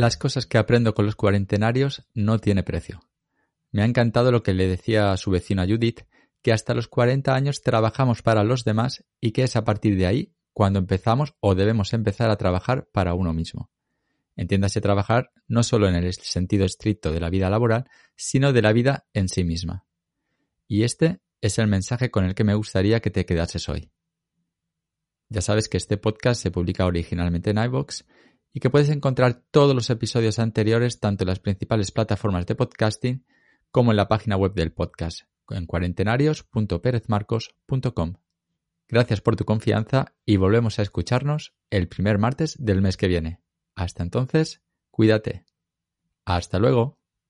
Las 0.00 0.16
cosas 0.16 0.46
que 0.46 0.56
aprendo 0.56 0.94
con 0.94 1.04
los 1.04 1.14
cuarentenarios 1.14 2.08
no 2.14 2.38
tiene 2.38 2.62
precio. 2.62 3.02
Me 3.70 3.82
ha 3.82 3.84
encantado 3.84 4.32
lo 4.32 4.42
que 4.42 4.54
le 4.54 4.66
decía 4.66 5.12
a 5.12 5.18
su 5.18 5.30
vecina 5.30 5.66
Judith, 5.66 6.04
que 6.40 6.54
hasta 6.54 6.72
los 6.72 6.88
40 6.88 7.34
años 7.34 7.60
trabajamos 7.60 8.22
para 8.22 8.42
los 8.42 8.64
demás 8.64 9.04
y 9.20 9.32
que 9.32 9.42
es 9.42 9.56
a 9.56 9.64
partir 9.66 9.98
de 9.98 10.06
ahí 10.06 10.32
cuando 10.54 10.78
empezamos 10.78 11.34
o 11.40 11.54
debemos 11.54 11.92
empezar 11.92 12.30
a 12.30 12.38
trabajar 12.38 12.88
para 12.94 13.12
uno 13.12 13.34
mismo. 13.34 13.68
Entiéndase 14.36 14.80
trabajar 14.80 15.32
no 15.48 15.62
solo 15.62 15.86
en 15.86 15.96
el 15.96 16.10
sentido 16.14 16.64
estricto 16.64 17.12
de 17.12 17.20
la 17.20 17.28
vida 17.28 17.50
laboral, 17.50 17.84
sino 18.16 18.54
de 18.54 18.62
la 18.62 18.72
vida 18.72 19.06
en 19.12 19.28
sí 19.28 19.44
misma. 19.44 19.84
Y 20.66 20.84
este 20.84 21.20
es 21.42 21.58
el 21.58 21.66
mensaje 21.66 22.10
con 22.10 22.24
el 22.24 22.34
que 22.34 22.44
me 22.44 22.54
gustaría 22.54 23.00
que 23.00 23.10
te 23.10 23.26
quedases 23.26 23.68
hoy. 23.68 23.90
Ya 25.28 25.42
sabes 25.42 25.68
que 25.68 25.76
este 25.76 25.98
podcast 25.98 26.40
se 26.40 26.50
publica 26.50 26.86
originalmente 26.86 27.50
en 27.50 27.58
iVoox 27.58 28.04
y 28.52 28.60
que 28.60 28.70
puedes 28.70 28.88
encontrar 28.88 29.42
todos 29.50 29.74
los 29.74 29.90
episodios 29.90 30.38
anteriores 30.38 31.00
tanto 31.00 31.24
en 31.24 31.28
las 31.28 31.40
principales 31.40 31.92
plataformas 31.92 32.46
de 32.46 32.54
podcasting 32.54 33.24
como 33.70 33.92
en 33.92 33.96
la 33.96 34.08
página 34.08 34.36
web 34.36 34.54
del 34.54 34.72
podcast 34.72 35.22
en 35.50 35.66
cuarentenarios.perezmarcos.com. 35.66 38.14
Gracias 38.88 39.20
por 39.20 39.36
tu 39.36 39.44
confianza 39.44 40.14
y 40.24 40.36
volvemos 40.36 40.78
a 40.78 40.82
escucharnos 40.82 41.54
el 41.70 41.88
primer 41.88 42.18
martes 42.18 42.56
del 42.58 42.80
mes 42.82 42.96
que 42.96 43.08
viene. 43.08 43.40
Hasta 43.74 44.02
entonces, 44.02 44.62
cuídate. 44.90 45.44
Hasta 46.24 46.58
luego. 46.58 46.99